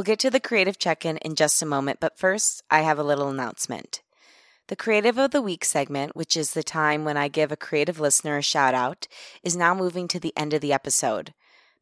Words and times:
We'll 0.00 0.04
get 0.04 0.20
to 0.20 0.30
the 0.30 0.40
creative 0.40 0.78
check 0.78 1.04
in 1.04 1.18
in 1.18 1.34
just 1.34 1.60
a 1.60 1.66
moment, 1.66 2.00
but 2.00 2.16
first, 2.16 2.62
I 2.70 2.80
have 2.80 2.98
a 2.98 3.04
little 3.04 3.28
announcement. 3.28 4.00
The 4.68 4.74
Creative 4.74 5.18
of 5.18 5.30
the 5.30 5.42
Week 5.42 5.62
segment, 5.62 6.16
which 6.16 6.38
is 6.38 6.54
the 6.54 6.62
time 6.62 7.04
when 7.04 7.18
I 7.18 7.28
give 7.28 7.52
a 7.52 7.56
creative 7.56 8.00
listener 8.00 8.38
a 8.38 8.42
shout 8.42 8.72
out, 8.72 9.08
is 9.42 9.58
now 9.58 9.74
moving 9.74 10.08
to 10.08 10.18
the 10.18 10.32
end 10.38 10.54
of 10.54 10.62
the 10.62 10.72
episode 10.72 11.34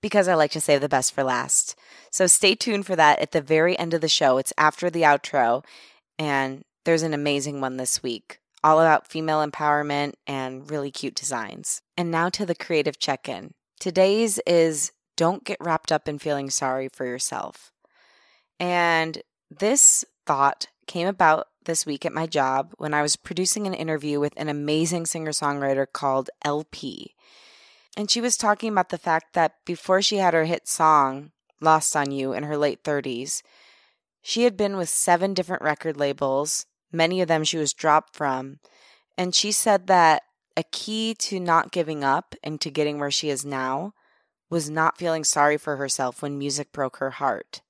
because 0.03 0.27
I 0.27 0.35
like 0.35 0.51
to 0.51 0.61
save 0.61 0.81
the 0.81 0.89
best 0.89 1.15
for 1.15 1.23
last. 1.23 1.79
So 2.11 2.27
stay 2.27 2.57
tuned 2.57 2.87
for 2.87 2.97
that 2.97 3.21
at 3.21 3.31
the 3.31 3.41
very 3.41 3.79
end 3.79 3.95
of 3.95 4.01
the 4.01 4.09
show. 4.09 4.39
It's 4.39 4.53
after 4.59 4.91
the 4.91 5.03
outro, 5.03 5.65
and 6.19 6.65
there's 6.85 7.05
an 7.05 7.15
amazing 7.15 7.61
one 7.61 7.77
this 7.77 8.03
week, 8.03 8.41
all 8.65 8.81
about 8.81 9.07
female 9.07 9.47
empowerment 9.47 10.15
and 10.27 10.69
really 10.69 10.91
cute 10.91 11.15
designs. 11.15 11.83
And 11.97 12.11
now 12.11 12.31
to 12.31 12.45
the 12.45 12.57
creative 12.57 12.99
check 12.99 13.29
in. 13.29 13.53
Today's 13.79 14.41
is 14.45 14.91
don't 15.17 15.45
get 15.45 15.59
wrapped 15.61 15.93
up 15.93 16.09
in 16.09 16.19
feeling 16.19 16.51
sorry 16.51 16.89
for 16.89 17.07
yourself. 17.07 17.71
And 18.61 19.23
this 19.51 20.05
thought 20.27 20.67
came 20.87 21.07
about 21.07 21.49
this 21.65 21.87
week 21.87 22.05
at 22.05 22.13
my 22.13 22.27
job 22.27 22.73
when 22.79 22.95
I 22.95 23.03
was 23.03 23.17
producing 23.17 23.67
an 23.67 23.75
interview 23.75 24.19
with 24.19 24.33
an 24.37 24.49
amazing 24.49 25.07
singer 25.07 25.31
songwriter 25.31 25.87
called 25.91 26.31
LP. 26.45 27.15
And 27.97 28.11
she 28.11 28.21
was 28.21 28.37
talking 28.37 28.73
about 28.73 28.89
the 28.89 28.99
fact 28.99 29.35
that 29.35 29.57
before 29.65 30.03
she 30.03 30.17
had 30.17 30.35
her 30.35 30.45
hit 30.45 30.67
song, 30.67 31.33
Lost 31.61 31.97
on 31.97 32.13
You, 32.13 32.33
in 32.33 32.45
her 32.45 32.57
late 32.57 32.85
30s, 32.85 33.43
she 34.23 34.45
had 34.45 34.57
been 34.57 34.77
with 34.77 34.89
seven 34.89 35.35
different 35.35 35.63
record 35.63 35.97
labels, 35.97 36.67
many 36.93 37.21
of 37.21 37.29
them 37.29 37.45
she 37.45 37.59
was 37.59 37.73
dropped 37.73 38.15
from. 38.15 38.61
And 39.17 39.35
she 39.35 39.53
said 39.53 39.89
that 39.89 40.23
a 40.57 40.63
key 40.63 41.15
to 41.15 41.41
not 41.41 41.73
giving 41.73 42.05
up 42.05 42.35
and 42.43 42.61
to 42.61 42.71
getting 42.71 42.99
where 42.99 43.11
she 43.11 43.31
is 43.31 43.45
now 43.45 43.95
was 44.51 44.71
not 44.71 44.99
feeling 44.99 45.25
sorry 45.25 45.57
for 45.57 45.77
herself 45.77 46.23
when 46.23 46.39
music 46.39 46.73
broke 46.73 46.97
her 46.99 47.11
heart. 47.11 47.63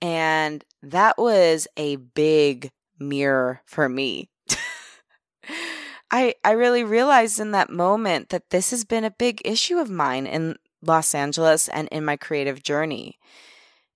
And 0.00 0.64
that 0.82 1.18
was 1.18 1.66
a 1.76 1.96
big 1.96 2.70
mirror 2.98 3.62
for 3.66 3.88
me. 3.88 4.28
I 6.10 6.34
I 6.44 6.52
really 6.52 6.84
realized 6.84 7.40
in 7.40 7.50
that 7.52 7.70
moment 7.70 8.28
that 8.28 8.50
this 8.50 8.70
has 8.70 8.84
been 8.84 9.04
a 9.04 9.10
big 9.10 9.42
issue 9.44 9.78
of 9.78 9.90
mine 9.90 10.26
in 10.26 10.56
Los 10.82 11.14
Angeles 11.14 11.68
and 11.68 11.88
in 11.88 12.04
my 12.04 12.16
creative 12.16 12.62
journey. 12.62 13.18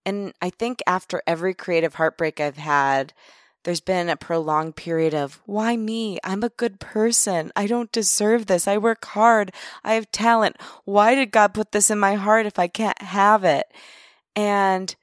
And 0.05 0.33
I 0.41 0.51
think 0.51 0.81
after 0.87 1.23
every 1.27 1.55
creative 1.55 1.95
heartbreak 1.95 2.41
I've 2.41 2.57
had, 2.57 3.13
there's 3.65 3.81
been 3.83 4.09
a 4.09 4.17
prolonged 4.17 4.77
period 4.77 5.15
of, 5.15 5.41
why 5.45 5.77
me? 5.77 6.19
I'm 6.25 6.43
a 6.43 6.49
good 6.49 6.81
person. 6.81 7.53
I 7.55 7.67
don't 7.67 7.93
deserve 7.93 8.47
this. 8.47 8.67
I 8.67 8.79
work 8.79 9.05
hard. 9.05 9.53
I 9.85 9.95
have 9.95 10.11
talent. 10.11 10.57
Why 10.85 11.15
did 11.15 11.31
God 11.31 11.53
put 11.53 11.73
this 11.73 11.91
in 11.91 11.99
my 11.99 12.15
heart 12.15 12.47
if 12.47 12.59
I 12.59 12.69
can't 12.69 13.01
have 13.03 13.45
it? 13.45 13.67
And 14.35 14.95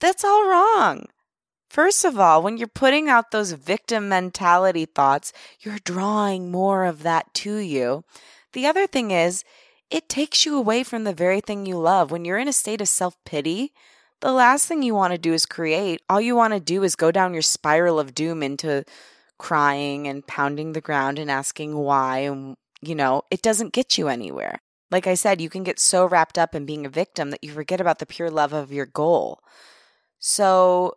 that's 0.00 0.24
all 0.24 0.48
wrong. 0.48 1.06
First 1.68 2.04
of 2.04 2.18
all, 2.18 2.42
when 2.42 2.56
you're 2.56 2.66
putting 2.66 3.08
out 3.08 3.30
those 3.30 3.52
victim 3.52 4.08
mentality 4.08 4.86
thoughts, 4.86 5.32
you're 5.60 5.78
drawing 5.84 6.50
more 6.50 6.84
of 6.84 7.02
that 7.02 7.34
to 7.34 7.56
you. 7.56 8.04
The 8.54 8.66
other 8.66 8.86
thing 8.86 9.10
is, 9.10 9.44
it 9.90 10.08
takes 10.08 10.44
you 10.44 10.56
away 10.56 10.82
from 10.82 11.04
the 11.04 11.14
very 11.14 11.40
thing 11.40 11.66
you 11.66 11.78
love. 11.78 12.10
When 12.10 12.24
you're 12.24 12.38
in 12.38 12.48
a 12.48 12.52
state 12.52 12.80
of 12.80 12.88
self 12.88 13.16
pity, 13.24 13.72
the 14.20 14.32
last 14.32 14.66
thing 14.66 14.82
you 14.82 14.94
want 14.94 15.12
to 15.12 15.18
do 15.18 15.32
is 15.32 15.46
create. 15.46 16.00
All 16.08 16.20
you 16.20 16.34
want 16.34 16.54
to 16.54 16.60
do 16.60 16.82
is 16.82 16.96
go 16.96 17.10
down 17.10 17.32
your 17.32 17.42
spiral 17.42 18.00
of 18.00 18.14
doom 18.14 18.42
into 18.42 18.84
crying 19.38 20.08
and 20.08 20.26
pounding 20.26 20.72
the 20.72 20.80
ground 20.80 21.18
and 21.18 21.30
asking 21.30 21.76
why. 21.76 22.18
And, 22.20 22.56
you 22.80 22.94
know, 22.94 23.22
it 23.30 23.42
doesn't 23.42 23.72
get 23.72 23.96
you 23.96 24.08
anywhere. 24.08 24.60
Like 24.90 25.06
I 25.06 25.14
said, 25.14 25.40
you 25.40 25.50
can 25.50 25.62
get 25.62 25.78
so 25.78 26.06
wrapped 26.06 26.38
up 26.38 26.54
in 26.54 26.66
being 26.66 26.86
a 26.86 26.90
victim 26.90 27.30
that 27.30 27.44
you 27.44 27.52
forget 27.52 27.80
about 27.80 27.98
the 27.98 28.06
pure 28.06 28.30
love 28.30 28.52
of 28.52 28.72
your 28.72 28.86
goal. 28.86 29.40
So 30.18 30.96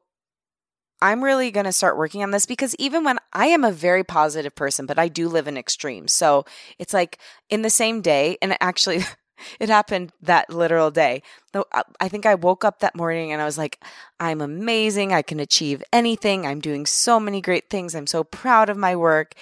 I'm 1.01 1.23
really 1.23 1.49
going 1.49 1.65
to 1.65 1.71
start 1.71 1.97
working 1.97 2.21
on 2.21 2.31
this 2.31 2.45
because 2.45 2.75
even 2.77 3.03
when 3.03 3.17
I 3.33 3.47
am 3.47 3.63
a 3.63 3.71
very 3.71 4.03
positive 4.03 4.53
person, 4.55 4.85
but 4.85 4.99
I 4.99 5.07
do 5.07 5.27
live 5.27 5.47
in 5.47 5.57
extremes. 5.57 6.13
So 6.13 6.45
it's 6.77 6.93
like 6.93 7.17
in 7.49 7.63
the 7.63 7.71
same 7.71 8.01
day, 8.01 8.37
and 8.41 8.55
actually, 8.61 9.03
it 9.59 9.69
happened 9.69 10.11
that 10.21 10.51
literal 10.51 10.91
day. 10.91 11.23
Though 11.53 11.65
uh, 11.71 11.83
I 11.99 12.07
think 12.07 12.27
I 12.27 12.35
woke 12.35 12.63
up 12.63 12.79
that 12.79 12.95
morning 12.95 13.31
and 13.31 13.41
I 13.41 13.45
was 13.45 13.57
like, 13.57 13.83
I'm 14.19 14.41
amazing. 14.41 15.11
I 15.11 15.23
can 15.23 15.39
achieve 15.39 15.83
anything. 15.91 16.45
I'm 16.45 16.59
doing 16.59 16.85
so 16.85 17.19
many 17.19 17.41
great 17.41 17.69
things. 17.69 17.95
I'm 17.95 18.07
so 18.07 18.23
proud 18.23 18.69
of 18.69 18.77
my 18.77 18.95
work. 18.95 19.33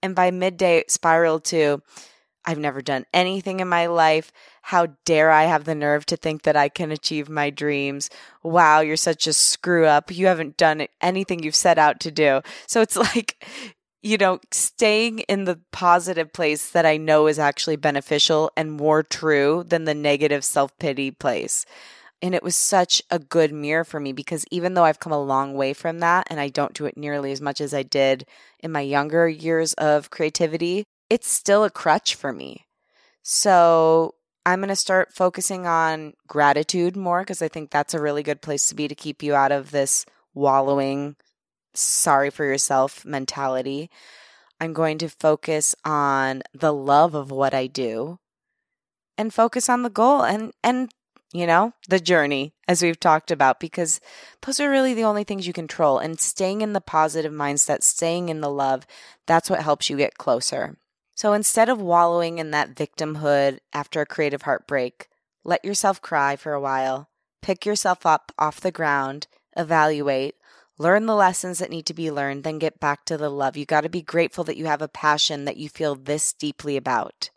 And 0.00 0.14
by 0.14 0.30
midday, 0.30 0.76
it 0.78 0.92
spiraled 0.92 1.44
to, 1.46 1.82
I've 2.44 2.58
never 2.58 2.80
done 2.80 3.04
anything 3.12 3.60
in 3.60 3.68
my 3.68 3.86
life. 3.86 4.32
How 4.62 4.88
dare 5.04 5.30
I 5.30 5.44
have 5.44 5.64
the 5.64 5.74
nerve 5.74 6.06
to 6.06 6.16
think 6.16 6.42
that 6.42 6.56
I 6.56 6.68
can 6.68 6.90
achieve 6.90 7.28
my 7.28 7.50
dreams? 7.50 8.10
Wow, 8.42 8.80
you're 8.80 8.96
such 8.96 9.26
a 9.26 9.32
screw 9.32 9.86
up. 9.86 10.10
You 10.10 10.26
haven't 10.26 10.56
done 10.56 10.86
anything 11.00 11.42
you've 11.42 11.54
set 11.54 11.78
out 11.78 12.00
to 12.00 12.10
do. 12.10 12.40
So 12.66 12.80
it's 12.80 12.96
like, 13.16 13.44
you 14.02 14.16
know, 14.16 14.40
staying 14.50 15.20
in 15.20 15.44
the 15.44 15.60
positive 15.72 16.32
place 16.32 16.70
that 16.70 16.86
I 16.86 16.96
know 16.96 17.26
is 17.26 17.38
actually 17.38 17.76
beneficial 17.76 18.50
and 18.56 18.72
more 18.72 19.02
true 19.02 19.64
than 19.66 19.84
the 19.84 19.94
negative 19.94 20.44
self 20.44 20.76
pity 20.78 21.10
place. 21.10 21.66
And 22.20 22.34
it 22.34 22.42
was 22.42 22.56
such 22.56 23.02
a 23.10 23.18
good 23.18 23.52
mirror 23.52 23.84
for 23.84 24.00
me 24.00 24.12
because 24.12 24.44
even 24.50 24.74
though 24.74 24.84
I've 24.84 24.98
come 24.98 25.12
a 25.12 25.22
long 25.22 25.54
way 25.54 25.72
from 25.72 26.00
that 26.00 26.26
and 26.30 26.40
I 26.40 26.48
don't 26.48 26.74
do 26.74 26.86
it 26.86 26.96
nearly 26.96 27.30
as 27.30 27.40
much 27.40 27.60
as 27.60 27.72
I 27.72 27.84
did 27.84 28.26
in 28.60 28.72
my 28.72 28.80
younger 28.80 29.28
years 29.28 29.72
of 29.74 30.10
creativity, 30.10 30.84
it's 31.10 31.28
still 31.28 31.64
a 31.64 31.70
crutch 31.70 32.14
for 32.14 32.32
me. 32.32 32.66
So 33.22 34.14
I'm 34.46 34.60
going 34.60 34.68
to 34.68 34.76
start 34.76 35.12
focusing 35.12 35.66
on 35.66 36.14
gratitude 36.26 36.96
more 36.96 37.20
because 37.20 37.42
I 37.42 37.48
think 37.48 37.70
that's 37.70 37.94
a 37.94 38.00
really 38.00 38.22
good 38.22 38.40
place 38.40 38.68
to 38.68 38.74
be 38.74 38.88
to 38.88 38.94
keep 38.94 39.22
you 39.22 39.34
out 39.34 39.52
of 39.52 39.70
this 39.70 40.06
wallowing, 40.34 41.16
sorry 41.74 42.30
for 42.30 42.44
yourself 42.44 43.04
mentality. 43.04 43.90
I'm 44.60 44.72
going 44.72 44.98
to 44.98 45.08
focus 45.08 45.74
on 45.84 46.42
the 46.52 46.72
love 46.72 47.14
of 47.14 47.30
what 47.30 47.54
I 47.54 47.66
do 47.66 48.18
and 49.16 49.34
focus 49.34 49.68
on 49.68 49.82
the 49.82 49.90
goal 49.90 50.22
and 50.22 50.52
and 50.62 50.90
you 51.32 51.46
know, 51.46 51.74
the 51.88 52.00
journey 52.00 52.54
as 52.66 52.82
we've 52.82 52.98
talked 52.98 53.30
about 53.30 53.60
because 53.60 54.00
those 54.42 54.60
are 54.60 54.70
really 54.70 54.94
the 54.94 55.04
only 55.04 55.24
things 55.24 55.46
you 55.46 55.52
control 55.52 55.98
and 55.98 56.18
staying 56.18 56.62
in 56.62 56.72
the 56.72 56.80
positive 56.80 57.32
mindset, 57.32 57.82
staying 57.82 58.30
in 58.30 58.40
the 58.40 58.50
love, 58.50 58.86
that's 59.26 59.50
what 59.50 59.60
helps 59.60 59.90
you 59.90 59.96
get 59.98 60.16
closer. 60.16 60.78
So 61.18 61.32
instead 61.32 61.68
of 61.68 61.82
wallowing 61.82 62.38
in 62.38 62.52
that 62.52 62.76
victimhood 62.76 63.58
after 63.72 64.00
a 64.00 64.06
creative 64.06 64.42
heartbreak, 64.42 65.08
let 65.42 65.64
yourself 65.64 66.00
cry 66.00 66.36
for 66.36 66.52
a 66.52 66.60
while, 66.60 67.08
pick 67.42 67.66
yourself 67.66 68.06
up 68.06 68.30
off 68.38 68.60
the 68.60 68.70
ground, 68.70 69.26
evaluate, 69.56 70.36
learn 70.78 71.06
the 71.06 71.16
lessons 71.16 71.58
that 71.58 71.70
need 71.70 71.86
to 71.86 71.92
be 71.92 72.08
learned, 72.08 72.44
then 72.44 72.60
get 72.60 72.78
back 72.78 73.04
to 73.06 73.16
the 73.16 73.30
love. 73.30 73.56
You 73.56 73.66
got 73.66 73.80
to 73.80 73.88
be 73.88 74.00
grateful 74.00 74.44
that 74.44 74.56
you 74.56 74.66
have 74.66 74.80
a 74.80 74.86
passion 74.86 75.44
that 75.44 75.56
you 75.56 75.68
feel 75.68 75.96
this 75.96 76.32
deeply 76.32 76.76
about. 76.76 77.30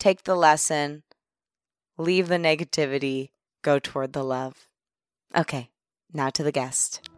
Take 0.00 0.24
the 0.24 0.34
lesson, 0.34 1.04
leave 1.98 2.26
the 2.26 2.34
negativity, 2.34 3.30
go 3.62 3.78
toward 3.78 4.12
the 4.12 4.24
love. 4.24 4.66
Okay, 5.36 5.70
now 6.12 6.30
to 6.30 6.42
the 6.42 6.50
guest. 6.50 7.08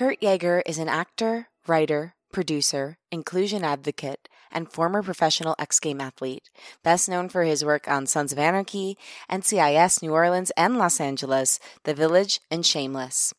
Kurt 0.00 0.22
Yaeger 0.22 0.62
is 0.64 0.78
an 0.78 0.88
actor, 0.88 1.48
writer, 1.66 2.14
producer, 2.32 2.96
inclusion 3.12 3.62
advocate, 3.62 4.30
and 4.50 4.72
former 4.72 5.02
professional 5.02 5.54
X 5.58 5.78
Game 5.78 6.00
athlete, 6.00 6.48
best 6.82 7.06
known 7.06 7.28
for 7.28 7.42
his 7.42 7.66
work 7.66 7.86
on 7.86 8.06
Sons 8.06 8.32
of 8.32 8.38
Anarchy, 8.38 8.96
NCIS 9.30 10.00
New 10.00 10.14
Orleans 10.14 10.52
and 10.56 10.78
Los 10.78 11.02
Angeles, 11.02 11.60
The 11.84 11.92
Village, 11.92 12.40
and 12.50 12.64
Shameless. 12.64 13.34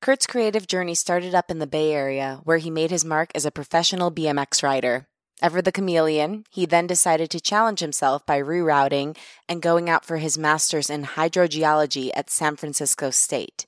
Kurt's 0.00 0.28
creative 0.28 0.68
journey 0.68 0.94
started 0.94 1.34
up 1.34 1.50
in 1.50 1.58
the 1.58 1.66
Bay 1.66 1.92
Area, 1.92 2.40
where 2.44 2.58
he 2.58 2.70
made 2.70 2.92
his 2.92 3.04
mark 3.04 3.32
as 3.34 3.44
a 3.44 3.50
professional 3.50 4.12
BMX 4.12 4.62
rider. 4.62 5.08
Ever 5.42 5.60
the 5.60 5.72
chameleon, 5.72 6.44
he 6.48 6.64
then 6.64 6.86
decided 6.86 7.28
to 7.32 7.40
challenge 7.40 7.80
himself 7.80 8.24
by 8.24 8.40
rerouting 8.40 9.16
and 9.48 9.60
going 9.60 9.90
out 9.90 10.04
for 10.04 10.18
his 10.18 10.38
master's 10.38 10.90
in 10.90 11.02
hydrogeology 11.02 12.12
at 12.14 12.30
San 12.30 12.54
Francisco 12.54 13.10
State. 13.10 13.66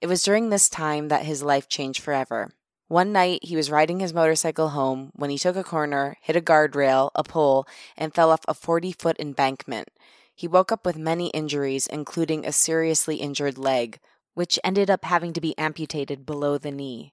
It 0.00 0.06
was 0.06 0.22
during 0.22 0.50
this 0.50 0.68
time 0.68 1.08
that 1.08 1.24
his 1.24 1.42
life 1.42 1.68
changed 1.68 2.02
forever. 2.02 2.52
One 2.86 3.12
night, 3.12 3.44
he 3.44 3.56
was 3.56 3.70
riding 3.70 4.00
his 4.00 4.14
motorcycle 4.14 4.70
home 4.70 5.10
when 5.14 5.28
he 5.28 5.38
took 5.38 5.56
a 5.56 5.64
corner, 5.64 6.16
hit 6.22 6.36
a 6.36 6.40
guardrail, 6.40 7.10
a 7.14 7.24
pole, 7.24 7.66
and 7.96 8.14
fell 8.14 8.30
off 8.30 8.40
a 8.48 8.54
40 8.54 8.92
foot 8.92 9.16
embankment. 9.18 9.88
He 10.34 10.46
woke 10.46 10.70
up 10.70 10.86
with 10.86 10.96
many 10.96 11.28
injuries, 11.30 11.86
including 11.86 12.46
a 12.46 12.52
seriously 12.52 13.16
injured 13.16 13.58
leg, 13.58 13.98
which 14.34 14.58
ended 14.62 14.88
up 14.88 15.04
having 15.04 15.32
to 15.32 15.40
be 15.40 15.58
amputated 15.58 16.24
below 16.24 16.58
the 16.58 16.70
knee. 16.70 17.12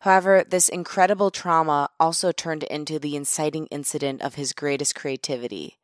However, 0.00 0.44
this 0.46 0.68
incredible 0.68 1.30
trauma 1.30 1.88
also 1.98 2.32
turned 2.32 2.64
into 2.64 2.98
the 2.98 3.16
inciting 3.16 3.66
incident 3.66 4.20
of 4.20 4.34
his 4.34 4.52
greatest 4.52 4.94
creativity. 4.94 5.78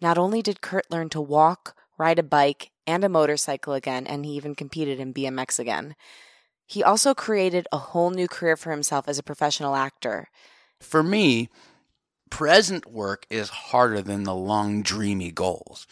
Not 0.00 0.18
only 0.18 0.42
did 0.42 0.62
Kurt 0.62 0.90
learn 0.90 1.10
to 1.10 1.20
walk, 1.20 1.76
ride 2.02 2.18
a 2.18 2.24
bike, 2.24 2.72
and 2.84 3.04
a 3.04 3.08
motorcycle 3.08 3.74
again, 3.74 4.08
and 4.08 4.26
he 4.26 4.32
even 4.32 4.56
competed 4.56 4.98
in 4.98 5.14
BMX 5.14 5.60
again, 5.60 5.94
he 6.66 6.82
also 6.82 7.14
created 7.14 7.68
a 7.70 7.78
whole 7.78 8.10
new 8.10 8.26
career 8.26 8.56
for 8.56 8.72
himself 8.72 9.06
as 9.06 9.20
a 9.20 9.22
professional 9.22 9.76
actor. 9.76 10.28
For 10.80 11.04
me, 11.04 11.48
present 12.28 12.90
work 12.90 13.24
is 13.30 13.50
harder 13.50 14.02
than 14.02 14.24
the 14.24 14.34
long, 14.34 14.82
dreamy 14.82 15.30
goals 15.30 15.86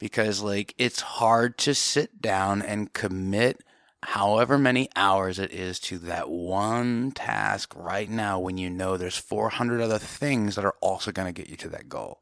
because, 0.00 0.42
like, 0.42 0.74
it's 0.76 1.00
hard 1.22 1.56
to 1.58 1.72
sit 1.72 2.20
down 2.20 2.60
and 2.60 2.92
commit 2.92 3.60
however 4.02 4.58
many 4.58 4.88
hours 4.96 5.38
it 5.38 5.52
is 5.52 5.78
to 5.78 5.98
that 5.98 6.28
one 6.28 7.12
task 7.12 7.72
right 7.76 8.10
now 8.10 8.40
when 8.40 8.58
you 8.58 8.68
know 8.68 8.96
there's 8.96 9.16
400 9.16 9.80
other 9.80 10.00
things 10.00 10.56
that 10.56 10.64
are 10.64 10.74
also 10.80 11.12
going 11.12 11.32
to 11.32 11.40
get 11.40 11.48
you 11.48 11.56
to 11.56 11.68
that 11.68 11.88
goal 11.88 12.18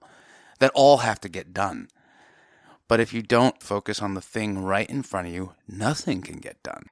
that 0.58 0.70
all 0.74 0.98
have 0.98 1.18
to 1.20 1.30
get 1.30 1.54
done. 1.54 1.88
But 2.88 3.00
if 3.00 3.12
you 3.14 3.22
don't 3.22 3.62
focus 3.62 4.02
on 4.02 4.14
the 4.14 4.20
thing 4.20 4.62
right 4.62 4.88
in 4.88 5.02
front 5.02 5.28
of 5.28 5.34
you, 5.34 5.52
nothing 5.66 6.22
can 6.22 6.38
get 6.38 6.62
done. 6.62 6.86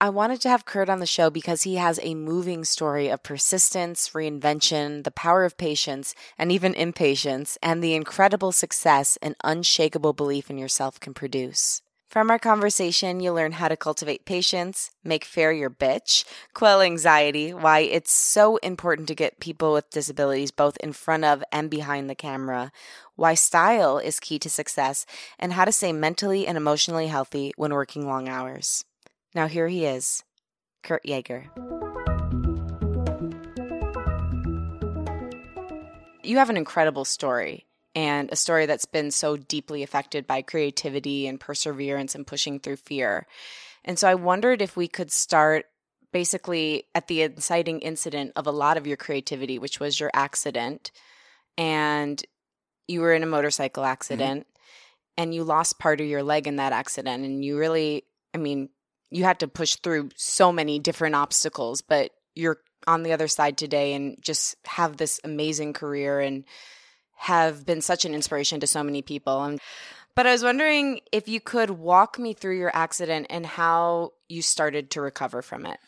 I 0.00 0.10
wanted 0.10 0.40
to 0.42 0.48
have 0.48 0.64
Kurt 0.64 0.88
on 0.88 1.00
the 1.00 1.06
show 1.06 1.28
because 1.28 1.62
he 1.62 1.74
has 1.74 1.98
a 2.02 2.14
moving 2.14 2.64
story 2.64 3.08
of 3.08 3.24
persistence, 3.24 4.10
reinvention, 4.10 5.02
the 5.02 5.10
power 5.10 5.44
of 5.44 5.56
patience, 5.56 6.14
and 6.38 6.52
even 6.52 6.74
impatience, 6.74 7.58
and 7.62 7.82
the 7.82 7.94
incredible 7.94 8.52
success 8.52 9.18
an 9.22 9.34
unshakable 9.42 10.12
belief 10.12 10.50
in 10.50 10.58
yourself 10.58 11.00
can 11.00 11.14
produce. 11.14 11.82
From 12.08 12.30
our 12.30 12.38
conversation, 12.38 13.20
you'll 13.20 13.34
learn 13.34 13.52
how 13.52 13.68
to 13.68 13.76
cultivate 13.76 14.24
patience, 14.24 14.92
make 15.04 15.26
fair 15.26 15.52
your 15.52 15.68
bitch, 15.68 16.24
quell 16.54 16.80
anxiety, 16.80 17.52
why 17.52 17.80
it's 17.80 18.10
so 18.10 18.56
important 18.56 19.08
to 19.08 19.14
get 19.14 19.40
people 19.40 19.74
with 19.74 19.90
disabilities 19.90 20.50
both 20.50 20.78
in 20.78 20.94
front 20.94 21.26
of 21.26 21.44
and 21.52 21.68
behind 21.68 22.08
the 22.08 22.14
camera, 22.14 22.72
why 23.16 23.34
style 23.34 23.98
is 23.98 24.20
key 24.20 24.38
to 24.38 24.48
success, 24.48 25.04
and 25.38 25.52
how 25.52 25.66
to 25.66 25.70
stay 25.70 25.92
mentally 25.92 26.46
and 26.46 26.56
emotionally 26.56 27.08
healthy 27.08 27.52
when 27.56 27.74
working 27.74 28.06
long 28.06 28.26
hours. 28.26 28.86
Now, 29.34 29.46
here 29.46 29.68
he 29.68 29.84
is, 29.84 30.24
Kurt 30.82 31.04
Yaeger. 31.04 31.48
You 36.22 36.38
have 36.38 36.48
an 36.48 36.56
incredible 36.56 37.04
story 37.04 37.66
and 37.94 38.30
a 38.30 38.36
story 38.36 38.66
that's 38.66 38.84
been 38.84 39.10
so 39.10 39.36
deeply 39.36 39.82
affected 39.82 40.26
by 40.26 40.42
creativity 40.42 41.26
and 41.26 41.40
perseverance 41.40 42.14
and 42.14 42.26
pushing 42.26 42.60
through 42.60 42.76
fear. 42.76 43.26
And 43.84 43.98
so 43.98 44.08
I 44.08 44.14
wondered 44.14 44.62
if 44.62 44.76
we 44.76 44.88
could 44.88 45.10
start 45.10 45.66
basically 46.12 46.84
at 46.94 47.08
the 47.08 47.22
inciting 47.22 47.80
incident 47.80 48.32
of 48.36 48.46
a 48.46 48.52
lot 48.52 48.76
of 48.76 48.86
your 48.86 48.96
creativity, 48.96 49.58
which 49.58 49.80
was 49.80 49.98
your 49.98 50.10
accident. 50.14 50.90
And 51.56 52.22
you 52.86 53.00
were 53.00 53.12
in 53.12 53.22
a 53.22 53.26
motorcycle 53.26 53.82
mm-hmm. 53.82 53.92
accident 53.92 54.40
mm-hmm. 54.40 55.22
and 55.22 55.34
you 55.34 55.44
lost 55.44 55.78
part 55.78 56.00
of 56.00 56.06
your 56.06 56.22
leg 56.22 56.46
in 56.46 56.56
that 56.56 56.72
accident. 56.72 57.24
And 57.24 57.44
you 57.44 57.58
really, 57.58 58.04
I 58.34 58.38
mean, 58.38 58.70
you 59.10 59.24
had 59.24 59.40
to 59.40 59.48
push 59.48 59.76
through 59.76 60.10
so 60.16 60.52
many 60.52 60.78
different 60.78 61.14
obstacles, 61.14 61.82
but 61.82 62.10
you're 62.34 62.58
on 62.86 63.02
the 63.02 63.12
other 63.12 63.28
side 63.28 63.58
today 63.58 63.94
and 63.94 64.16
just 64.20 64.56
have 64.66 64.96
this 64.96 65.20
amazing 65.24 65.72
career 65.72 66.20
and 66.20 66.44
have 67.18 67.66
been 67.66 67.80
such 67.80 68.04
an 68.04 68.14
inspiration 68.14 68.60
to 68.60 68.66
so 68.66 68.82
many 68.82 69.02
people. 69.02 69.42
And 69.44 69.60
but 70.14 70.26
I 70.26 70.32
was 70.32 70.42
wondering 70.42 71.00
if 71.12 71.28
you 71.28 71.40
could 71.40 71.70
walk 71.70 72.18
me 72.18 72.32
through 72.32 72.58
your 72.58 72.74
accident 72.74 73.26
and 73.30 73.46
how 73.46 74.14
you 74.28 74.42
started 74.42 74.90
to 74.90 75.00
recover 75.00 75.42
from 75.42 75.64
it. 75.64 75.78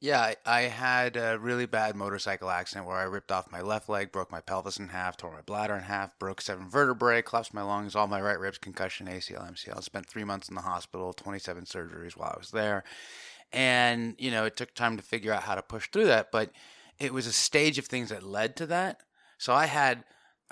Yeah, 0.00 0.34
I 0.44 0.62
had 0.62 1.16
a 1.16 1.38
really 1.38 1.66
bad 1.66 1.96
motorcycle 1.96 2.50
accident 2.50 2.86
where 2.86 2.96
I 2.96 3.04
ripped 3.04 3.32
off 3.32 3.50
my 3.50 3.62
left 3.62 3.88
leg, 3.88 4.12
broke 4.12 4.30
my 4.30 4.40
pelvis 4.40 4.78
in 4.78 4.88
half, 4.88 5.16
tore 5.16 5.32
my 5.32 5.40
bladder 5.40 5.74
in 5.74 5.82
half, 5.82 6.18
broke 6.18 6.42
seven 6.42 6.68
vertebrae, 6.68 7.22
collapsed 7.22 7.54
my 7.54 7.62
lungs, 7.62 7.96
all 7.96 8.06
my 8.06 8.20
right 8.20 8.38
ribs, 8.38 8.58
concussion, 8.58 9.06
ACL, 9.06 9.50
MCL. 9.50 9.82
Spent 9.82 10.06
three 10.06 10.24
months 10.24 10.48
in 10.48 10.54
the 10.54 10.60
hospital, 10.60 11.14
27 11.14 11.64
surgeries 11.64 12.16
while 12.16 12.32
I 12.34 12.38
was 12.38 12.50
there. 12.50 12.84
And, 13.52 14.14
you 14.18 14.30
know, 14.30 14.44
it 14.44 14.56
took 14.56 14.74
time 14.74 14.98
to 14.98 15.02
figure 15.02 15.32
out 15.32 15.44
how 15.44 15.54
to 15.54 15.62
push 15.62 15.88
through 15.90 16.06
that, 16.06 16.30
but 16.30 16.50
it 16.98 17.14
was 17.14 17.26
a 17.26 17.32
stage 17.32 17.78
of 17.78 17.86
things 17.86 18.10
that 18.10 18.22
led 18.22 18.56
to 18.56 18.66
that. 18.66 19.00
So 19.38 19.54
I 19.54 19.66
had 19.66 20.04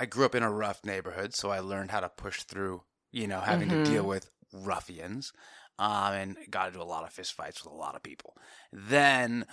I 0.02 0.06
grew 0.06 0.24
up 0.24 0.34
in 0.34 0.42
a 0.42 0.50
rough 0.50 0.84
neighborhood, 0.84 1.32
so 1.32 1.50
I 1.50 1.60
learned 1.60 1.92
how 1.92 2.00
to 2.00 2.08
push 2.08 2.42
through, 2.42 2.82
you 3.12 3.28
know, 3.28 3.38
having 3.38 3.68
mm-hmm. 3.68 3.84
to 3.84 3.90
deal 3.90 4.00
mm-hmm. 4.00 4.08
with 4.08 4.30
ruffians. 4.52 5.32
Um, 5.78 6.12
and 6.12 6.36
got 6.50 6.68
into 6.68 6.82
a 6.82 6.84
lot 6.84 7.04
of 7.04 7.14
fistfights 7.14 7.62
with 7.62 7.72
a 7.72 7.76
lot 7.76 7.94
of 7.94 8.02
people. 8.02 8.36
Then 8.72 9.46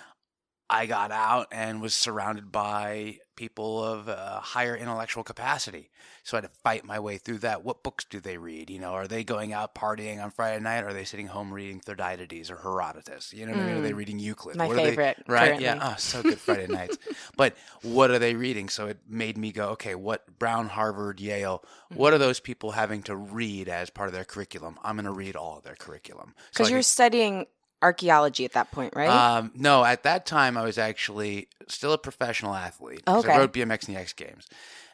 I 0.70 0.86
got 0.86 1.12
out 1.12 1.48
and 1.52 1.82
was 1.82 1.94
surrounded 1.94 2.52
by 2.52 3.18
people 3.36 3.84
of 3.84 4.08
uh, 4.08 4.40
higher 4.42 4.76
intellectual 4.76 5.24
capacity. 5.24 5.90
So 6.24 6.38
I 6.38 6.42
had 6.42 6.52
to 6.52 6.60
fight 6.62 6.86
my 6.86 7.00
way 7.00 7.18
through 7.18 7.40
that. 7.40 7.64
What 7.64 7.82
books 7.82 8.06
do 8.08 8.20
they 8.20 8.38
read? 8.38 8.70
You 8.70 8.78
know, 8.78 8.92
are 8.92 9.08
they 9.08 9.24
going 9.24 9.52
out 9.52 9.74
partying 9.74 10.22
on 10.24 10.30
Friday 10.30 10.62
night? 10.62 10.84
Or 10.84 10.90
are 10.90 10.94
they 10.94 11.06
sitting 11.06 11.28
home 11.28 11.52
reading 11.52 11.80
Thucydides 11.80 12.52
or 12.52 12.58
Herodotus? 12.58 13.34
You 13.34 13.48
know 13.48 13.54
what 13.54 13.62
mm. 13.62 13.64
I 13.64 13.68
mean? 13.68 13.78
Are 13.78 13.82
they 13.82 13.94
mm. 13.94 13.98
reading 13.98 14.20
Euclid? 14.20 14.58
My 14.58 14.68
what 14.68 14.76
favorite, 14.76 15.24
they, 15.26 15.34
right? 15.34 15.46
Currently. 15.46 15.64
Yeah, 15.64 15.80
oh, 15.82 15.96
so 15.98 16.22
good 16.22 16.38
Friday 16.38 16.68
nights. 16.70 16.98
But 17.36 17.56
what 17.82 18.12
are 18.12 18.20
they 18.20 18.36
reading? 18.36 18.70
So 18.70 18.88
it 18.88 19.00
made 19.08 19.38
me 19.38 19.52
go, 19.52 19.70
okay, 19.70 19.96
what 19.96 20.38
Brown, 20.38 20.68
Harvard, 20.68 21.20
Yale? 21.20 21.64
Mm-hmm. 21.64 21.96
What 21.96 22.14
are 22.14 22.20
those 22.20 22.40
people 22.40 22.72
having 22.72 23.02
to 23.04 23.16
read 23.16 23.70
as 23.70 23.90
part 23.90 24.10
of 24.10 24.14
their 24.14 24.26
curriculum? 24.26 24.78
I'm 24.84 24.98
going 24.98 25.06
to 25.06 25.12
read 25.12 25.36
all 25.36 25.58
of 25.58 25.64
their 25.64 25.76
curriculum 25.76 26.36
because 26.52 26.68
so 26.68 26.74
you're 26.74 26.84
studying 26.84 27.48
archaeology 27.82 28.46
at 28.46 28.54
that 28.54 28.72
point, 28.72 28.96
right? 28.96 29.10
Um, 29.10 29.52
no, 29.56 29.84
at 29.84 30.04
that 30.04 30.26
time 30.26 30.58
I 30.58 30.64
was 30.64 30.78
actually 30.78 31.48
still 31.68 31.94
a 31.94 31.98
professional 31.98 32.54
athlete. 32.54 33.04
Okay. 33.08 33.32
I 33.32 33.38
rode 33.38 33.54
BMX 33.54 33.88
in 33.88 33.94
the 33.94 34.00
X 34.00 34.14
Games, 34.14 34.48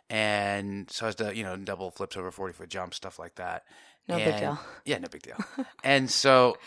and 0.10 0.89
so 0.89 1.06
I 1.06 1.08
was 1.08 1.15
the 1.15 1.36
you 1.36 1.44
know 1.44 1.56
double 1.58 1.92
flips 1.92 2.18
over 2.18 2.32
forty 2.32 2.54
foot 2.54 2.70
jumps, 2.70 2.98
stuff 2.98 3.20
like 3.20 3.36
that. 3.36 3.63
No 4.08 4.15
and, 4.15 4.32
big 4.32 4.39
deal. 4.39 4.60
Yeah, 4.86 4.98
no 5.00 5.08
big 5.08 5.24
deal. 5.24 5.38
and 5.84 6.10
so 6.10 6.58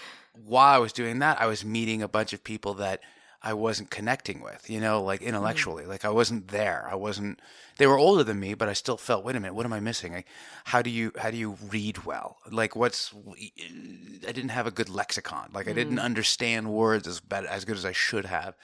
while 0.45 0.75
I 0.75 0.79
was 0.79 0.93
doing 0.93 1.21
that, 1.21 1.41
I 1.41 1.47
was 1.47 1.65
meeting 1.65 2.03
a 2.03 2.09
bunch 2.09 2.33
of 2.33 2.43
people 2.43 2.75
that 2.75 3.01
I 3.41 3.55
wasn't 3.55 3.91
connecting 3.91 4.43
with, 4.43 4.69
you 4.69 4.81
know, 4.81 5.03
like 5.03 5.21
mm-hmm. 5.21 5.29
intellectually. 5.29 5.85
Mm. 5.85 5.89
Like 5.89 6.05
I 6.05 6.11
wasn't 6.11 6.49
there. 6.49 6.89
I 6.91 6.97
wasn't 6.97 7.41
they 7.77 7.87
were 7.87 7.99
older 7.99 8.25
than 8.25 8.41
me, 8.41 8.55
but 8.55 8.69
I 8.69 8.73
still 8.73 8.97
felt, 8.97 9.25
wait 9.25 9.37
a 9.37 9.41
minute, 9.41 9.55
what 9.55 9.65
am 9.65 9.73
I 9.73 9.79
missing? 9.79 10.13
Like, 10.13 10.27
how 10.65 10.83
do 10.83 10.91
you 10.91 11.13
how 11.17 11.31
do 11.31 11.37
you 11.37 11.57
read 11.71 12.05
well? 12.05 12.39
Like 12.51 12.75
what's 12.75 13.15
I 14.27 14.33
didn't 14.33 14.49
have 14.51 14.67
a 14.67 14.73
good 14.73 14.89
lexicon. 14.89 15.51
Like 15.55 15.69
I 15.69 15.73
didn't 15.73 15.99
mm. 15.99 16.03
understand 16.03 16.73
words 16.73 17.07
as 17.07 17.21
bad 17.21 17.45
as 17.45 17.65
good 17.65 17.77
as 17.77 17.85
I 17.85 17.93
should 17.93 18.25
have. 18.25 18.57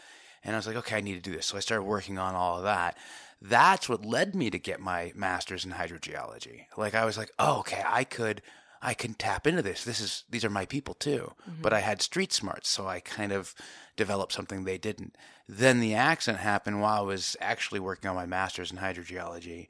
And 0.43 0.55
I 0.55 0.59
was 0.59 0.67
like, 0.67 0.77
okay, 0.77 0.97
I 0.97 1.01
need 1.01 1.15
to 1.15 1.31
do 1.31 1.35
this. 1.35 1.47
So 1.47 1.57
I 1.57 1.61
started 1.61 1.85
working 1.85 2.19
on 2.19 2.35
all 2.35 2.59
of 2.59 2.65
that. 2.65 2.99
That's 3.41 3.89
what 3.89 4.05
led 4.05 4.35
me 4.35 4.51
to 4.51 4.59
get 4.59 4.81
my 4.81 5.13
master's 5.15 5.65
in 5.65 5.73
hydrogeology. 5.73 6.67
Like 6.77 6.95
I 6.95 7.05
was 7.05 7.17
like, 7.17 7.31
oh, 7.39 7.61
okay, 7.61 7.83
I 7.87 8.05
could 8.05 8.43
I 8.85 8.93
can 8.93 9.15
tap 9.15 9.47
into 9.47 9.63
this. 9.63 9.83
This 9.83 9.99
is 9.99 10.25
these 10.29 10.45
are 10.45 10.51
my 10.51 10.67
people 10.67 10.95
too. 10.95 11.33
Mm-hmm. 11.49 11.63
But 11.63 11.73
I 11.73 11.81
had 11.81 12.03
street 12.03 12.33
smarts, 12.33 12.69
so 12.69 12.87
I 12.87 13.01
kind 13.01 13.33
of 13.33 13.55
developed 13.97 14.33
something 14.33 14.65
they 14.65 14.79
didn't. 14.79 15.17
Then 15.49 15.81
the 15.81 15.95
accident 15.95 16.43
happened 16.43 16.81
while 16.81 17.01
I 17.01 17.07
was 17.07 17.37
actually 17.41 17.81
working 17.81 18.11
on 18.11 18.17
my 18.17 18.27
master's 18.27 18.71
in 18.71 18.77
hydrogeology. 18.77 19.69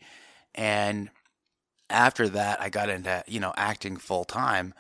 And 0.55 1.11
after 1.89 2.29
that 2.31 2.61
I 2.61 2.69
got 2.69 2.89
into, 2.89 3.23
you 3.27 3.41
know, 3.41 3.55
acting 3.57 3.97
full 3.97 4.25
time. 4.25 4.75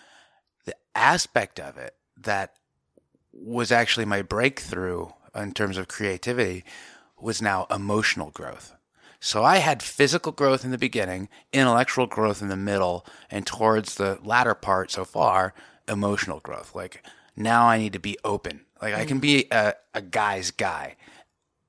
The 0.64 0.74
aspect 0.94 1.60
of 1.60 1.76
it 1.78 1.94
that 2.20 2.54
was 3.32 3.70
actually 3.70 4.06
my 4.06 4.22
breakthrough 4.22 5.08
in 5.34 5.52
terms 5.52 5.76
of 5.76 5.88
creativity 5.88 6.64
was 7.20 7.40
now 7.40 7.66
emotional 7.70 8.30
growth. 8.30 8.74
So 9.24 9.42
I 9.42 9.56
had 9.56 9.82
physical 9.82 10.32
growth 10.32 10.66
in 10.66 10.70
the 10.70 10.76
beginning, 10.76 11.30
intellectual 11.50 12.06
growth 12.06 12.42
in 12.42 12.48
the 12.48 12.58
middle, 12.58 13.06
and 13.30 13.46
towards 13.46 13.94
the 13.94 14.18
latter 14.22 14.54
part 14.54 14.90
so 14.90 15.06
far, 15.06 15.54
emotional 15.88 16.40
growth. 16.40 16.74
Like 16.74 17.02
now 17.34 17.64
I 17.64 17.78
need 17.78 17.94
to 17.94 17.98
be 17.98 18.18
open. 18.22 18.66
Like 18.82 18.92
I 18.92 19.06
can 19.06 19.20
be 19.20 19.46
a, 19.50 19.76
a 19.94 20.02
guy's 20.02 20.50
guy 20.50 20.96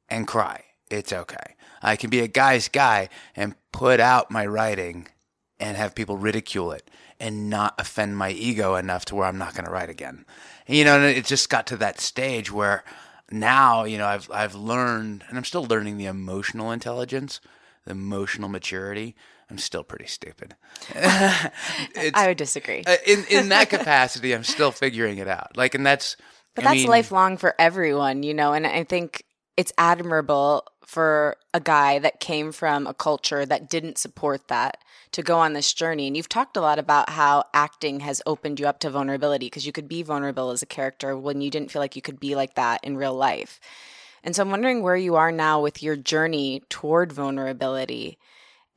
and 0.10 0.28
cry. 0.28 0.66
It's 0.92 1.14
okay. 1.14 1.56
I 1.82 1.96
can 1.96 2.10
be 2.10 2.20
a 2.20 2.28
guy's 2.28 2.68
guy 2.68 3.08
and 3.38 3.56
put 3.72 4.02
out 4.02 4.30
my 4.30 4.46
writing 4.46 5.08
and 5.58 5.78
have 5.78 5.96
people 5.96 6.18
ridicule 6.18 6.74
it 6.74 6.92
and 7.22 7.50
not 7.50 7.76
offend 7.80 8.18
my 8.18 8.32
ego 8.32 8.76
enough 8.76 9.06
to 9.06 9.16
where 9.16 9.28
I'm 9.28 9.38
not 9.38 9.54
going 9.54 9.64
to 9.64 9.72
write 9.72 9.90
again. 9.90 10.26
And, 10.68 10.76
you 10.76 10.84
know, 10.84 11.02
it 11.02 11.24
just 11.24 11.50
got 11.50 11.68
to 11.68 11.78
that 11.78 12.02
stage 12.02 12.52
where 12.52 12.84
now, 13.32 13.84
you 13.86 13.98
know, 13.98 14.06
I've 14.08 14.30
I've 14.32 14.56
learned 14.56 15.24
and 15.28 15.38
I'm 15.38 15.44
still 15.44 15.66
learning 15.66 15.98
the 15.98 16.06
emotional 16.06 16.72
intelligence, 16.72 17.42
the 17.86 17.92
emotional 17.92 18.50
maturity. 18.50 19.16
I'm 19.50 19.58
still 19.58 19.84
pretty 19.84 20.08
stupid. 20.08 20.56
I 20.96 21.52
would 22.28 22.38
disagree. 22.38 22.84
Uh, 22.86 22.98
in 23.06 23.26
in 23.30 23.50
that 23.50 23.70
capacity, 23.70 24.34
I'm 24.34 24.44
still 24.44 24.72
figuring 24.72 25.18
it 25.20 25.28
out. 25.28 25.56
Like, 25.56 25.76
and 25.76 25.86
that's 25.86 26.18
but 26.56 26.66
I 26.66 26.70
that's 26.70 26.80
mean, 26.82 26.88
lifelong 26.88 27.38
for 27.38 27.54
everyone, 27.60 28.24
you 28.24 28.34
know, 28.34 28.54
and 28.54 28.66
I 28.66 28.84
think 28.84 29.24
it's 29.58 29.72
admirable 29.78 30.66
for 30.86 31.38
a 31.54 31.60
guy 31.60 32.00
that 32.00 32.20
came 32.20 32.52
from 32.52 32.88
a 32.88 32.94
culture 32.94 33.46
that 33.46 33.70
didn't 33.70 33.98
support 33.98 34.48
that 34.48 34.78
to 35.12 35.22
go 35.24 35.38
on 35.38 35.54
this 35.54 35.74
journey. 35.74 36.08
And 36.08 36.16
you've 36.16 36.30
talked 36.30 36.58
a 36.58 36.62
lot 36.62 36.80
about 36.80 37.10
how 37.10 37.46
acting 37.54 38.02
has 38.02 38.22
opened 38.26 38.60
you 38.60 38.68
up 38.68 38.80
to 38.80 38.90
vulnerability 38.90 39.48
because 39.48 39.66
you 39.66 39.72
could 39.72 39.88
be 39.88 40.04
vulnerable 40.04 40.52
as 40.52 40.62
a 40.62 40.68
character 40.68 41.18
when 41.18 41.42
you 41.42 41.50
didn't 41.50 41.72
feel 41.72 41.82
like 41.82 41.96
you 41.96 42.02
could 42.02 42.20
be 42.20 42.36
like 42.36 42.56
that 42.56 42.84
in 42.84 42.98
real 42.98 43.16
life. 43.16 43.60
And 44.24 44.36
so 44.36 44.42
I'm 44.44 44.52
wondering 44.52 44.82
where 44.82 44.96
you 44.96 45.16
are 45.16 45.32
now 45.32 45.62
with 45.62 45.84
your 45.84 45.96
journey 45.96 46.64
toward 46.70 47.14
vulnerability 47.14 48.18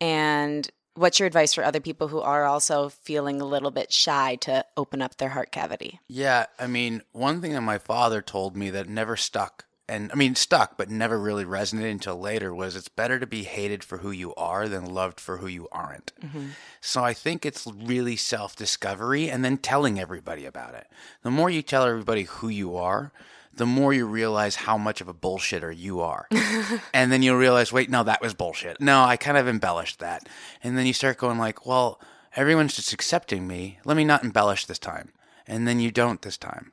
and 0.00 0.68
what's 0.98 1.18
your 1.18 1.26
advice 1.26 1.54
for 1.54 1.64
other 1.64 1.80
people 1.80 2.08
who 2.08 2.20
are 2.20 2.44
also 2.44 2.88
feeling 2.88 3.40
a 3.40 3.46
little 3.46 3.70
bit 3.70 3.92
shy 3.92 4.36
to 4.36 4.64
open 4.76 5.00
up 5.00 5.16
their 5.16 5.30
heart 5.30 5.52
cavity? 5.52 6.00
Yeah, 6.08 6.46
I 6.58 6.66
mean, 6.66 7.02
one 7.12 7.40
thing 7.40 7.52
that 7.52 7.62
my 7.62 7.78
father 7.78 8.20
told 8.20 8.56
me 8.56 8.70
that 8.70 8.88
never 8.88 9.16
stuck, 9.16 9.64
and 9.88 10.12
I 10.12 10.16
mean, 10.16 10.34
stuck, 10.34 10.76
but 10.76 10.90
never 10.90 11.18
really 11.18 11.44
resonated 11.44 11.90
until 11.90 12.20
later 12.20 12.54
was 12.54 12.76
it's 12.76 12.88
better 12.88 13.18
to 13.18 13.26
be 13.26 13.44
hated 13.44 13.82
for 13.82 13.98
who 13.98 14.10
you 14.10 14.34
are 14.34 14.68
than 14.68 14.84
loved 14.84 15.18
for 15.18 15.38
who 15.38 15.46
you 15.46 15.66
aren't. 15.72 16.12
Mm-hmm. 16.20 16.48
So 16.80 17.02
I 17.02 17.14
think 17.14 17.46
it's 17.46 17.66
really 17.66 18.16
self 18.16 18.54
discovery 18.54 19.30
and 19.30 19.44
then 19.44 19.56
telling 19.56 19.98
everybody 19.98 20.44
about 20.44 20.74
it. 20.74 20.88
The 21.22 21.30
more 21.30 21.48
you 21.48 21.62
tell 21.62 21.84
everybody 21.84 22.24
who 22.24 22.48
you 22.48 22.76
are, 22.76 23.12
the 23.54 23.66
more 23.66 23.92
you 23.92 24.06
realize 24.06 24.56
how 24.56 24.76
much 24.76 25.00
of 25.00 25.08
a 25.08 25.14
bullshitter 25.14 25.76
you 25.76 26.00
are. 26.00 26.28
and 26.94 27.10
then 27.10 27.22
you'll 27.22 27.36
realize, 27.36 27.72
wait, 27.72 27.90
no, 27.90 28.04
that 28.04 28.22
was 28.22 28.34
bullshit. 28.34 28.80
No, 28.80 29.02
I 29.02 29.16
kind 29.16 29.36
of 29.36 29.48
embellished 29.48 29.98
that. 30.00 30.28
And 30.62 30.76
then 30.76 30.86
you 30.86 30.92
start 30.92 31.18
going 31.18 31.38
like, 31.38 31.66
well, 31.66 32.00
everyone's 32.36 32.76
just 32.76 32.92
accepting 32.92 33.46
me. 33.48 33.78
Let 33.84 33.96
me 33.96 34.04
not 34.04 34.22
embellish 34.22 34.66
this 34.66 34.78
time. 34.78 35.12
And 35.46 35.66
then 35.66 35.80
you 35.80 35.90
don't 35.90 36.22
this 36.22 36.36
time. 36.36 36.72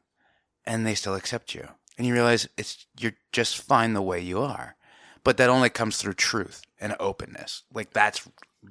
And 0.65 0.85
they 0.85 0.95
still 0.95 1.15
accept 1.15 1.55
you. 1.55 1.69
And 1.97 2.05
you 2.05 2.13
realize 2.13 2.47
it's 2.57 2.85
you're 2.99 3.15
just 3.31 3.57
fine 3.57 3.93
the 3.93 4.01
way 4.01 4.19
you 4.19 4.41
are. 4.41 4.75
But 5.23 5.37
that 5.37 5.49
only 5.49 5.69
comes 5.69 5.97
through 5.97 6.13
truth 6.13 6.61
and 6.79 6.95
openness. 6.99 7.63
Like 7.73 7.93
that's 7.93 8.27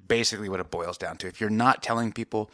basically 0.07 0.49
what 0.49 0.61
it 0.61 0.71
boils 0.71 0.99
down 0.99 1.17
to. 1.19 1.27
If 1.27 1.41
you're 1.41 1.51
not 1.51 1.83
telling 1.83 2.13
people 2.13 2.51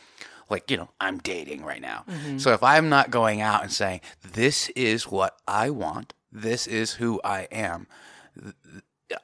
like 0.50 0.70
you 0.70 0.76
know 0.76 0.90
i'm 1.00 1.18
dating 1.18 1.64
right 1.64 1.80
now 1.80 2.04
mm-hmm. 2.08 2.36
so 2.36 2.52
if 2.52 2.62
i'm 2.62 2.88
not 2.88 3.10
going 3.10 3.40
out 3.40 3.62
and 3.62 3.72
saying 3.72 4.00
this 4.32 4.68
is 4.70 5.04
what 5.04 5.36
i 5.48 5.70
want 5.70 6.12
this 6.30 6.66
is 6.66 6.94
who 6.94 7.20
i 7.24 7.46
am 7.52 7.86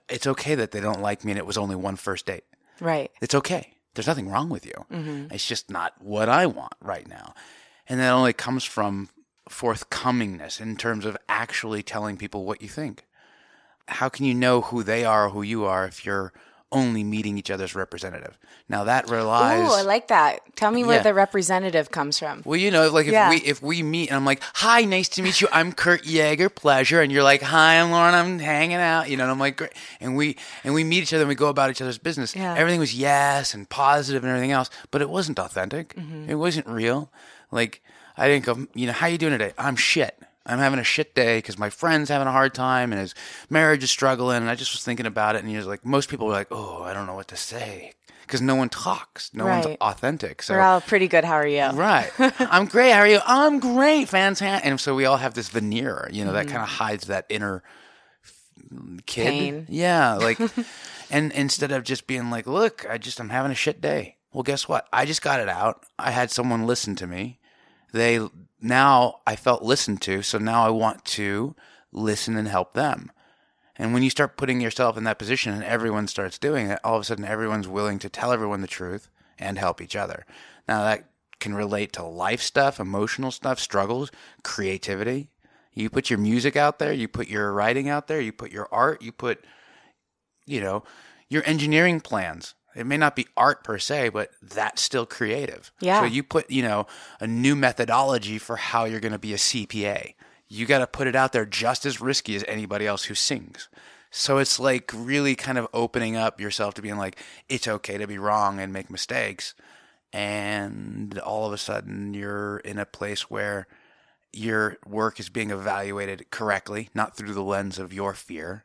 it's 0.08 0.26
okay 0.26 0.54
that 0.54 0.70
they 0.70 0.80
don't 0.80 1.02
like 1.02 1.24
me 1.24 1.32
and 1.32 1.38
it 1.38 1.46
was 1.46 1.58
only 1.58 1.76
one 1.76 1.96
first 1.96 2.26
date 2.26 2.44
right 2.80 3.10
it's 3.20 3.34
okay 3.34 3.74
there's 3.94 4.06
nothing 4.06 4.28
wrong 4.28 4.48
with 4.48 4.64
you 4.64 4.86
mm-hmm. 4.90 5.26
it's 5.34 5.46
just 5.46 5.70
not 5.70 5.92
what 6.00 6.28
i 6.28 6.46
want 6.46 6.74
right 6.80 7.08
now 7.08 7.34
and 7.88 8.00
that 8.00 8.12
only 8.12 8.32
comes 8.32 8.64
from 8.64 9.08
forthcomingness 9.48 10.60
in 10.60 10.76
terms 10.76 11.04
of 11.04 11.16
actually 11.28 11.82
telling 11.82 12.16
people 12.16 12.44
what 12.44 12.60
you 12.60 12.68
think 12.68 13.04
how 13.88 14.08
can 14.08 14.24
you 14.24 14.34
know 14.34 14.60
who 14.60 14.82
they 14.82 15.04
are 15.04 15.26
or 15.26 15.30
who 15.30 15.42
you 15.42 15.64
are 15.64 15.86
if 15.86 16.04
you're 16.04 16.32
only 16.72 17.04
meeting 17.04 17.38
each 17.38 17.48
other's 17.48 17.76
representative. 17.76 18.36
Now 18.68 18.84
that 18.84 19.08
relies. 19.08 19.68
Ooh, 19.68 19.72
I 19.72 19.82
like 19.82 20.08
that. 20.08 20.40
Tell 20.56 20.72
me 20.72 20.82
where 20.82 20.96
yeah. 20.96 21.02
the 21.04 21.14
representative 21.14 21.92
comes 21.92 22.18
from. 22.18 22.42
Well, 22.44 22.58
you 22.58 22.72
know, 22.72 22.90
like 22.90 23.06
if 23.06 23.12
yeah. 23.12 23.30
we 23.30 23.36
if 23.36 23.62
we 23.62 23.84
meet 23.84 24.08
and 24.08 24.16
I'm 24.16 24.24
like, 24.24 24.42
"Hi, 24.54 24.84
nice 24.84 25.08
to 25.10 25.22
meet 25.22 25.40
you. 25.40 25.46
I'm 25.52 25.72
Kurt 25.72 26.02
Yaeger, 26.02 26.52
pleasure," 26.52 27.00
and 27.00 27.12
you're 27.12 27.22
like, 27.22 27.40
"Hi, 27.42 27.78
I'm 27.78 27.92
Lauren. 27.92 28.14
I'm 28.14 28.40
hanging 28.40 28.78
out," 28.78 29.08
you 29.08 29.16
know, 29.16 29.22
and 29.22 29.30
I'm 29.30 29.38
like, 29.38 29.58
"Great," 29.58 29.72
and 30.00 30.16
we 30.16 30.36
and 30.64 30.74
we 30.74 30.82
meet 30.82 31.04
each 31.04 31.14
other 31.14 31.22
and 31.22 31.28
we 31.28 31.36
go 31.36 31.48
about 31.48 31.70
each 31.70 31.80
other's 31.80 31.98
business. 31.98 32.34
Yeah. 32.34 32.54
Everything 32.58 32.80
was 32.80 32.94
yes 32.94 33.54
and 33.54 33.68
positive 33.68 34.24
and 34.24 34.30
everything 34.30 34.50
else, 34.50 34.68
but 34.90 35.00
it 35.00 35.08
wasn't 35.08 35.38
authentic. 35.38 35.94
Mm-hmm. 35.94 36.28
It 36.28 36.34
wasn't 36.34 36.66
real. 36.66 37.12
Like 37.52 37.80
I 38.16 38.28
didn't 38.28 38.44
go, 38.44 38.66
you 38.74 38.86
know, 38.86 38.92
how 38.92 39.06
you 39.06 39.18
doing 39.18 39.32
today? 39.32 39.52
I'm 39.58 39.76
shit. 39.76 40.18
I'm 40.46 40.58
having 40.58 40.78
a 40.78 40.84
shit 40.84 41.14
day 41.14 41.38
because 41.38 41.58
my 41.58 41.70
friend's 41.70 42.08
having 42.08 42.28
a 42.28 42.32
hard 42.32 42.54
time 42.54 42.92
and 42.92 43.00
his 43.00 43.14
marriage 43.50 43.82
is 43.82 43.90
struggling. 43.90 44.38
And 44.38 44.50
I 44.50 44.54
just 44.54 44.72
was 44.72 44.84
thinking 44.84 45.06
about 45.06 45.34
it. 45.34 45.40
And 45.40 45.48
he 45.48 45.56
was 45.56 45.66
like, 45.66 45.84
most 45.84 46.08
people 46.08 46.26
were 46.26 46.32
like, 46.32 46.48
oh, 46.50 46.82
I 46.82 46.94
don't 46.94 47.06
know 47.06 47.14
what 47.14 47.28
to 47.28 47.36
say 47.36 47.94
because 48.22 48.40
no 48.40 48.54
one 48.54 48.68
talks. 48.68 49.32
No 49.34 49.44
right. 49.44 49.64
one's 49.64 49.76
authentic. 49.80 50.42
So 50.42 50.54
we're 50.54 50.60
all 50.60 50.80
pretty 50.80 51.08
good. 51.08 51.24
How 51.24 51.34
are 51.34 51.46
you? 51.46 51.66
Right. 51.66 52.10
I'm 52.18 52.66
great. 52.66 52.92
How 52.92 53.00
are 53.00 53.08
you? 53.08 53.20
I'm 53.24 53.60
great. 53.60 54.08
Fantastic. 54.08 54.66
And 54.66 54.80
so 54.80 54.94
we 54.94 55.04
all 55.04 55.16
have 55.16 55.34
this 55.34 55.48
veneer, 55.48 56.08
you 56.12 56.24
know, 56.24 56.32
mm-hmm. 56.32 56.46
that 56.46 56.48
kind 56.48 56.62
of 56.62 56.68
hides 56.68 57.06
that 57.06 57.26
inner 57.28 57.62
kid. 59.06 59.26
Pain. 59.26 59.66
Yeah. 59.68 60.14
Like, 60.14 60.38
and 61.10 61.32
instead 61.32 61.72
of 61.72 61.84
just 61.84 62.06
being 62.06 62.30
like, 62.30 62.46
look, 62.46 62.86
I 62.88 62.98
just, 62.98 63.20
I'm 63.20 63.30
having 63.30 63.52
a 63.52 63.56
shit 63.56 63.80
day. 63.80 64.16
Well, 64.32 64.42
guess 64.42 64.68
what? 64.68 64.86
I 64.92 65.06
just 65.06 65.22
got 65.22 65.40
it 65.40 65.48
out. 65.48 65.86
I 65.98 66.10
had 66.10 66.30
someone 66.30 66.66
listen 66.66 66.94
to 66.96 67.06
me. 67.06 67.38
They 67.92 68.26
now 68.60 69.20
I 69.26 69.36
felt 69.36 69.62
listened 69.62 70.02
to, 70.02 70.22
so 70.22 70.38
now 70.38 70.66
I 70.66 70.70
want 70.70 71.04
to 71.06 71.54
listen 71.92 72.36
and 72.36 72.48
help 72.48 72.74
them. 72.74 73.10
And 73.76 73.92
when 73.92 74.02
you 74.02 74.10
start 74.10 74.36
putting 74.36 74.60
yourself 74.60 74.96
in 74.96 75.04
that 75.04 75.18
position 75.18 75.52
and 75.52 75.62
everyone 75.62 76.06
starts 76.06 76.38
doing 76.38 76.68
it, 76.70 76.80
all 76.82 76.96
of 76.96 77.02
a 77.02 77.04
sudden 77.04 77.24
everyone's 77.24 77.68
willing 77.68 77.98
to 78.00 78.08
tell 78.08 78.32
everyone 78.32 78.62
the 78.62 78.66
truth 78.66 79.08
and 79.38 79.58
help 79.58 79.80
each 79.80 79.94
other. 79.94 80.24
Now 80.66 80.82
that 80.82 81.10
can 81.40 81.54
relate 81.54 81.92
to 81.92 82.02
life 82.02 82.40
stuff, 82.40 82.80
emotional 82.80 83.30
stuff, 83.30 83.60
struggles, 83.60 84.10
creativity. 84.42 85.28
You 85.74 85.90
put 85.90 86.08
your 86.08 86.18
music 86.18 86.56
out 86.56 86.78
there, 86.78 86.92
you 86.92 87.06
put 87.06 87.28
your 87.28 87.52
writing 87.52 87.88
out 87.88 88.06
there, 88.06 88.20
you 88.20 88.32
put 88.32 88.50
your 88.50 88.66
art, 88.72 89.02
you 89.02 89.12
put, 89.12 89.44
you 90.46 90.60
know, 90.60 90.84
your 91.28 91.42
engineering 91.44 92.00
plans. 92.00 92.54
It 92.76 92.86
may 92.86 92.96
not 92.96 93.16
be 93.16 93.26
art 93.36 93.64
per 93.64 93.78
se, 93.78 94.10
but 94.10 94.30
that's 94.42 94.82
still 94.82 95.06
creative. 95.06 95.72
Yeah. 95.80 96.00
So 96.00 96.06
you 96.06 96.22
put, 96.22 96.50
you 96.50 96.62
know, 96.62 96.86
a 97.20 97.26
new 97.26 97.56
methodology 97.56 98.38
for 98.38 98.56
how 98.56 98.84
you're 98.84 99.00
going 99.00 99.12
to 99.12 99.18
be 99.18 99.32
a 99.32 99.38
CPA. 99.38 100.14
You 100.48 100.66
got 100.66 100.78
to 100.78 100.86
put 100.86 101.06
it 101.06 101.16
out 101.16 101.32
there 101.32 101.46
just 101.46 101.86
as 101.86 102.00
risky 102.00 102.36
as 102.36 102.44
anybody 102.46 102.86
else 102.86 103.04
who 103.04 103.14
sings. 103.14 103.68
So 104.10 104.38
it's 104.38 104.60
like 104.60 104.90
really 104.94 105.34
kind 105.34 105.58
of 105.58 105.68
opening 105.72 106.16
up 106.16 106.40
yourself 106.40 106.74
to 106.74 106.82
being 106.82 106.96
like, 106.96 107.18
it's 107.48 107.66
okay 107.66 107.98
to 107.98 108.06
be 108.06 108.18
wrong 108.18 108.60
and 108.60 108.72
make 108.72 108.90
mistakes. 108.90 109.54
And 110.12 111.18
all 111.18 111.46
of 111.46 111.52
a 111.52 111.58
sudden 111.58 112.14
you're 112.14 112.58
in 112.58 112.78
a 112.78 112.86
place 112.86 113.30
where 113.30 113.66
your 114.32 114.76
work 114.86 115.18
is 115.18 115.28
being 115.28 115.50
evaluated 115.50 116.30
correctly, 116.30 116.90
not 116.94 117.16
through 117.16 117.34
the 117.34 117.42
lens 117.42 117.78
of 117.78 117.92
your 117.92 118.12
fear 118.14 118.64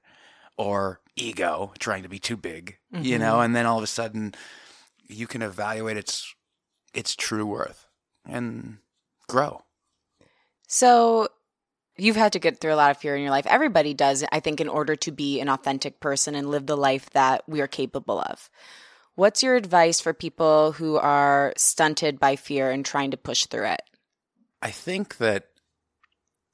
or 0.57 0.99
ego 1.15 1.73
trying 1.79 2.03
to 2.03 2.09
be 2.09 2.19
too 2.19 2.37
big, 2.37 2.77
mm-hmm. 2.93 3.03
you 3.03 3.17
know, 3.17 3.41
and 3.41 3.55
then 3.55 3.65
all 3.65 3.77
of 3.77 3.83
a 3.83 3.87
sudden 3.87 4.33
you 5.07 5.27
can 5.27 5.41
evaluate 5.41 5.97
its 5.97 6.33
its 6.93 7.15
true 7.15 7.45
worth 7.45 7.87
and 8.25 8.77
grow. 9.27 9.63
So 10.67 11.29
you've 11.97 12.15
had 12.15 12.33
to 12.33 12.39
get 12.39 12.59
through 12.59 12.73
a 12.73 12.75
lot 12.75 12.91
of 12.91 12.97
fear 12.97 13.15
in 13.15 13.21
your 13.21 13.31
life. 13.31 13.45
Everybody 13.45 13.93
does, 13.93 14.23
I 14.31 14.39
think, 14.39 14.59
in 14.61 14.69
order 14.69 14.95
to 14.97 15.11
be 15.11 15.39
an 15.39 15.49
authentic 15.49 15.99
person 15.99 16.35
and 16.35 16.49
live 16.49 16.65
the 16.65 16.77
life 16.77 17.09
that 17.11 17.43
we 17.47 17.61
are 17.61 17.67
capable 17.67 18.19
of. 18.19 18.49
What's 19.15 19.43
your 19.43 19.55
advice 19.55 19.99
for 19.99 20.13
people 20.13 20.71
who 20.73 20.97
are 20.97 21.53
stunted 21.57 22.19
by 22.19 22.35
fear 22.35 22.71
and 22.71 22.85
trying 22.85 23.11
to 23.11 23.17
push 23.17 23.45
through 23.45 23.67
it? 23.67 23.81
I 24.61 24.71
think 24.71 25.17
that 25.17 25.47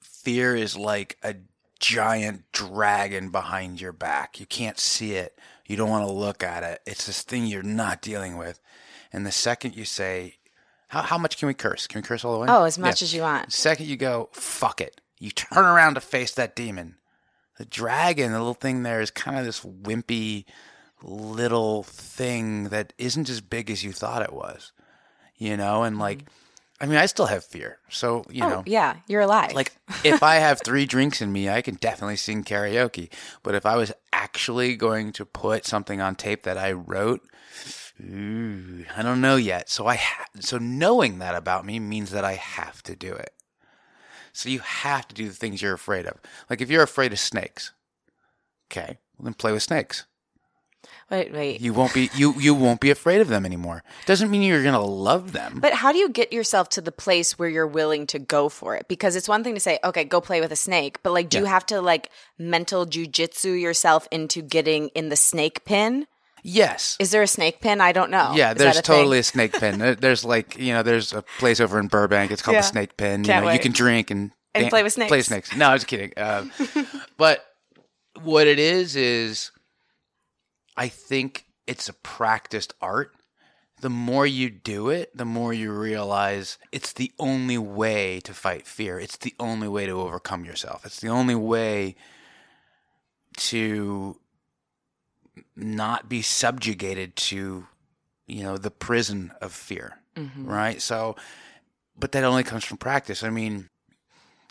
fear 0.02 0.56
is 0.56 0.76
like 0.76 1.18
a 1.24 1.36
giant 1.80 2.52
dragon 2.52 3.30
behind 3.30 3.80
your 3.80 3.94
back. 3.94 4.40
You 4.40 4.46
can't 4.46 4.80
see 4.80 5.14
it. 5.14 5.38
You 5.68 5.76
don't 5.76 5.90
want 5.90 6.08
to 6.08 6.12
look 6.12 6.44
at 6.44 6.64
it. 6.64 6.82
It's 6.86 7.06
this 7.06 7.22
thing 7.22 7.46
you're 7.46 7.62
not 7.62 8.02
dealing 8.02 8.38
with. 8.38 8.60
And 9.14 9.26
the 9.26 9.32
second 9.32 9.76
you 9.76 9.86
say, 9.86 10.36
how, 10.88 11.02
how 11.02 11.18
much 11.18 11.38
can 11.38 11.48
we 11.48 11.54
curse? 11.54 11.88
Can 11.88 12.02
we 12.02 12.08
curse 12.08 12.26
all 12.26 12.34
the 12.34 12.40
way? 12.40 12.48
Oh, 12.50 12.64
as 12.64 12.80
much 12.80 13.02
yeah. 13.02 13.06
as 13.06 13.14
you 13.14 13.22
want. 13.22 13.48
The 13.48 13.52
second 13.52 13.88
you 13.88 13.98
go, 13.98 14.30
fuck 14.32 14.82
it. 14.82 15.02
You 15.20 15.30
turn 15.32 15.66
around 15.66 15.96
to 15.96 16.02
face 16.02 16.34
that 16.36 16.56
demon. 16.56 16.96
The 17.58 17.66
dragon, 17.66 18.32
the 18.32 18.40
little 18.40 18.54
thing 18.54 18.84
there, 18.84 19.02
is 19.02 19.12
kind 19.12 19.38
of 19.38 19.46
this 19.46 19.62
wimpy 19.62 20.46
little 21.04 21.84
thing 21.84 22.66
that 22.66 22.94
isn't 22.98 23.30
as 23.30 23.42
big 23.42 23.70
as 23.70 23.84
you 23.84 23.92
thought 23.92 24.22
it 24.22 24.34
was. 24.34 24.72
You 25.38 25.58
know, 25.58 25.84
and 25.84 26.00
like, 26.00 26.20
mm-hmm 26.20 26.47
I 26.80 26.86
mean, 26.86 26.98
I 26.98 27.08
still 27.08 27.26
have 27.26 27.44
fear. 27.44 27.80
So, 27.90 28.24
you 28.30 28.44
oh, 28.44 28.50
know. 28.50 28.64
Yeah, 28.66 28.98
you're 29.08 29.22
alive. 29.22 29.54
Like, 29.54 29.74
if 30.04 30.22
I 30.22 30.36
have 30.36 30.62
three 30.62 30.86
drinks 30.94 31.22
in 31.22 31.32
me, 31.32 31.50
I 31.50 31.62
can 31.62 31.76
definitely 31.76 32.18
sing 32.18 32.44
karaoke. 32.44 33.12
But 33.42 33.56
if 33.56 33.66
I 33.66 33.76
was 33.78 33.92
actually 34.14 34.76
going 34.76 35.12
to 35.14 35.26
put 35.26 35.66
something 35.66 36.02
on 36.02 36.16
tape 36.16 36.44
that 36.44 36.58
I 36.58 36.74
wrote, 36.74 37.22
ooh, 38.00 38.86
I 38.96 39.02
don't 39.02 39.22
know 39.22 39.38
yet. 39.38 39.70
So, 39.70 39.88
I 39.88 39.96
ha- 39.96 40.28
so 40.40 40.60
knowing 40.60 41.18
that 41.18 41.34
about 41.34 41.66
me 41.66 41.80
means 41.80 42.12
that 42.12 42.24
I 42.24 42.34
have 42.34 42.84
to 42.84 42.96
do 42.96 43.14
it. 43.14 43.34
So, 44.32 44.50
you 44.50 44.60
have 44.60 45.08
to 45.08 45.16
do 45.16 45.28
the 45.28 45.34
things 45.34 45.64
you're 45.64 45.74
afraid 45.74 46.06
of. 46.06 46.20
Like, 46.48 46.62
if 46.62 46.70
you're 46.70 46.84
afraid 46.84 47.12
of 47.12 47.20
snakes, 47.20 47.72
okay, 48.72 49.00
well, 49.18 49.26
then 49.26 49.34
play 49.34 49.52
with 49.52 49.64
snakes. 49.64 50.06
Wait, 51.10 51.32
wait. 51.32 51.62
You 51.62 51.74
won't 51.74 51.94
be 51.94 52.10
you 52.16 52.34
you 52.38 52.54
won't 52.54 52.82
be 52.82 52.92
afraid 52.92 53.22
of 53.22 53.30
them 53.30 53.46
anymore. 53.46 53.82
Doesn't 54.06 54.30
mean 54.30 54.42
you're 54.42 54.64
gonna 54.64 54.84
love 54.84 55.32
them. 55.32 55.60
But 55.62 55.74
how 55.74 55.94
do 55.94 55.98
you 55.98 56.10
get 56.10 56.34
yourself 56.34 56.68
to 56.70 56.82
the 56.82 56.92
place 56.92 57.40
where 57.40 57.48
you're 57.48 57.66
willing 57.66 58.08
to 58.08 58.20
go 58.20 58.50
for 58.50 58.76
it? 58.76 58.88
Because 58.90 59.16
it's 59.16 59.30
one 59.30 59.42
thing 59.44 59.54
to 59.54 59.60
say, 59.62 59.80
okay, 59.86 60.04
go 60.04 60.20
play 60.20 60.42
with 60.42 60.52
a 60.52 60.58
snake, 60.58 61.00
but 61.04 61.14
like, 61.14 61.30
do 61.30 61.38
you 61.40 61.46
have 61.46 61.66
to 61.68 61.80
like 61.82 62.10
mental 62.38 62.86
jujitsu 62.86 63.60
yourself 63.62 64.06
into 64.12 64.42
getting 64.42 64.90
in 64.90 65.08
the 65.10 65.16
snake 65.16 65.64
pin? 65.64 66.08
yes. 66.44 66.96
Is 67.00 67.12
there 67.12 67.22
a 67.24 67.28
snake 67.28 67.62
pin? 67.62 67.82
I 67.82 67.92
don't 67.94 68.12
know. 68.12 68.34
Yeah, 68.36 68.52
Is 68.52 68.58
there's 68.58 68.78
a 68.78 68.82
thing? 68.82 68.96
totally 68.98 69.20
a 69.20 69.24
snake 69.24 69.54
pin. 69.54 69.98
There's 70.00 70.26
like 70.26 70.58
you 70.58 70.74
know, 70.74 70.84
there's 70.84 71.14
a 71.14 71.22
place 71.40 71.60
over 71.62 71.80
in 71.80 71.88
Burbank. 71.88 72.32
It's 72.32 72.42
called 72.42 72.56
Yeah. 72.56 72.62
the 72.62 72.68
Snake 72.68 72.98
Pin. 72.98 73.24
Can't 73.24 73.44
you 73.44 73.48
know, 73.50 73.54
you 73.54 73.60
can 73.60 73.72
drink 73.72 74.12
and 74.12 74.32
And 74.54 74.64
dan- 74.64 74.70
play 74.70 74.84
with 74.84 74.92
snakes. 74.94 75.08
Play 75.10 75.22
snakes. 75.22 75.56
No, 75.56 75.70
I 75.70 75.74
was 75.74 75.84
kidding. 75.86 76.12
Um, 76.18 76.52
but 77.18 77.46
what 78.24 78.48
it 78.48 78.60
is 78.60 78.96
is, 78.96 79.52
I 80.78 80.88
think 80.88 81.46
it's 81.66 81.90
a 81.90 81.94
practiced 81.94 82.74
art. 82.82 83.14
The 83.82 83.90
more 83.90 84.26
you 84.26 84.50
do 84.50 84.90
it, 84.90 85.16
the 85.16 85.26
more 85.26 85.54
you 85.54 85.72
realize 85.72 86.58
it's 86.72 86.94
the 86.94 87.12
only 87.20 87.58
way 87.58 88.20
to 88.22 88.34
fight 88.34 88.66
fear. 88.66 89.00
It's 89.00 89.18
the 89.18 89.36
only 89.40 89.68
way 89.68 89.86
to 89.86 89.92
overcome 90.00 90.46
yourself. 90.46 90.86
It's 90.86 91.00
the 91.00 91.10
only 91.10 91.36
way 91.36 91.96
to 93.38 94.20
not 95.56 96.10
be 96.10 96.22
subjugated 96.22 97.16
to 97.16 97.68
you 98.26 98.44
know 98.44 98.58
the 98.58 98.72
prison 98.72 99.32
of 99.42 99.54
fear 99.54 100.00
Mhm. 100.16 100.48
right 100.48 100.82
so 100.82 101.16
but 101.98 102.12
that 102.12 102.24
only 102.24 102.44
comes 102.44 102.66
from 102.66 102.78
practice 102.78 103.24
i 103.24 103.30
mean 103.30 103.70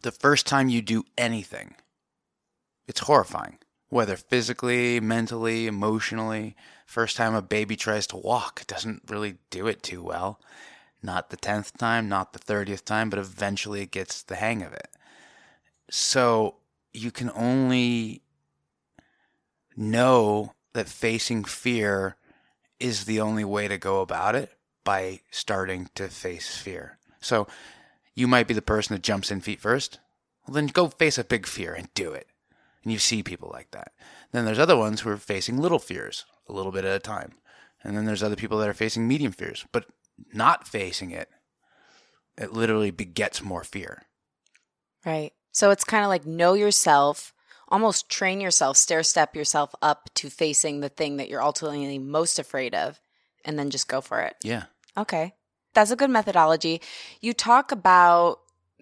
the 0.02 0.12
first 0.12 0.46
time 0.46 0.68
you 0.68 0.80
do 0.82 1.04
anything 1.18 1.74
it's 2.86 3.00
horrifying 3.00 3.58
whether 3.88 4.16
physically 4.16 5.00
mentally 5.00 5.66
emotionally 5.66 6.56
first 6.86 7.16
time 7.16 7.34
a 7.34 7.42
baby 7.42 7.76
tries 7.76 8.06
to 8.06 8.16
walk 8.16 8.66
doesn't 8.66 9.02
really 9.08 9.36
do 9.50 9.66
it 9.66 9.82
too 9.82 10.02
well 10.02 10.40
not 11.02 11.30
the 11.30 11.36
10th 11.36 11.76
time 11.76 12.08
not 12.08 12.32
the 12.32 12.38
30th 12.38 12.84
time 12.84 13.10
but 13.10 13.18
eventually 13.18 13.82
it 13.82 13.90
gets 13.90 14.22
the 14.22 14.36
hang 14.36 14.62
of 14.62 14.72
it 14.72 14.88
so 15.90 16.56
you 16.92 17.10
can 17.10 17.30
only 17.34 18.22
know 19.76 20.54
that 20.72 20.88
facing 20.88 21.44
fear 21.44 22.16
is 22.80 23.04
the 23.04 23.20
only 23.20 23.44
way 23.44 23.68
to 23.68 23.78
go 23.78 24.00
about 24.00 24.34
it 24.34 24.52
by 24.84 25.20
starting 25.30 25.88
to 25.94 26.08
face 26.08 26.56
fear. 26.56 26.98
So 27.20 27.46
you 28.14 28.26
might 28.26 28.46
be 28.46 28.54
the 28.54 28.62
person 28.62 28.94
that 28.94 29.02
jumps 29.02 29.30
in 29.30 29.40
feet 29.40 29.60
first. 29.60 29.98
Well, 30.46 30.54
then 30.54 30.66
go 30.66 30.88
face 30.88 31.18
a 31.18 31.24
big 31.24 31.46
fear 31.46 31.74
and 31.74 31.92
do 31.94 32.12
it. 32.12 32.28
And 32.86 32.92
you 32.92 33.00
see 33.00 33.24
people 33.24 33.50
like 33.52 33.72
that. 33.72 33.90
Then 34.30 34.44
there's 34.44 34.60
other 34.60 34.76
ones 34.76 35.00
who 35.00 35.10
are 35.10 35.16
facing 35.16 35.58
little 35.58 35.80
fears 35.80 36.24
a 36.48 36.52
little 36.52 36.70
bit 36.70 36.84
at 36.84 36.94
a 36.94 37.00
time. 37.00 37.32
And 37.82 37.96
then 37.96 38.04
there's 38.04 38.22
other 38.22 38.36
people 38.36 38.58
that 38.58 38.68
are 38.68 38.74
facing 38.74 39.08
medium 39.08 39.32
fears, 39.32 39.66
but 39.72 39.86
not 40.32 40.68
facing 40.68 41.10
it. 41.10 41.28
It 42.38 42.52
literally 42.52 42.92
begets 42.92 43.42
more 43.42 43.64
fear. 43.64 44.04
Right. 45.04 45.32
So 45.50 45.72
it's 45.72 45.82
kind 45.82 46.04
of 46.04 46.10
like 46.10 46.26
know 46.26 46.54
yourself, 46.54 47.34
almost 47.66 48.08
train 48.08 48.40
yourself, 48.40 48.76
stair 48.76 49.02
step 49.02 49.34
yourself 49.34 49.74
up 49.82 50.08
to 50.14 50.30
facing 50.30 50.78
the 50.78 50.88
thing 50.88 51.16
that 51.16 51.28
you're 51.28 51.42
ultimately 51.42 51.98
most 51.98 52.38
afraid 52.38 52.72
of, 52.72 53.00
and 53.44 53.58
then 53.58 53.70
just 53.70 53.88
go 53.88 54.00
for 54.00 54.20
it. 54.20 54.36
Yeah. 54.44 54.66
Okay. 54.96 55.34
That's 55.74 55.90
a 55.90 55.96
good 55.96 56.10
methodology. 56.10 56.80
You 57.20 57.32
talk 57.32 57.72
about 57.72 58.38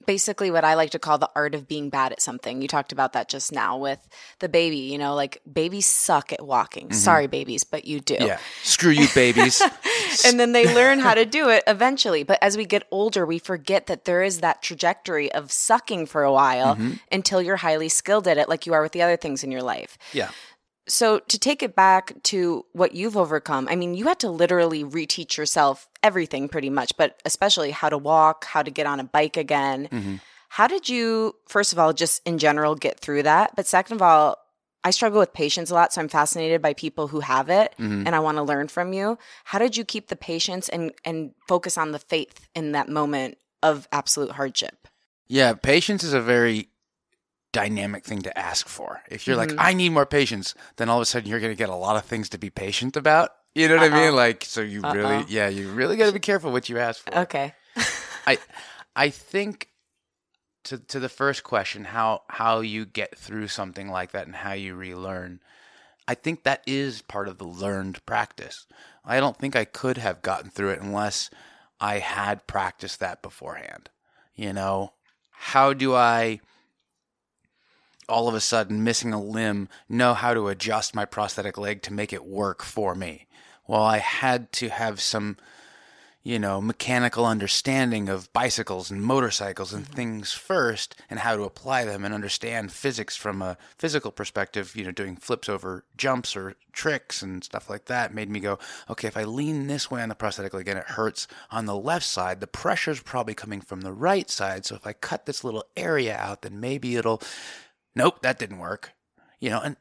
basically 0.06 0.50
what 0.50 0.64
I 0.64 0.74
like 0.74 0.90
to 0.90 0.98
call 0.98 1.18
the 1.18 1.30
art 1.34 1.54
of 1.54 1.68
being 1.68 1.90
bad 1.90 2.12
at 2.12 2.20
something. 2.20 2.62
You 2.62 2.68
talked 2.68 2.92
about 2.92 3.12
that 3.12 3.28
just 3.28 3.52
now 3.52 3.78
with 3.78 4.06
the 4.38 4.48
baby, 4.48 4.78
you 4.78 4.98
know, 4.98 5.14
like 5.14 5.40
babies 5.50 5.86
suck 5.86 6.32
at 6.32 6.44
walking. 6.44 6.86
Mm-hmm. 6.86 6.96
Sorry, 6.96 7.26
babies, 7.26 7.64
but 7.64 7.84
you 7.84 8.00
do. 8.00 8.16
Yeah. 8.20 8.38
Screw 8.62 8.90
you, 8.90 9.06
babies. 9.14 9.62
and 10.26 10.38
then 10.38 10.52
they 10.52 10.72
learn 10.74 10.98
how 10.98 11.14
to 11.14 11.24
do 11.24 11.48
it 11.48 11.64
eventually. 11.66 12.22
But 12.22 12.38
as 12.42 12.56
we 12.56 12.64
get 12.64 12.86
older, 12.90 13.26
we 13.26 13.38
forget 13.38 13.86
that 13.86 14.04
there 14.04 14.22
is 14.22 14.40
that 14.40 14.62
trajectory 14.62 15.30
of 15.32 15.50
sucking 15.50 16.06
for 16.06 16.22
a 16.22 16.32
while 16.32 16.76
mm-hmm. 16.76 16.92
until 17.10 17.42
you're 17.42 17.56
highly 17.56 17.88
skilled 17.88 18.28
at 18.28 18.38
it, 18.38 18.48
like 18.48 18.66
you 18.66 18.74
are 18.74 18.82
with 18.82 18.92
the 18.92 19.02
other 19.02 19.16
things 19.16 19.44
in 19.44 19.50
your 19.50 19.62
life. 19.62 19.98
yeah. 20.12 20.30
So, 20.86 21.18
to 21.18 21.38
take 21.38 21.62
it 21.62 21.74
back 21.74 22.14
to 22.24 22.66
what 22.72 22.94
you've 22.94 23.16
overcome, 23.16 23.68
I 23.70 23.76
mean, 23.76 23.94
you 23.94 24.06
had 24.06 24.18
to 24.20 24.30
literally 24.30 24.84
reteach 24.84 25.36
yourself 25.36 25.88
everything 26.02 26.48
pretty 26.48 26.68
much, 26.70 26.92
but 26.98 27.20
especially 27.24 27.70
how 27.70 27.88
to 27.88 27.96
walk, 27.96 28.44
how 28.44 28.62
to 28.62 28.70
get 28.70 28.86
on 28.86 29.00
a 29.00 29.04
bike 29.04 29.36
again. 29.38 29.88
Mm-hmm. 29.90 30.16
How 30.50 30.66
did 30.66 30.88
you, 30.88 31.34
first 31.48 31.72
of 31.72 31.78
all, 31.78 31.92
just 31.92 32.20
in 32.26 32.38
general 32.38 32.74
get 32.74 33.00
through 33.00 33.22
that? 33.24 33.56
But 33.56 33.66
second 33.66 33.96
of 33.96 34.02
all, 34.02 34.36
I 34.84 34.90
struggle 34.90 35.18
with 35.18 35.32
patience 35.32 35.70
a 35.70 35.74
lot, 35.74 35.94
so 35.94 36.02
I'm 36.02 36.08
fascinated 36.08 36.60
by 36.60 36.74
people 36.74 37.08
who 37.08 37.20
have 37.20 37.48
it 37.48 37.74
Mm-hmm. 37.78 38.06
and 38.06 38.14
I 38.14 38.20
want 38.20 38.36
to 38.36 38.42
learn 38.42 38.68
from 38.68 38.92
you. 38.92 39.18
How 39.44 39.58
did 39.58 39.76
you 39.78 39.84
keep 39.84 40.08
the 40.08 40.16
patience 40.16 40.68
and 40.68 40.92
and 41.04 41.32
focus 41.48 41.78
on 41.78 41.92
the 41.92 41.98
faith 41.98 42.46
in 42.54 42.72
that 42.72 42.90
moment 42.90 43.38
of 43.62 43.88
absolute 43.90 44.32
hardship? 44.32 44.86
Yeah, 45.26 45.54
patience 45.54 46.04
is 46.04 46.12
a 46.12 46.20
very 46.20 46.68
dynamic 47.54 48.04
thing 48.04 48.20
to 48.22 48.38
ask 48.38 48.68
for. 48.68 49.00
If 49.08 49.26
you're 49.26 49.36
Mhm. 49.36 49.38
like, 49.38 49.54
I 49.58 49.72
need 49.72 49.90
more 49.90 50.04
patience, 50.06 50.54
then 50.76 50.88
all 50.88 50.98
of 50.98 51.02
a 51.02 51.06
sudden 51.06 51.28
you're 51.28 51.40
going 51.40 51.52
to 51.52 51.56
get 51.64 51.70
a 51.70 51.74
lot 51.74 51.96
of 51.96 52.04
things 52.04 52.28
to 52.30 52.38
be 52.38 52.50
patient 52.50 52.96
about. 52.96 53.30
You 53.54 53.68
know 53.68 53.76
what 53.76 53.84
I 53.84 53.88
Uh-oh. 53.88 54.04
mean? 54.06 54.16
Like, 54.16 54.44
so 54.44 54.60
you 54.60 54.82
really, 54.82 55.16
Uh-oh. 55.18 55.26
yeah, 55.28 55.48
you 55.48 55.70
really 55.70 55.96
got 55.96 56.06
to 56.06 56.12
be 56.12 56.18
careful 56.18 56.50
what 56.52 56.68
you 56.68 56.78
ask 56.78 57.02
for. 57.04 57.16
Okay. 57.20 57.54
I, 58.26 58.38
I 58.96 59.10
think 59.10 59.68
to 60.64 60.78
to 60.78 60.98
the 60.98 61.08
first 61.08 61.44
question, 61.44 61.84
how 61.84 62.22
how 62.28 62.60
you 62.60 62.84
get 62.86 63.16
through 63.16 63.48
something 63.48 63.88
like 63.88 64.12
that 64.12 64.26
and 64.26 64.34
how 64.36 64.52
you 64.52 64.74
relearn. 64.74 65.40
I 66.08 66.14
think 66.14 66.42
that 66.42 66.62
is 66.66 67.00
part 67.02 67.28
of 67.28 67.38
the 67.38 67.46
learned 67.46 68.04
practice. 68.06 68.66
I 69.04 69.20
don't 69.20 69.36
think 69.38 69.54
I 69.56 69.64
could 69.64 69.98
have 69.98 70.20
gotten 70.22 70.50
through 70.50 70.70
it 70.70 70.80
unless 70.80 71.30
I 71.80 71.98
had 71.98 72.46
practiced 72.46 73.00
that 73.00 73.22
beforehand. 73.22 73.90
You 74.34 74.52
know, 74.52 74.92
how 75.30 75.72
do 75.74 75.94
I 75.94 76.40
all 78.08 78.28
of 78.28 78.34
a 78.34 78.40
sudden 78.40 78.84
missing 78.84 79.12
a 79.12 79.22
limb 79.22 79.68
know 79.88 80.14
how 80.14 80.34
to 80.34 80.48
adjust 80.48 80.94
my 80.94 81.04
prosthetic 81.04 81.58
leg 81.58 81.82
to 81.82 81.92
make 81.92 82.12
it 82.12 82.24
work 82.24 82.62
for 82.62 82.94
me? 82.94 83.26
Well, 83.66 83.82
I 83.82 83.98
had 83.98 84.52
to 84.52 84.68
have 84.68 85.00
some 85.00 85.36
you 86.24 86.38
know, 86.38 86.58
mechanical 86.58 87.26
understanding 87.26 88.08
of 88.08 88.32
bicycles 88.32 88.90
and 88.90 89.02
motorcycles 89.02 89.74
and 89.74 89.84
mm-hmm. 89.84 89.94
things 89.94 90.32
first 90.32 90.96
and 91.10 91.20
how 91.20 91.36
to 91.36 91.42
apply 91.42 91.84
them 91.84 92.02
and 92.02 92.14
understand 92.14 92.72
physics 92.72 93.14
from 93.14 93.42
a 93.42 93.58
physical 93.76 94.10
perspective, 94.10 94.74
you 94.74 94.84
know, 94.84 94.90
doing 94.90 95.16
flips 95.16 95.50
over 95.50 95.84
jumps 95.98 96.34
or 96.34 96.56
tricks 96.72 97.20
and 97.20 97.44
stuff 97.44 97.68
like 97.68 97.84
that 97.84 98.14
made 98.14 98.30
me 98.30 98.40
go, 98.40 98.58
okay, 98.88 99.06
if 99.06 99.18
I 99.18 99.24
lean 99.24 99.66
this 99.66 99.90
way 99.90 100.00
on 100.00 100.08
the 100.08 100.14
prosthetic 100.14 100.54
leg 100.54 100.66
and 100.66 100.78
it 100.78 100.86
hurts 100.86 101.28
on 101.50 101.66
the 101.66 101.76
left 101.76 102.06
side, 102.06 102.40
the 102.40 102.46
pressure's 102.46 103.02
probably 103.02 103.34
coming 103.34 103.60
from 103.60 103.82
the 103.82 103.92
right 103.92 104.30
side. 104.30 104.64
So 104.64 104.76
if 104.76 104.86
I 104.86 104.94
cut 104.94 105.26
this 105.26 105.44
little 105.44 105.66
area 105.76 106.16
out, 106.16 106.40
then 106.40 106.58
maybe 106.58 106.96
it'll, 106.96 107.20
nope, 107.94 108.22
that 108.22 108.38
didn't 108.38 108.58
work. 108.58 108.92
You 109.40 109.50
know, 109.50 109.60
and 109.60 109.76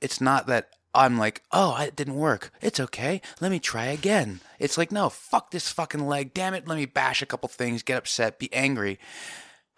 it's 0.00 0.20
not 0.20 0.46
that 0.46 0.70
I'm 0.94 1.18
like, 1.18 1.42
oh, 1.52 1.76
it 1.80 1.96
didn't 1.96 2.16
work. 2.16 2.50
It's 2.60 2.80
okay. 2.80 3.20
Let 3.40 3.50
me 3.50 3.60
try 3.60 3.86
again. 3.86 4.40
It's 4.58 4.78
like, 4.78 4.90
no, 4.90 5.08
fuck 5.08 5.50
this 5.50 5.70
fucking 5.70 6.06
leg. 6.06 6.34
Damn 6.34 6.54
it. 6.54 6.66
Let 6.66 6.76
me 6.76 6.86
bash 6.86 7.22
a 7.22 7.26
couple 7.26 7.48
things, 7.48 7.82
get 7.82 7.98
upset, 7.98 8.38
be 8.38 8.52
angry. 8.52 8.98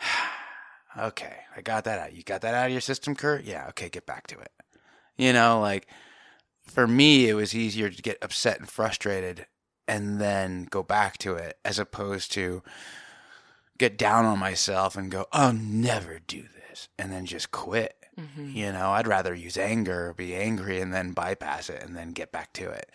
okay, 0.98 1.37
I 1.57 1.61
got 1.61 1.85
that 1.85 1.98
out. 1.98 2.12
You 2.12 2.22
got 2.22 2.42
that 2.42 2.55
out 2.55 2.66
of 2.66 2.72
your 2.72 2.81
system, 2.81 3.14
Kurt? 3.14 3.44
Yeah, 3.44 3.66
okay, 3.70 3.88
get 3.88 4.07
back 4.07 4.26
to 4.29 4.38
it. 4.38 4.53
You 5.16 5.33
know, 5.33 5.61
like 5.61 5.87
for 6.64 6.87
me, 6.87 7.29
it 7.29 7.35
was 7.35 7.55
easier 7.55 7.90
to 7.90 8.03
get 8.03 8.18
upset 8.22 8.59
and 8.59 8.68
frustrated 8.68 9.46
and 9.87 10.20
then 10.20 10.64
go 10.70 10.83
back 10.83 11.18
to 11.18 11.35
it 11.35 11.59
as 11.64 11.79
opposed 11.79 12.33
to 12.33 12.62
get 13.76 13.98
down 13.98 14.24
on 14.24 14.38
myself 14.38 14.96
and 14.96 15.11
go, 15.11 15.26
I'll 15.33 15.53
never 15.53 16.20
do 16.20 16.42
this, 16.42 16.60
and 16.98 17.12
then 17.12 17.26
just 17.26 17.50
quit. 17.50 17.94
Mm-hmm. 18.18 18.50
You 18.50 18.72
know, 18.72 18.90
I'd 18.90 19.06
rather 19.06 19.35
use 19.35 19.56
anger, 19.56 20.14
be 20.16 20.35
angry, 20.35 20.80
and 20.80 20.92
then 20.92 21.12
bypass 21.12 21.70
it 21.70 21.83
and 21.83 21.96
then 21.96 22.12
get 22.12 22.33
back 22.33 22.52
to 22.54 22.68
it. 22.70 22.90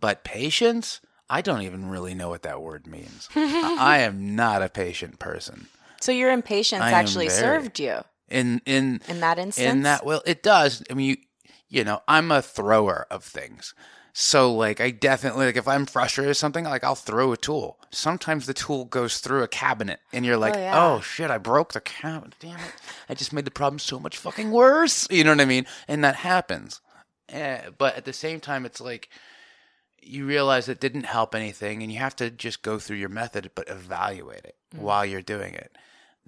But 0.00 0.24
patience, 0.24 1.00
I 1.30 1.42
don't 1.42 1.62
even 1.62 1.88
really 1.88 2.14
know 2.14 2.28
what 2.28 2.42
that 2.42 2.62
word 2.62 2.86
means. 2.86 3.28
I 3.34 3.76
I 3.78 3.98
am 4.08 4.34
not 4.36 4.62
a 4.62 4.68
patient 4.68 5.18
person. 5.18 5.68
So 6.00 6.12
your 6.12 6.30
impatience 6.30 6.82
I 6.82 6.92
actually 6.92 7.28
very- 7.28 7.40
served 7.40 7.78
you 7.80 7.98
In 8.28 8.62
in 8.66 9.00
in 9.08 9.20
that 9.20 9.38
instance. 9.38 9.66
in 9.72 9.82
that 9.82 10.04
well, 10.06 10.22
it 10.26 10.42
does. 10.42 10.82
I 10.90 10.94
mean, 10.94 11.10
you 11.10 11.16
you 11.68 11.84
know, 11.84 12.00
I'm 12.08 12.30
a 12.32 12.40
thrower 12.40 13.06
of 13.10 13.22
things. 13.24 13.74
So 14.12 14.52
like 14.52 14.80
I 14.80 14.90
definitely 14.90 15.46
like 15.46 15.56
if 15.56 15.68
I'm 15.68 15.86
frustrated 15.86 16.28
with 16.28 16.36
something, 16.36 16.64
like 16.64 16.84
I'll 16.84 16.94
throw 16.94 17.32
a 17.32 17.36
tool. 17.36 17.78
Sometimes 17.90 18.46
the 18.46 18.54
tool 18.54 18.84
goes 18.84 19.18
through 19.18 19.42
a 19.42 19.48
cabinet 19.48 20.00
and 20.12 20.24
you're 20.24 20.36
like, 20.36 20.54
yeah. 20.54 20.74
"Oh 20.76 21.00
shit, 21.00 21.30
I 21.30 21.38
broke 21.38 21.72
the 21.72 21.80
cabinet. 21.80 22.34
Damn 22.40 22.58
it. 22.58 22.72
I 23.08 23.14
just 23.14 23.32
made 23.32 23.44
the 23.44 23.50
problem 23.50 23.78
so 23.78 24.00
much 24.00 24.16
fucking 24.16 24.50
worse." 24.50 25.06
You 25.10 25.24
know 25.24 25.30
what 25.30 25.40
I 25.40 25.44
mean? 25.44 25.66
And 25.86 26.02
that 26.04 26.16
happens. 26.16 26.80
Eh, 27.28 27.70
but 27.76 27.96
at 27.96 28.04
the 28.04 28.12
same 28.12 28.40
time 28.40 28.64
it's 28.66 28.80
like 28.80 29.08
you 30.02 30.24
realize 30.26 30.68
it 30.68 30.80
didn't 30.80 31.04
help 31.04 31.34
anything 31.34 31.82
and 31.82 31.92
you 31.92 31.98
have 31.98 32.16
to 32.16 32.30
just 32.30 32.62
go 32.62 32.78
through 32.78 32.96
your 32.96 33.08
method 33.10 33.50
but 33.54 33.68
evaluate 33.68 34.44
it 34.44 34.56
while 34.74 35.04
you're 35.04 35.22
doing 35.22 35.54
it. 35.54 35.76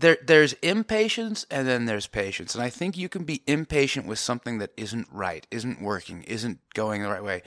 There 0.01 0.19
there's 0.23 0.55
impatience 0.55 1.47
and 1.51 1.69
then 1.69 1.85
there's 1.87 2.07
patience. 2.07 2.55
And 2.55 2.65
I 2.65 2.71
think 2.71 2.97
you 2.97 3.09
can 3.09 3.25
be 3.25 3.43
impatient 3.47 4.07
with 4.07 4.19
something 4.19 4.59
that 4.59 4.73
isn't 4.77 5.09
right, 5.13 5.47
isn't 5.51 5.81
working, 5.81 6.23
isn't 6.23 6.59
going 6.75 7.03
the 7.03 7.11
right 7.11 7.25
way. 7.25 7.43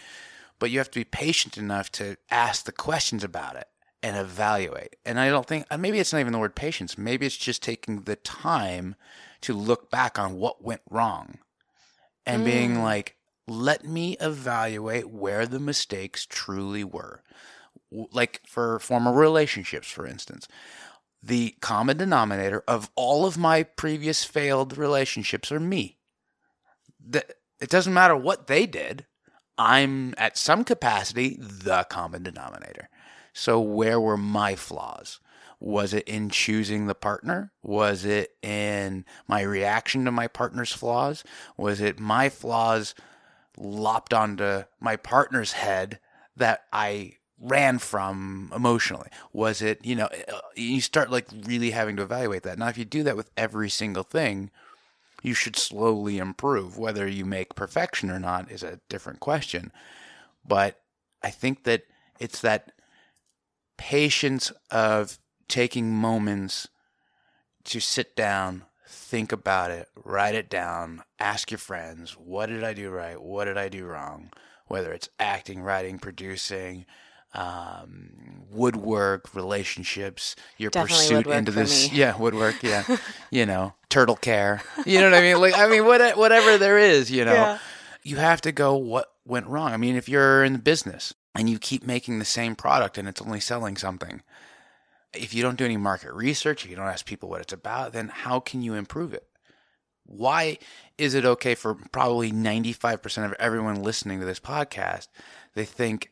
But 0.59 0.69
you 0.69 0.77
have 0.77 0.91
to 0.91 0.99
be 0.99 1.03
patient 1.03 1.57
enough 1.57 1.91
to 1.93 2.15
ask 2.29 2.65
the 2.65 2.71
questions 2.71 3.23
about 3.23 3.55
it 3.55 3.67
and 4.01 4.15
evaluate. 4.15 4.95
And 5.05 5.19
I 5.19 5.29
don't 5.29 5.47
think 5.47 5.65
maybe 5.77 5.99
it's 5.99 6.13
not 6.13 6.19
even 6.19 6.31
the 6.33 6.39
word 6.39 6.55
patience. 6.55 6.97
Maybe 6.97 7.25
it's 7.25 7.37
just 7.37 7.63
taking 7.63 8.01
the 8.01 8.15
time 8.17 8.95
to 9.41 9.53
look 9.53 9.89
back 9.89 10.19
on 10.19 10.35
what 10.35 10.63
went 10.63 10.81
wrong 10.89 11.39
and 12.25 12.43
mm. 12.43 12.45
being 12.45 12.83
like, 12.83 13.17
let 13.47 13.83
me 13.83 14.15
evaluate 14.21 15.09
where 15.09 15.45
the 15.45 15.59
mistakes 15.59 16.25
truly 16.29 16.83
were. 16.83 17.23
Like 17.91 18.41
for 18.45 18.79
former 18.79 19.11
relationships, 19.11 19.89
for 19.89 20.05
instance, 20.07 20.47
the 21.23 21.55
common 21.62 21.97
denominator 21.97 22.63
of 22.67 22.89
all 22.95 23.25
of 23.25 23.38
my 23.38 23.63
previous 23.63 24.25
failed 24.25 24.77
relationships 24.77 25.51
are 25.51 25.59
me. 25.59 25.97
It 27.13 27.69
doesn't 27.69 27.93
matter 27.93 28.15
what 28.15 28.47
they 28.47 28.65
did. 28.65 29.05
I'm 29.57 30.13
at 30.17 30.38
some 30.38 30.63
capacity 30.63 31.38
the 31.39 31.86
common 31.89 32.23
denominator. 32.23 32.89
So, 33.33 33.59
where 33.59 33.99
were 33.99 34.17
my 34.17 34.55
flaws? 34.55 35.19
Was 35.59 35.93
it 35.93 36.07
in 36.07 36.29
choosing 36.29 36.88
the 36.88 36.95
partner? 36.95 37.53
Was 37.62 38.03
it 38.03 38.31
in 38.41 39.05
my 39.27 39.41
reaction 39.41 40.03
to 40.05 40.12
my 40.12 40.27
partner's 40.27 40.73
flaws? 40.73 41.23
Was 41.55 41.79
it 41.79 41.99
my 41.99 42.27
flaws 42.29 42.93
lopped 43.57 44.13
onto 44.13 44.63
my 44.81 44.97
partner's 44.97 45.53
head 45.53 45.99
that 46.36 46.63
I 46.73 47.13
ran 47.39 47.79
from 47.79 48.51
emotionally? 48.53 49.09
Was 49.31 49.62
it, 49.62 49.86
you 49.86 49.95
know, 49.95 50.09
you 50.55 50.81
start 50.81 51.11
like 51.11 51.27
really 51.45 51.71
having 51.71 51.95
to 51.97 52.03
evaluate 52.03 52.43
that. 52.43 52.57
Now, 52.57 52.67
if 52.67 52.77
you 52.77 52.85
do 52.85 53.03
that 53.03 53.17
with 53.17 53.31
every 53.37 53.69
single 53.69 54.03
thing, 54.03 54.51
you 55.21 55.33
should 55.33 55.55
slowly 55.55 56.17
improve. 56.17 56.77
Whether 56.77 57.07
you 57.07 57.25
make 57.25 57.55
perfection 57.55 58.11
or 58.11 58.19
not 58.19 58.51
is 58.51 58.63
a 58.63 58.79
different 58.89 59.19
question. 59.19 59.71
But 60.45 60.81
I 61.21 61.29
think 61.29 61.63
that 61.63 61.83
it's 62.19 62.41
that 62.41 62.73
patience 63.77 64.51
of 64.69 65.17
taking 65.47 65.93
moments 65.93 66.67
to 67.65 67.79
sit 67.79 68.15
down, 68.15 68.63
think 68.87 69.31
about 69.31 69.71
it, 69.71 69.87
write 70.03 70.35
it 70.35 70.49
down, 70.49 71.03
ask 71.19 71.51
your 71.51 71.57
friends, 71.57 72.11
what 72.11 72.47
did 72.47 72.63
I 72.63 72.73
do 72.73 72.89
right? 72.89 73.21
What 73.21 73.45
did 73.45 73.57
I 73.57 73.69
do 73.69 73.85
wrong? 73.85 74.31
Whether 74.67 74.91
it's 74.91 75.09
acting, 75.19 75.61
writing, 75.61 75.99
producing, 75.99 76.85
um, 77.33 78.43
woodwork, 78.51 79.33
relationships, 79.33 80.35
your 80.57 80.69
Definitely 80.69 81.23
pursuit 81.23 81.27
into 81.27 81.51
this, 81.51 81.91
yeah, 81.93 82.15
woodwork, 82.17 82.61
yeah, 82.61 82.97
you 83.31 83.45
know, 83.45 83.73
turtle 83.89 84.15
care, 84.15 84.61
you 84.85 84.99
know 84.99 85.09
what 85.09 85.17
I 85.17 85.21
mean? 85.21 85.39
Like, 85.39 85.57
I 85.57 85.67
mean, 85.67 85.85
what, 85.85 86.17
whatever 86.17 86.57
there 86.57 86.77
is, 86.77 87.09
you 87.11 87.25
know, 87.25 87.33
yeah. 87.33 87.57
you 88.03 88.17
have 88.17 88.41
to 88.41 88.51
go, 88.51 88.75
what 88.75 89.11
went 89.25 89.47
wrong? 89.47 89.71
I 89.71 89.77
mean, 89.77 89.95
if 89.95 90.07
you're 90.07 90.43
in 90.43 90.53
the 90.53 90.59
business 90.59 91.13
and 91.35 91.49
you 91.49 91.57
keep 91.57 91.85
making 91.85 92.19
the 92.19 92.25
same 92.25 92.55
product 92.55 92.97
and 92.97 93.07
it's 93.07 93.21
only 93.21 93.39
selling 93.39 93.77
something, 93.77 94.21
if 95.13 95.33
you 95.33 95.41
don't 95.41 95.57
do 95.57 95.65
any 95.65 95.77
market 95.77 96.13
research, 96.13 96.65
if 96.65 96.69
you 96.69 96.75
don't 96.75 96.87
ask 96.87 97.05
people 97.05 97.29
what 97.29 97.41
it's 97.41 97.53
about, 97.53 97.93
then 97.93 98.09
how 98.09 98.39
can 98.39 98.61
you 98.61 98.73
improve 98.73 99.13
it? 99.13 99.27
Why 100.05 100.57
is 100.97 101.13
it 101.13 101.25
okay 101.25 101.55
for 101.55 101.75
probably 101.75 102.31
95% 102.31 103.25
of 103.25 103.33
everyone 103.39 103.81
listening 103.81 104.19
to 104.19 104.25
this 104.25 104.39
podcast? 104.39 105.07
They 105.53 105.65
think, 105.65 106.11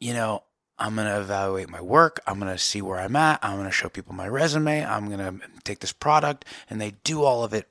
you 0.00 0.14
know, 0.14 0.42
I'm 0.78 0.94
going 0.94 1.06
to 1.06 1.20
evaluate 1.20 1.68
my 1.68 1.82
work. 1.82 2.20
I'm 2.26 2.40
going 2.40 2.50
to 2.50 2.58
see 2.58 2.80
where 2.80 2.98
I'm 2.98 3.14
at. 3.14 3.38
I'm 3.42 3.56
going 3.56 3.66
to 3.66 3.70
show 3.70 3.90
people 3.90 4.14
my 4.14 4.26
resume. 4.26 4.84
I'm 4.84 5.08
going 5.08 5.18
to 5.18 5.46
take 5.62 5.80
this 5.80 5.92
product 5.92 6.46
and 6.70 6.80
they 6.80 6.94
do 7.04 7.22
all 7.22 7.44
of 7.44 7.52
it, 7.52 7.68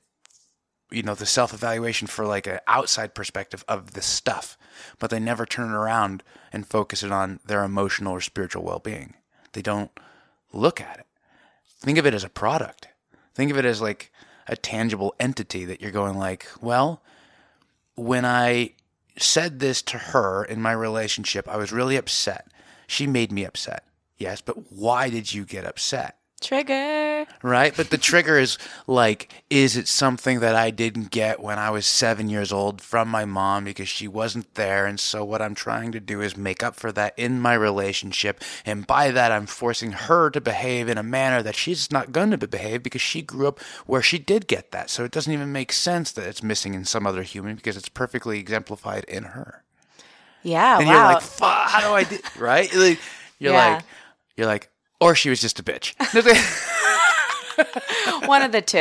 you 0.92 1.02
know, 1.02 1.16
the 1.16 1.26
self 1.26 1.52
evaluation 1.52 2.06
for 2.06 2.24
like 2.24 2.46
an 2.46 2.60
outside 2.68 3.14
perspective 3.14 3.64
of 3.66 3.92
the 3.94 4.02
stuff, 4.02 4.56
but 5.00 5.10
they 5.10 5.18
never 5.18 5.44
turn 5.44 5.72
around 5.72 6.22
and 6.52 6.66
focus 6.66 7.02
it 7.02 7.10
on 7.10 7.40
their 7.44 7.64
emotional 7.64 8.12
or 8.12 8.20
spiritual 8.20 8.62
well 8.62 8.78
being. 8.78 9.14
They 9.52 9.62
don't 9.62 9.90
look 10.52 10.80
at 10.80 10.98
it. 11.00 11.06
Think 11.80 11.98
of 11.98 12.06
it 12.06 12.14
as 12.14 12.24
a 12.24 12.28
product. 12.28 12.88
Think 13.34 13.50
of 13.50 13.58
it 13.58 13.64
as 13.64 13.82
like 13.82 14.12
a 14.46 14.54
tangible 14.54 15.14
entity 15.18 15.64
that 15.64 15.80
you're 15.80 15.90
going 15.90 16.16
like, 16.16 16.46
well, 16.60 17.02
when 17.96 18.24
I 18.24 18.74
said 19.22 19.60
this 19.60 19.82
to 19.82 19.98
her 19.98 20.44
in 20.44 20.60
my 20.62 20.72
relationship, 20.72 21.48
I 21.48 21.56
was 21.56 21.72
really 21.72 21.96
upset. 21.96 22.48
She 22.86 23.06
made 23.06 23.32
me 23.32 23.44
upset. 23.44 23.84
Yes, 24.18 24.40
but 24.40 24.72
why 24.72 25.08
did 25.10 25.32
you 25.32 25.44
get 25.44 25.64
upset? 25.64 26.19
Trigger. 26.40 27.26
Right? 27.42 27.74
But 27.76 27.90
the 27.90 27.98
trigger 27.98 28.38
is 28.38 28.56
like, 28.86 29.30
is 29.50 29.76
it 29.76 29.86
something 29.86 30.40
that 30.40 30.54
I 30.54 30.70
didn't 30.70 31.10
get 31.10 31.40
when 31.40 31.58
I 31.58 31.68
was 31.68 31.84
seven 31.84 32.30
years 32.30 32.50
old 32.50 32.80
from 32.80 33.08
my 33.08 33.26
mom 33.26 33.64
because 33.64 33.88
she 33.88 34.08
wasn't 34.08 34.54
there? 34.54 34.86
And 34.86 34.98
so 34.98 35.22
what 35.22 35.42
I'm 35.42 35.54
trying 35.54 35.92
to 35.92 36.00
do 36.00 36.22
is 36.22 36.38
make 36.38 36.62
up 36.62 36.76
for 36.76 36.92
that 36.92 37.12
in 37.18 37.40
my 37.40 37.52
relationship. 37.52 38.42
And 38.64 38.86
by 38.86 39.10
that, 39.10 39.30
I'm 39.30 39.44
forcing 39.44 39.92
her 39.92 40.30
to 40.30 40.40
behave 40.40 40.88
in 40.88 40.96
a 40.96 41.02
manner 41.02 41.42
that 41.42 41.56
she's 41.56 41.92
not 41.92 42.10
going 42.10 42.30
to 42.30 42.38
behave 42.38 42.82
because 42.82 43.02
she 43.02 43.20
grew 43.20 43.48
up 43.48 43.60
where 43.84 44.02
she 44.02 44.18
did 44.18 44.46
get 44.46 44.70
that. 44.70 44.88
So 44.88 45.04
it 45.04 45.12
doesn't 45.12 45.32
even 45.32 45.52
make 45.52 45.72
sense 45.72 46.10
that 46.12 46.26
it's 46.26 46.42
missing 46.42 46.72
in 46.72 46.86
some 46.86 47.06
other 47.06 47.22
human 47.22 47.56
because 47.56 47.76
it's 47.76 47.90
perfectly 47.90 48.38
exemplified 48.38 49.04
in 49.04 49.24
her. 49.24 49.62
Yeah. 50.42 50.78
And 50.78 50.88
wow. 50.88 50.92
you're 50.94 51.14
like, 51.14 51.68
how 51.68 51.80
do 51.80 51.94
I 51.94 52.04
do? 52.04 52.18
Right? 52.38 52.72
You're 52.72 52.96
yeah. 53.52 53.74
like, 53.74 53.84
you're 54.36 54.46
like, 54.46 54.70
or 55.00 55.14
she 55.14 55.30
was 55.30 55.40
just 55.40 55.58
a 55.58 55.62
bitch. 55.62 55.94
One 58.26 58.42
of 58.42 58.52
the 58.52 58.62
two. 58.62 58.78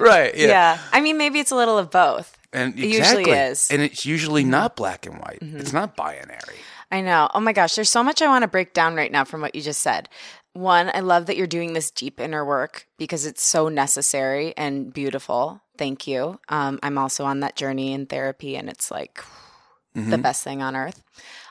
Right. 0.00 0.34
Yeah. 0.36 0.48
yeah. 0.48 0.78
I 0.92 1.00
mean, 1.00 1.18
maybe 1.18 1.40
it's 1.40 1.50
a 1.50 1.56
little 1.56 1.78
of 1.78 1.90
both. 1.90 2.36
And 2.52 2.78
exactly. 2.78 2.88
it 2.88 2.98
usually 2.98 3.30
is. 3.30 3.70
And 3.70 3.82
it's 3.82 4.06
usually 4.06 4.42
mm-hmm. 4.42 4.52
not 4.52 4.76
black 4.76 5.06
and 5.06 5.16
white. 5.16 5.40
Mm-hmm. 5.42 5.58
It's 5.58 5.72
not 5.72 5.96
binary. 5.96 6.56
I 6.90 7.00
know. 7.00 7.28
Oh 7.34 7.40
my 7.40 7.52
gosh, 7.52 7.74
there's 7.74 7.90
so 7.90 8.04
much 8.04 8.22
I 8.22 8.28
want 8.28 8.42
to 8.42 8.48
break 8.48 8.72
down 8.72 8.94
right 8.94 9.10
now 9.10 9.24
from 9.24 9.40
what 9.40 9.54
you 9.54 9.62
just 9.62 9.80
said. 9.80 10.08
One, 10.52 10.90
I 10.94 11.00
love 11.00 11.26
that 11.26 11.36
you're 11.36 11.48
doing 11.48 11.72
this 11.72 11.90
deep 11.90 12.20
inner 12.20 12.44
work 12.44 12.86
because 12.96 13.26
it's 13.26 13.42
so 13.42 13.68
necessary 13.68 14.54
and 14.56 14.92
beautiful. 14.92 15.60
Thank 15.76 16.06
you. 16.06 16.38
Um, 16.48 16.78
I'm 16.84 16.96
also 16.96 17.24
on 17.24 17.40
that 17.40 17.56
journey 17.56 17.92
in 17.92 18.06
therapy, 18.06 18.54
and 18.54 18.68
it's 18.68 18.92
like 18.92 19.16
mm-hmm. 19.96 20.10
the 20.10 20.18
best 20.18 20.44
thing 20.44 20.62
on 20.62 20.76
earth. 20.76 21.02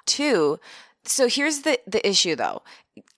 Two, 0.06 0.60
so 1.04 1.28
here's 1.28 1.64
the 1.64 1.80
the 1.86 2.08
issue 2.08 2.36
though. 2.36 2.62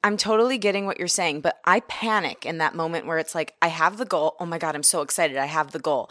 I'm 0.04 0.18
totally 0.18 0.58
getting 0.58 0.86
what 0.86 1.00
you're 1.00 1.08
saying, 1.08 1.42
but 1.42 1.60
I 1.66 1.82
panic 1.82 2.46
in 2.46 2.60
that 2.60 2.76
moment 2.76 3.06
where 3.06 3.18
it's 3.18 3.36
like 3.36 3.56
I 3.62 3.68
have 3.68 3.98
the 3.98 4.06
goal. 4.06 4.36
Oh 4.40 4.46
my 4.46 4.58
god, 4.58 4.76
I'm 4.76 4.84
so 4.84 5.02
excited. 5.02 5.38
I 5.38 5.46
have 5.46 5.72
the 5.72 5.80
goal. 5.80 6.10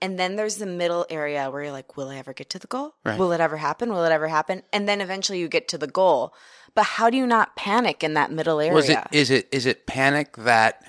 And 0.00 0.18
then 0.18 0.36
there's 0.36 0.56
the 0.56 0.66
middle 0.66 1.06
area 1.08 1.50
where 1.50 1.62
you're 1.62 1.72
like, 1.72 1.96
will 1.96 2.08
I 2.08 2.16
ever 2.16 2.34
get 2.34 2.50
to 2.50 2.58
the 2.58 2.66
goal? 2.66 2.94
Right. 3.04 3.18
Will 3.18 3.32
it 3.32 3.40
ever 3.40 3.56
happen? 3.56 3.90
Will 3.90 4.04
it 4.04 4.12
ever 4.12 4.28
happen? 4.28 4.62
And 4.72 4.88
then 4.88 5.00
eventually 5.00 5.38
you 5.38 5.48
get 5.48 5.68
to 5.68 5.78
the 5.78 5.86
goal. 5.86 6.34
But 6.74 6.84
how 6.84 7.08
do 7.08 7.16
you 7.16 7.26
not 7.26 7.56
panic 7.56 8.02
in 8.02 8.14
that 8.14 8.32
middle 8.32 8.60
area? 8.60 8.74
Was 8.74 8.88
it 8.90 8.98
is 9.12 9.30
it 9.30 9.48
is 9.52 9.64
it 9.64 9.86
panic 9.86 10.36
that 10.36 10.84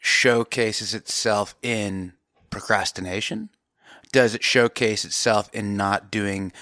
showcases 0.00 0.94
itself 0.94 1.54
in 1.62 2.12
procrastination? 2.50 3.48
Does 4.12 4.34
it 4.34 4.44
showcase 4.44 5.04
itself 5.04 5.48
in 5.52 5.76
not 5.76 6.10
doing 6.10 6.52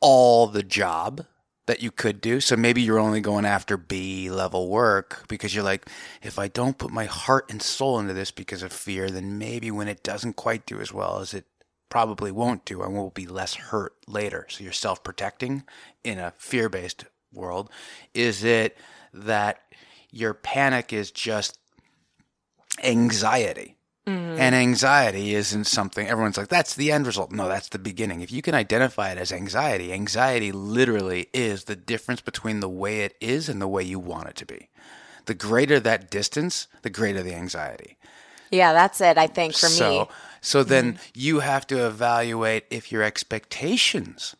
all 0.00 0.46
the 0.46 0.62
job? 0.62 1.26
That 1.66 1.82
you 1.82 1.90
could 1.90 2.20
do. 2.20 2.40
So 2.40 2.56
maybe 2.56 2.80
you're 2.80 2.98
only 2.98 3.20
going 3.20 3.44
after 3.44 3.76
B 3.76 4.30
level 4.30 4.68
work 4.68 5.24
because 5.28 5.54
you're 5.54 5.64
like, 5.64 5.88
if 6.22 6.38
I 6.38 6.48
don't 6.48 6.78
put 6.78 6.90
my 6.90 7.04
heart 7.04 7.50
and 7.50 7.60
soul 7.60 7.98
into 7.98 8.14
this 8.14 8.30
because 8.30 8.62
of 8.62 8.72
fear, 8.72 9.10
then 9.10 9.38
maybe 9.38 9.70
when 9.70 9.88
it 9.88 10.02
doesn't 10.02 10.34
quite 10.34 10.66
do 10.66 10.80
as 10.80 10.92
well 10.92 11.18
as 11.18 11.34
it 11.34 11.44
probably 11.88 12.30
won't 12.32 12.64
do, 12.64 12.82
I 12.82 12.88
will 12.88 13.10
be 13.10 13.26
less 13.26 13.54
hurt 13.54 13.94
later. 14.06 14.46
So 14.48 14.64
you're 14.64 14.72
self 14.72 15.02
protecting 15.02 15.64
in 16.04 16.18
a 16.18 16.32
fear 16.36 16.68
based 16.68 17.04
world. 17.32 17.70
Is 18.14 18.44
it 18.44 18.76
that 19.12 19.60
your 20.10 20.34
panic 20.34 20.92
is 20.92 21.10
just 21.10 21.58
anxiety? 22.82 23.75
Mm-hmm. 24.06 24.40
And 24.40 24.54
anxiety 24.54 25.34
isn't 25.34 25.64
something 25.64 26.06
everyone's 26.06 26.36
like, 26.36 26.48
that's 26.48 26.74
the 26.74 26.92
end 26.92 27.06
result. 27.06 27.32
No, 27.32 27.48
that's 27.48 27.70
the 27.70 27.78
beginning. 27.78 28.20
If 28.20 28.30
you 28.30 28.40
can 28.40 28.54
identify 28.54 29.10
it 29.10 29.18
as 29.18 29.32
anxiety, 29.32 29.92
anxiety 29.92 30.52
literally 30.52 31.28
is 31.32 31.64
the 31.64 31.74
difference 31.74 32.20
between 32.20 32.60
the 32.60 32.68
way 32.68 33.00
it 33.00 33.16
is 33.20 33.48
and 33.48 33.60
the 33.60 33.66
way 33.66 33.82
you 33.82 33.98
want 33.98 34.28
it 34.28 34.36
to 34.36 34.46
be. 34.46 34.68
The 35.24 35.34
greater 35.34 35.80
that 35.80 36.08
distance, 36.08 36.68
the 36.82 36.90
greater 36.90 37.20
the 37.20 37.34
anxiety. 37.34 37.96
Yeah, 38.52 38.72
that's 38.72 39.00
it, 39.00 39.18
I 39.18 39.26
think, 39.26 39.54
for 39.54 39.66
so, 39.66 39.90
me. 39.90 40.06
So 40.40 40.62
then 40.62 40.92
mm-hmm. 40.92 41.02
you 41.14 41.40
have 41.40 41.66
to 41.66 41.84
evaluate 41.84 42.64
if 42.70 42.92
your 42.92 43.02
expectations 43.02 44.36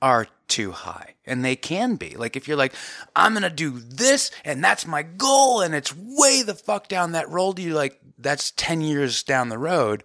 are 0.00 0.26
too 0.46 0.72
high. 0.72 1.14
And 1.26 1.44
they 1.44 1.56
can 1.56 1.96
be. 1.96 2.16
Like 2.16 2.36
if 2.36 2.48
you're 2.48 2.56
like, 2.56 2.74
I'm 3.14 3.34
gonna 3.34 3.50
do 3.50 3.78
this 3.78 4.30
and 4.44 4.62
that's 4.62 4.86
my 4.86 5.02
goal 5.02 5.60
and 5.60 5.74
it's 5.74 5.94
way 5.94 6.42
the 6.42 6.54
fuck 6.54 6.88
down 6.88 7.12
that 7.12 7.28
road, 7.28 7.58
you 7.58 7.74
like 7.74 8.00
that's 8.18 8.52
10 8.52 8.80
years 8.80 9.22
down 9.22 9.48
the 9.48 9.58
road. 9.58 10.04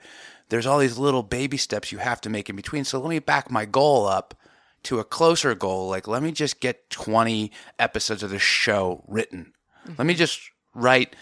There's 0.49 0.65
all 0.65 0.79
these 0.79 0.97
little 0.97 1.23
baby 1.23 1.58
steps 1.58 1.91
you 1.91 1.97
have 1.97 2.21
to 2.21 2.29
make 2.29 2.49
in 2.49 2.56
between. 2.56 2.84
So 2.84 2.99
let 2.99 3.10
me 3.10 3.19
back 3.19 3.49
my 3.49 3.65
goal 3.65 4.06
up 4.06 4.36
to 4.84 4.99
a 4.99 5.03
closer 5.03 5.56
goal. 5.56 5.89
Like, 5.89 6.08
let 6.08 6.21
me 6.21 6.32
just 6.32 6.60
get 6.60 6.89
20 6.89 7.51
episodes 7.79 8.21
of 8.21 8.29
the 8.29 8.39
show 8.39 9.03
written. 9.08 9.53
Mm-hmm. 9.86 9.93
Let 9.97 10.06
me 10.06 10.13
just 10.13 10.51
write 10.75 11.15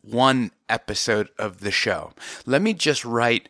one 0.00 0.50
episode 0.68 1.28
of 1.38 1.60
the 1.60 1.70
show. 1.70 2.12
Let 2.46 2.62
me 2.62 2.74
just 2.74 3.04
write 3.04 3.48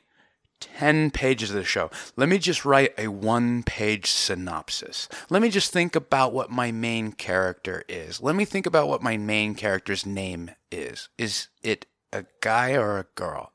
10 0.79 1.11
pages 1.11 1.51
of 1.51 1.57
the 1.57 1.64
show. 1.64 1.90
Let 2.16 2.29
me 2.29 2.38
just 2.38 2.64
write 2.64 2.94
a 2.96 3.09
one 3.09 3.62
page 3.62 4.07
synopsis. 4.07 5.09
Let 5.29 5.42
me 5.42 5.51
just 5.51 5.72
think 5.72 5.96
about 5.96 6.33
what 6.33 6.51
my 6.51 6.72
main 6.72 7.12
character 7.12 7.85
is. 7.88 8.22
Let 8.22 8.35
me 8.35 8.44
think 8.44 8.66
about 8.66 8.88
what 8.88 9.03
my 9.03 9.16
main 9.16 9.55
character's 9.55 10.07
name 10.07 10.51
is. 10.70 11.09
Is 11.18 11.48
it 11.62 11.87
a 12.12 12.25
guy 12.40 12.75
or 12.75 12.98
a 12.98 13.07
girl? 13.14 13.53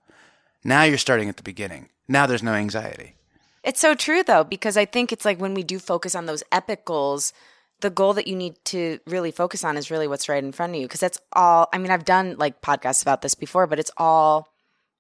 Now 0.63 0.83
you're 0.83 0.97
starting 0.97 1.29
at 1.29 1.37
the 1.37 1.43
beginning. 1.43 1.89
Now 2.07 2.27
there's 2.27 2.43
no 2.43 2.53
anxiety. 2.53 3.15
It's 3.63 3.79
so 3.79 3.95
true 3.95 4.23
though, 4.23 4.43
because 4.43 4.77
I 4.77 4.85
think 4.85 5.11
it's 5.11 5.25
like 5.25 5.39
when 5.39 5.53
we 5.53 5.63
do 5.63 5.79
focus 5.79 6.15
on 6.15 6.25
those 6.25 6.43
epic 6.51 6.85
goals, 6.85 7.33
the 7.81 7.89
goal 7.89 8.13
that 8.13 8.27
you 8.27 8.35
need 8.35 8.55
to 8.65 8.99
really 9.05 9.31
focus 9.31 9.63
on 9.63 9.77
is 9.77 9.91
really 9.91 10.07
what's 10.07 10.29
right 10.29 10.43
in 10.43 10.51
front 10.51 10.73
of 10.73 10.81
you. 10.81 10.87
Because 10.87 10.99
that's 10.99 11.19
all, 11.33 11.67
I 11.71 11.77
mean, 11.77 11.91
I've 11.91 12.05
done 12.05 12.35
like 12.37 12.61
podcasts 12.61 13.01
about 13.01 13.21
this 13.21 13.35
before, 13.35 13.67
but 13.67 13.79
it's 13.79 13.91
all 13.97 14.49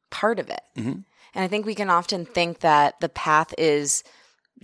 part 0.09 0.39
of 0.39 0.49
it. 0.49 0.61
Mm-hmm. 0.77 0.99
And 1.37 1.43
I 1.43 1.47
think 1.47 1.67
we 1.67 1.75
can 1.75 1.89
often 1.91 2.25
think 2.25 2.59
that 2.61 2.99
the 2.99 3.09
path 3.09 3.53
is 3.59 4.03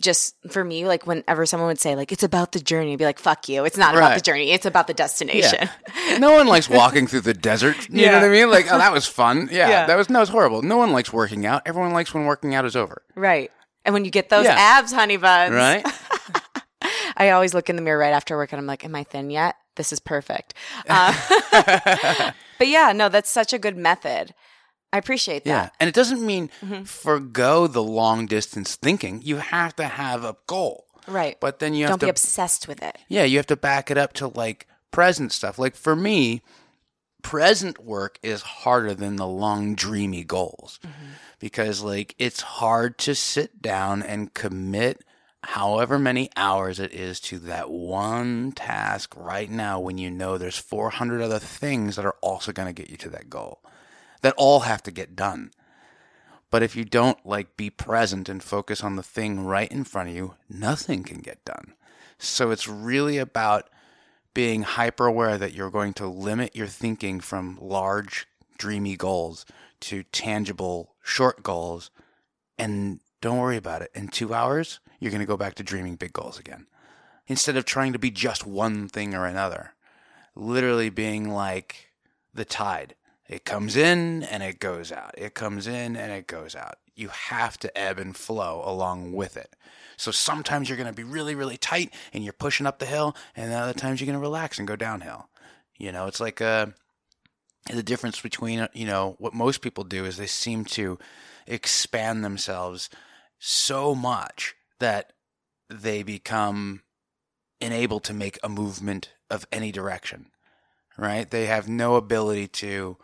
just 0.01 0.33
for 0.49 0.63
me, 0.63 0.87
like 0.87 1.05
whenever 1.05 1.45
someone 1.45 1.67
would 1.67 1.79
say, 1.79 1.95
like, 1.95 2.11
it's 2.11 2.23
about 2.23 2.51
the 2.51 2.59
journey, 2.59 2.93
I'd 2.93 2.97
be 2.97 3.05
like, 3.05 3.19
fuck 3.19 3.47
you. 3.47 3.63
It's 3.63 3.77
not 3.77 3.93
about 3.95 4.15
the 4.15 4.21
journey, 4.21 4.49
it's 4.51 4.65
about 4.65 4.87
the 4.87 4.93
destination. 4.95 5.69
No 6.17 6.33
one 6.33 6.47
likes 6.47 6.67
walking 6.81 7.05
through 7.05 7.21
the 7.21 7.35
desert. 7.35 7.87
You 7.89 8.07
know 8.07 8.13
what 8.13 8.23
I 8.23 8.29
mean? 8.29 8.49
Like, 8.49 8.65
oh, 8.71 8.77
that 8.79 8.91
was 8.91 9.05
fun. 9.05 9.49
Yeah, 9.51 9.69
Yeah. 9.69 9.85
that 9.85 9.95
was 9.95 10.09
no, 10.09 10.17
it 10.17 10.21
was 10.23 10.29
horrible. 10.29 10.63
No 10.63 10.77
one 10.77 10.91
likes 10.93 11.13
working 11.13 11.45
out. 11.45 11.61
Everyone 11.67 11.93
likes 11.93 12.11
when 12.11 12.25
working 12.25 12.55
out 12.55 12.65
is 12.65 12.75
over. 12.75 13.03
right. 13.15 13.51
And 13.85 13.93
when 13.93 14.03
you 14.03 14.09
get 14.11 14.29
those 14.29 14.45
Yeah. 14.45 14.55
abs, 14.57 14.91
honey 14.93 15.17
buns, 15.17 15.53
Right? 15.53 15.85
I 17.17 17.29
always 17.29 17.53
look 17.53 17.69
in 17.69 17.75
the 17.75 17.81
mirror 17.83 17.99
right 17.99 18.13
after 18.13 18.35
work 18.35 18.51
and 18.51 18.59
I'm 18.59 18.65
like, 18.65 18.83
am 18.83 18.95
I 18.95 19.03
thin 19.03 19.29
yet? 19.29 19.55
This 19.75 19.93
is 19.93 19.99
perfect. 19.99 20.55
Uh, 20.89 21.13
but 22.57 22.67
yeah, 22.67 22.93
no, 22.93 23.09
that's 23.09 23.29
such 23.29 23.53
a 23.53 23.59
good 23.59 23.77
method. 23.77 24.33
I 24.93 24.97
appreciate 24.97 25.43
that. 25.45 25.65
Mm-hmm. 25.65 25.75
And 25.79 25.87
it 25.87 25.95
doesn't 25.95 26.23
mean 26.23 26.49
forgo 26.85 27.65
the 27.65 27.81
long 27.81 28.27
distance 28.27 28.75
thinking. 28.75 29.23
You 29.23 29.37
have 29.37 29.75
to 29.77 29.85
have 29.85 30.23
a 30.23 30.37
goal. 30.45 30.85
Right. 31.07 31.37
But 31.39 31.57
then 31.57 31.73
you 31.73 31.85
have 31.85 31.93
Don't 31.93 31.99
to 32.01 32.05
be 32.05 32.09
obsessed 32.11 32.67
with 32.67 32.81
it. 32.83 32.99
Yeah, 33.09 33.23
you 33.23 33.37
have 33.37 33.47
to 33.47 33.55
back 33.55 33.89
it 33.89 33.97
up 33.97 34.13
to 34.13 34.27
like 34.27 34.67
present 34.91 35.31
stuff. 35.31 35.57
Like 35.57 35.75
for 35.75 35.95
me, 35.95 36.43
present 37.23 37.83
work 37.83 38.19
is 38.21 38.43
harder 38.43 38.93
than 38.93 39.15
the 39.15 39.27
long 39.27 39.73
dreamy 39.73 40.23
goals. 40.23 40.79
Because 41.39 41.81
like 41.81 42.13
it's 42.19 42.41
hard 42.41 42.99
to 42.99 43.15
sit 43.15 43.63
down 43.63 44.03
and 44.03 44.33
commit 44.35 45.03
however 45.45 45.97
many 45.97 46.29
hours 46.37 46.79
it 46.79 46.93
is 46.93 47.19
to 47.19 47.39
that 47.39 47.71
one 47.71 48.51
task 48.51 49.13
right 49.17 49.49
now 49.49 49.79
when 49.79 49.97
you 49.97 50.09
know 50.11 50.37
there's 50.37 50.57
400 50.57 51.19
other 51.19 51.39
things 51.39 51.95
that 51.95 52.05
are 52.05 52.15
also 52.21 52.51
going 52.53 52.67
to 52.67 52.73
get 52.73 52.89
you 52.89 52.97
to 52.97 53.09
that 53.09 53.29
goal 53.29 53.59
that 54.23 54.33
all 54.37 54.61
have 54.61 54.81
to 54.83 54.91
get 54.91 55.15
done. 55.15 55.51
But 56.49 56.63
if 56.63 56.75
you 56.75 56.85
don't 56.85 57.23
like 57.25 57.57
be 57.57 57.69
present 57.69 58.29
and 58.29 58.41
focus 58.41 58.83
on 58.83 58.95
the 58.95 59.03
thing 59.03 59.45
right 59.45 59.71
in 59.71 59.83
front 59.83 60.09
of 60.09 60.15
you, 60.15 60.35
nothing 60.49 61.03
can 61.03 61.19
get 61.19 61.45
done. 61.45 61.73
So 62.17 62.51
it's 62.51 62.67
really 62.67 63.17
about 63.17 63.69
being 64.33 64.63
hyper 64.63 65.05
aware 65.05 65.37
that 65.37 65.53
you're 65.53 65.69
going 65.69 65.93
to 65.93 66.07
limit 66.07 66.55
your 66.55 66.67
thinking 66.67 67.19
from 67.19 67.59
large, 67.61 68.27
dreamy 68.57 68.95
goals 68.95 69.45
to 69.81 70.03
tangible, 70.03 70.93
short 71.03 71.43
goals. 71.43 71.91
And 72.57 72.99
don't 73.19 73.39
worry 73.39 73.57
about 73.57 73.81
it. 73.81 73.91
In 73.93 74.07
two 74.07 74.33
hours, 74.33 74.79
you're 74.99 75.11
going 75.11 75.19
to 75.19 75.25
go 75.25 75.37
back 75.37 75.55
to 75.55 75.63
dreaming 75.63 75.95
big 75.95 76.13
goals 76.13 76.39
again. 76.39 76.67
Instead 77.27 77.57
of 77.57 77.65
trying 77.65 77.93
to 77.93 77.99
be 77.99 78.11
just 78.11 78.45
one 78.45 78.87
thing 78.87 79.13
or 79.13 79.25
another, 79.25 79.73
literally 80.35 80.89
being 80.89 81.29
like 81.29 81.91
the 82.33 82.45
tide. 82.45 82.95
It 83.27 83.45
comes 83.45 83.77
in 83.77 84.23
and 84.23 84.43
it 84.43 84.59
goes 84.59 84.91
out. 84.91 85.15
It 85.17 85.33
comes 85.33 85.65
in 85.65 85.95
and 85.95 86.11
it 86.11 86.27
goes 86.27 86.55
out. 86.55 86.75
You 86.95 87.07
have 87.07 87.57
to 87.59 87.77
ebb 87.77 87.97
and 87.97 88.15
flow 88.15 88.61
along 88.65 89.13
with 89.13 89.37
it. 89.37 89.55
So 89.97 90.11
sometimes 90.11 90.67
you're 90.67 90.77
going 90.77 90.89
to 90.89 90.93
be 90.93 91.03
really, 91.03 91.33
really 91.33 91.57
tight 91.57 91.93
and 92.13 92.23
you're 92.23 92.33
pushing 92.33 92.65
up 92.65 92.79
the 92.79 92.85
hill, 92.85 93.15
and 93.35 93.51
then 93.51 93.61
other 93.61 93.73
times 93.73 94.01
you're 94.01 94.07
going 94.07 94.19
to 94.19 94.21
relax 94.21 94.59
and 94.59 94.67
go 94.67 94.75
downhill. 94.75 95.29
You 95.77 95.91
know, 95.91 96.07
it's 96.07 96.19
like 96.19 96.41
uh, 96.41 96.67
the 97.71 97.83
difference 97.83 98.19
between, 98.19 98.59
uh, 98.59 98.67
you 98.73 98.85
know, 98.85 99.15
what 99.19 99.33
most 99.33 99.61
people 99.61 99.83
do 99.83 100.05
is 100.05 100.17
they 100.17 100.27
seem 100.27 100.65
to 100.65 100.99
expand 101.47 102.23
themselves 102.23 102.89
so 103.39 103.95
much 103.95 104.55
that 104.79 105.13
they 105.69 106.03
become 106.03 106.81
unable 107.61 107.99
to 108.01 108.13
make 108.13 108.37
a 108.43 108.49
movement 108.49 109.13
of 109.29 109.47
any 109.51 109.71
direction, 109.71 110.27
right? 110.97 111.29
They 111.29 111.45
have 111.45 111.67
no 111.67 111.95
ability 111.95 112.47
to 112.49 112.97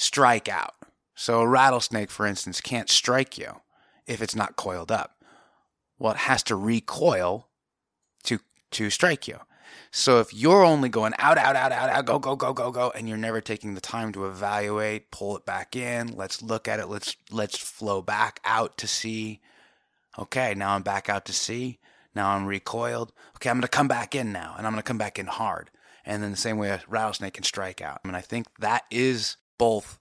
strike 0.00 0.48
out. 0.48 0.74
So 1.14 1.40
a 1.40 1.48
rattlesnake, 1.48 2.10
for 2.10 2.26
instance, 2.26 2.60
can't 2.60 2.88
strike 2.88 3.36
you 3.36 3.60
if 4.06 4.22
it's 4.22 4.34
not 4.34 4.56
coiled 4.56 4.90
up. 4.90 5.22
Well, 5.98 6.12
it 6.12 6.18
has 6.18 6.42
to 6.44 6.56
recoil 6.56 7.48
to 8.24 8.40
to 8.72 8.90
strike 8.90 9.28
you. 9.28 9.38
So 9.92 10.20
if 10.20 10.32
you're 10.32 10.64
only 10.64 10.88
going 10.88 11.12
out, 11.18 11.36
out, 11.36 11.56
out, 11.56 11.72
out, 11.72 11.90
out, 11.90 12.06
go, 12.06 12.18
go, 12.18 12.36
go, 12.36 12.52
go, 12.52 12.70
go, 12.70 12.92
and 12.94 13.08
you're 13.08 13.18
never 13.18 13.40
taking 13.40 13.74
the 13.74 13.80
time 13.80 14.12
to 14.12 14.26
evaluate, 14.26 15.10
pull 15.10 15.36
it 15.36 15.44
back 15.44 15.76
in, 15.76 16.16
let's 16.16 16.42
look 16.42 16.68
at 16.68 16.80
it, 16.80 16.88
let's 16.88 17.16
let's 17.30 17.58
flow 17.58 18.00
back 18.00 18.40
out 18.44 18.78
to 18.78 18.86
sea. 18.86 19.40
Okay, 20.18 20.54
now 20.54 20.74
I'm 20.74 20.82
back 20.82 21.08
out 21.08 21.24
to 21.26 21.32
sea. 21.32 21.78
Now 22.14 22.30
I'm 22.30 22.46
recoiled. 22.46 23.12
Okay, 23.36 23.50
I'm 23.50 23.56
gonna 23.58 23.68
come 23.68 23.88
back 23.88 24.14
in 24.14 24.32
now, 24.32 24.54
and 24.56 24.66
I'm 24.66 24.72
gonna 24.72 24.82
come 24.82 24.98
back 24.98 25.18
in 25.18 25.26
hard. 25.26 25.70
And 26.06 26.22
then 26.22 26.30
the 26.30 26.36
same 26.36 26.56
way 26.56 26.70
a 26.70 26.82
rattlesnake 26.88 27.34
can 27.34 27.44
strike 27.44 27.82
out. 27.82 28.00
And 28.04 28.16
I 28.16 28.22
think 28.22 28.46
that 28.58 28.84
is 28.90 29.36
both 29.60 29.98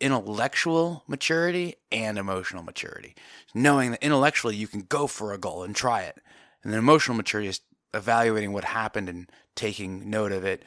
intellectual 0.00 1.02
maturity 1.06 1.76
and 1.90 2.18
emotional 2.18 2.62
maturity. 2.62 3.14
Knowing 3.54 3.92
that 3.92 4.04
intellectually 4.04 4.54
you 4.54 4.68
can 4.68 4.82
go 4.82 5.06
for 5.06 5.32
a 5.32 5.38
goal 5.38 5.62
and 5.62 5.74
try 5.74 6.02
it. 6.02 6.18
And 6.62 6.70
then 6.70 6.78
emotional 6.78 7.16
maturity 7.16 7.48
is 7.48 7.60
evaluating 7.94 8.52
what 8.52 8.64
happened 8.64 9.08
and 9.08 9.30
taking 9.54 10.10
note 10.10 10.30
of 10.30 10.44
it, 10.44 10.62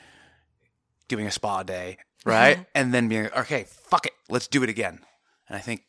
giving 1.07 1.27
a 1.27 1.31
spa 1.31 1.61
day, 1.61 1.99
mm-hmm. 2.21 2.29
right? 2.29 2.65
and 2.73 2.91
then 2.91 3.07
being 3.07 3.29
okay, 3.37 3.65
fuck 3.67 4.07
it, 4.07 4.13
let's 4.27 4.47
do 4.47 4.63
it 4.63 4.69
again. 4.69 5.01
And 5.47 5.55
I 5.55 5.59
think 5.59 5.83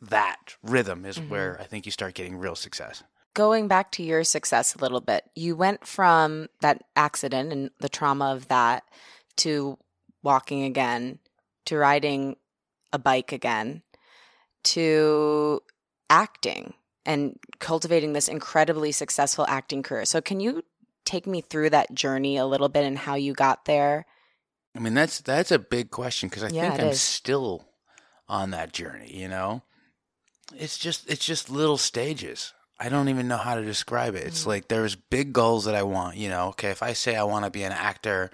that 0.00 0.56
rhythm 0.62 1.04
is 1.04 1.18
mm-hmm. 1.18 1.28
where 1.28 1.60
I 1.60 1.64
think 1.64 1.84
you 1.84 1.92
start 1.92 2.14
getting 2.14 2.38
real 2.38 2.56
success. 2.56 3.02
Going 3.34 3.68
back 3.68 3.92
to 3.92 4.02
your 4.02 4.24
success 4.24 4.74
a 4.74 4.78
little 4.78 5.02
bit, 5.02 5.24
you 5.34 5.56
went 5.56 5.86
from 5.86 6.48
that 6.62 6.84
accident 6.96 7.52
and 7.52 7.70
the 7.80 7.90
trauma 7.90 8.32
of 8.32 8.48
that 8.48 8.84
to 9.36 9.76
walking 10.22 10.62
again, 10.62 11.18
to 11.66 11.76
riding 11.76 12.36
a 12.92 12.98
bike 12.98 13.32
again, 13.32 13.82
to 14.64 15.62
acting 16.10 16.74
and 17.04 17.38
cultivating 17.58 18.12
this 18.12 18.28
incredibly 18.28 18.92
successful 18.92 19.44
acting 19.48 19.82
career. 19.82 20.04
So, 20.04 20.20
can 20.20 20.40
you 20.40 20.62
take 21.04 21.26
me 21.26 21.40
through 21.40 21.70
that 21.70 21.94
journey 21.94 22.36
a 22.36 22.46
little 22.46 22.68
bit 22.68 22.84
and 22.84 22.98
how 22.98 23.14
you 23.14 23.32
got 23.32 23.64
there? 23.64 24.06
I 24.74 24.78
mean, 24.78 24.94
that's 24.94 25.20
that's 25.20 25.50
a 25.50 25.58
big 25.58 25.90
question 25.90 26.28
because 26.28 26.44
I 26.44 26.48
Yeah, 26.48 26.70
think 26.70 26.80
I'm 26.82 26.92
is. 26.92 27.00
still 27.00 27.66
on 28.28 28.50
that 28.52 28.72
journey. 28.72 29.14
You 29.14 29.28
know, 29.28 29.62
it's 30.54 30.78
just 30.78 31.08
it's 31.10 31.24
just 31.24 31.50
little 31.50 31.78
stages. 31.78 32.52
I 32.80 32.88
don't 32.88 33.08
even 33.08 33.28
know 33.28 33.36
how 33.36 33.54
to 33.54 33.64
describe 33.64 34.14
it. 34.14 34.26
It's 34.26 34.44
Mm. 34.44 34.48
like 34.48 34.68
there's 34.68 34.96
big 34.96 35.32
goals 35.32 35.66
that 35.66 35.74
I 35.74 35.82
want. 35.82 36.16
You 36.16 36.28
know, 36.28 36.48
okay, 36.48 36.70
if 36.70 36.82
I 36.82 36.94
say 36.94 37.16
I 37.16 37.22
want 37.24 37.44
to 37.44 37.50
be 37.50 37.62
an 37.62 37.72
actor, 37.72 38.30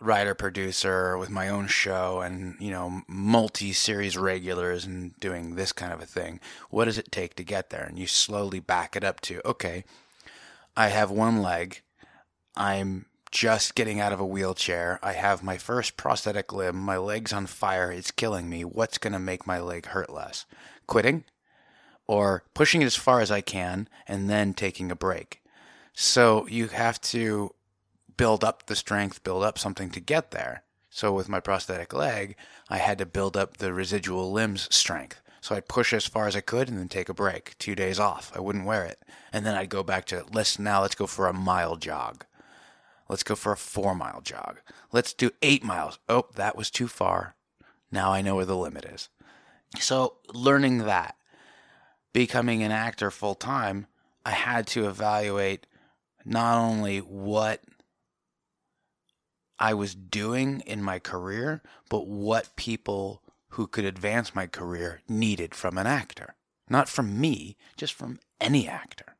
writer, 0.00 0.34
producer 0.34 1.16
with 1.18 1.30
my 1.30 1.48
own 1.48 1.66
show, 1.66 2.20
and 2.20 2.56
you 2.60 2.70
know, 2.70 3.02
multi-series 3.08 4.16
regulars, 4.16 4.84
and 4.84 5.18
doing 5.20 5.54
this 5.54 5.72
kind 5.72 5.92
of 5.92 6.00
a 6.00 6.06
thing, 6.06 6.40
what 6.70 6.84
does 6.86 6.98
it 6.98 7.12
take 7.12 7.34
to 7.36 7.44
get 7.44 7.70
there? 7.70 7.84
And 7.84 7.98
you 7.98 8.06
slowly 8.06 8.60
back 8.60 8.96
it 8.96 9.04
up 9.04 9.20
to 9.22 9.40
okay, 9.46 9.84
I 10.76 10.88
have 10.88 11.10
one 11.10 11.42
leg. 11.42 11.82
I'm 12.56 13.06
just 13.30 13.74
getting 13.74 14.00
out 14.00 14.12
of 14.12 14.20
a 14.20 14.26
wheelchair. 14.26 14.98
I 15.02 15.12
have 15.12 15.42
my 15.42 15.58
first 15.58 15.96
prosthetic 15.96 16.52
limb. 16.52 16.76
My 16.76 16.96
leg's 16.96 17.32
on 17.32 17.46
fire. 17.46 17.92
It's 17.92 18.10
killing 18.10 18.48
me. 18.48 18.64
What's 18.64 18.98
going 18.98 19.12
to 19.12 19.18
make 19.18 19.46
my 19.46 19.60
leg 19.60 19.86
hurt 19.86 20.10
less? 20.10 20.46
Quitting 20.86 21.24
or 22.06 22.42
pushing 22.54 22.82
it 22.82 22.86
as 22.86 22.96
far 22.96 23.20
as 23.20 23.30
I 23.30 23.40
can 23.40 23.88
and 24.06 24.30
then 24.30 24.54
taking 24.54 24.90
a 24.90 24.96
break. 24.96 25.42
So 25.92 26.46
you 26.48 26.68
have 26.68 27.00
to 27.02 27.54
build 28.18 28.44
up 28.44 28.66
the 28.66 28.76
strength, 28.76 29.24
build 29.24 29.42
up 29.42 29.58
something 29.58 29.88
to 29.90 30.00
get 30.00 30.32
there. 30.32 30.64
So 30.90 31.12
with 31.12 31.28
my 31.28 31.40
prosthetic 31.40 31.94
leg, 31.94 32.36
I 32.68 32.76
had 32.76 32.98
to 32.98 33.06
build 33.06 33.36
up 33.36 33.56
the 33.56 33.72
residual 33.72 34.30
limbs 34.30 34.68
strength. 34.74 35.22
So 35.40 35.54
I'd 35.54 35.68
push 35.68 35.94
as 35.94 36.06
far 36.06 36.26
as 36.26 36.36
I 36.36 36.40
could 36.40 36.68
and 36.68 36.76
then 36.76 36.88
take 36.88 37.08
a 37.08 37.14
break, 37.14 37.56
two 37.58 37.74
days 37.74 37.98
off. 37.98 38.32
I 38.34 38.40
wouldn't 38.40 38.66
wear 38.66 38.84
it. 38.84 39.02
And 39.32 39.46
then 39.46 39.54
I'd 39.54 39.70
go 39.70 39.82
back 39.82 40.04
to 40.06 40.26
let's 40.32 40.58
now 40.58 40.82
let's 40.82 40.96
go 40.96 41.06
for 41.06 41.28
a 41.28 41.32
mile 41.32 41.76
jog. 41.76 42.26
Let's 43.08 43.22
go 43.22 43.34
for 43.34 43.52
a 43.52 43.56
four 43.56 43.94
mile 43.94 44.20
jog. 44.20 44.58
Let's 44.92 45.14
do 45.14 45.30
eight 45.40 45.64
miles. 45.64 45.98
Oh, 46.08 46.26
that 46.34 46.56
was 46.56 46.70
too 46.70 46.88
far. 46.88 47.36
Now 47.90 48.12
I 48.12 48.20
know 48.20 48.36
where 48.36 48.44
the 48.44 48.56
limit 48.56 48.84
is. 48.84 49.08
So 49.78 50.16
learning 50.34 50.78
that, 50.78 51.16
becoming 52.12 52.62
an 52.62 52.72
actor 52.72 53.10
full 53.10 53.34
time, 53.34 53.86
I 54.26 54.32
had 54.32 54.66
to 54.68 54.88
evaluate 54.88 55.66
not 56.24 56.58
only 56.58 56.98
what 56.98 57.62
I 59.58 59.74
was 59.74 59.94
doing 59.94 60.62
in 60.66 60.82
my 60.82 60.98
career, 60.98 61.62
but 61.88 62.06
what 62.06 62.54
people 62.56 63.22
who 63.50 63.66
could 63.66 63.84
advance 63.84 64.34
my 64.34 64.46
career 64.46 65.00
needed 65.08 65.54
from 65.54 65.78
an 65.78 65.86
actor. 65.86 66.34
Not 66.68 66.88
from 66.88 67.20
me, 67.20 67.56
just 67.76 67.94
from 67.94 68.20
any 68.40 68.68
actor. 68.68 69.16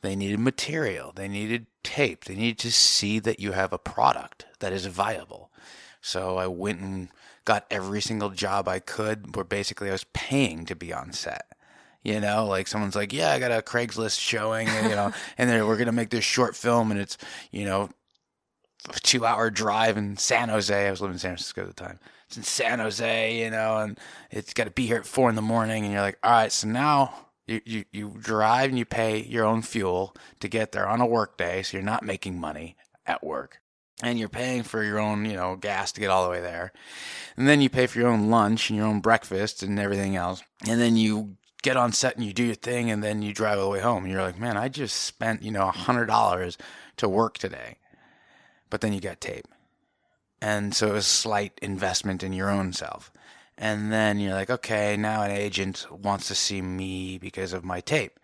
They 0.00 0.16
needed 0.16 0.40
material, 0.40 1.12
they 1.14 1.28
needed 1.28 1.66
tape, 1.84 2.24
they 2.24 2.34
needed 2.34 2.58
to 2.58 2.72
see 2.72 3.18
that 3.20 3.40
you 3.40 3.52
have 3.52 3.72
a 3.72 3.78
product 3.78 4.46
that 4.60 4.72
is 4.72 4.86
viable. 4.86 5.50
So 6.00 6.38
I 6.38 6.48
went 6.48 6.80
and 6.80 7.08
got 7.44 7.66
every 7.70 8.00
single 8.00 8.30
job 8.30 8.68
I 8.68 8.80
could 8.80 9.36
where 9.36 9.44
basically 9.44 9.88
I 9.88 9.92
was 9.92 10.06
paying 10.12 10.64
to 10.66 10.74
be 10.74 10.92
on 10.92 11.12
set. 11.12 11.46
You 12.02 12.20
know, 12.20 12.46
like 12.46 12.66
someone's 12.66 12.96
like, 12.96 13.12
"Yeah, 13.12 13.30
I 13.30 13.38
got 13.38 13.52
a 13.52 13.62
Craigslist 13.62 14.18
showing, 14.18 14.66
and, 14.66 14.90
you 14.90 14.96
know, 14.96 15.12
and 15.38 15.66
we're 15.66 15.76
gonna 15.76 15.92
make 15.92 16.10
this 16.10 16.24
short 16.24 16.56
film, 16.56 16.90
and 16.90 16.98
it's, 16.98 17.16
you 17.52 17.64
know, 17.64 17.90
a 18.88 19.00
two-hour 19.00 19.50
drive 19.50 19.96
in 19.96 20.16
San 20.16 20.48
Jose. 20.48 20.86
I 20.86 20.90
was 20.90 21.00
living 21.00 21.14
in 21.14 21.18
San 21.18 21.30
Francisco 21.30 21.62
at 21.62 21.68
the 21.68 21.74
time. 21.74 21.98
It's 22.26 22.36
in 22.36 22.42
San 22.42 22.78
Jose, 22.78 23.42
you 23.42 23.50
know, 23.50 23.78
and 23.78 23.98
it's 24.30 24.54
got 24.54 24.64
to 24.64 24.70
be 24.70 24.86
here 24.86 24.96
at 24.96 25.06
four 25.06 25.28
in 25.28 25.36
the 25.36 25.42
morning, 25.42 25.84
and 25.84 25.92
you're 25.92 26.02
like, 26.02 26.18
all 26.22 26.32
right, 26.32 26.52
so 26.52 26.68
now 26.68 27.26
you, 27.46 27.60
you 27.64 27.84
you 27.92 28.16
drive 28.18 28.70
and 28.70 28.78
you 28.78 28.84
pay 28.84 29.22
your 29.22 29.44
own 29.44 29.62
fuel 29.62 30.14
to 30.40 30.48
get 30.48 30.72
there 30.72 30.88
on 30.88 31.00
a 31.00 31.06
work 31.06 31.36
day, 31.36 31.62
so 31.62 31.76
you're 31.76 31.84
not 31.84 32.04
making 32.04 32.40
money 32.40 32.76
at 33.06 33.22
work 33.22 33.60
and 34.02 34.18
you're 34.18 34.28
paying 34.28 34.62
for 34.62 34.82
your 34.82 34.98
own, 34.98 35.24
you 35.24 35.34
know, 35.34 35.56
gas 35.56 35.92
to 35.92 36.00
get 36.00 36.10
all 36.10 36.24
the 36.24 36.30
way 36.30 36.40
there. 36.40 36.72
And 37.36 37.48
then 37.48 37.60
you 37.60 37.70
pay 37.70 37.86
for 37.86 37.98
your 38.00 38.08
own 38.08 38.30
lunch 38.30 38.68
and 38.68 38.76
your 38.76 38.86
own 38.86 39.00
breakfast 39.00 39.62
and 39.62 39.78
everything 39.78 40.16
else. 40.16 40.42
And 40.68 40.80
then 40.80 40.96
you 40.96 41.36
get 41.62 41.76
on 41.76 41.92
set 41.92 42.16
and 42.16 42.24
you 42.24 42.32
do 42.32 42.44
your 42.44 42.56
thing 42.56 42.90
and 42.90 43.02
then 43.02 43.22
you 43.22 43.32
drive 43.32 43.58
all 43.58 43.66
the 43.66 43.70
way 43.70 43.80
home. 43.80 44.04
And 44.04 44.12
you're 44.12 44.22
like, 44.22 44.38
man, 44.38 44.56
I 44.56 44.68
just 44.68 44.96
spent, 45.02 45.42
you 45.42 45.52
know, 45.52 45.68
a 45.68 45.72
hundred 45.72 46.06
dollars 46.06 46.58
to 46.96 47.08
work 47.08 47.38
today. 47.38 47.76
But 48.72 48.80
then 48.80 48.94
you 48.94 49.00
got 49.00 49.20
tape. 49.20 49.46
And 50.40 50.74
so 50.74 50.88
it 50.88 50.92
was 50.94 51.06
a 51.06 51.08
slight 51.08 51.58
investment 51.60 52.22
in 52.22 52.32
your 52.32 52.50
own 52.50 52.72
self. 52.72 53.12
And 53.56 53.92
then 53.92 54.18
you're 54.18 54.32
like, 54.32 54.50
okay, 54.50 54.96
now 54.96 55.22
an 55.22 55.30
agent 55.30 55.86
wants 55.90 56.26
to 56.28 56.34
see 56.34 56.62
me 56.62 57.18
because 57.18 57.52
of 57.52 57.64
my 57.64 57.80
tape. 57.80 58.18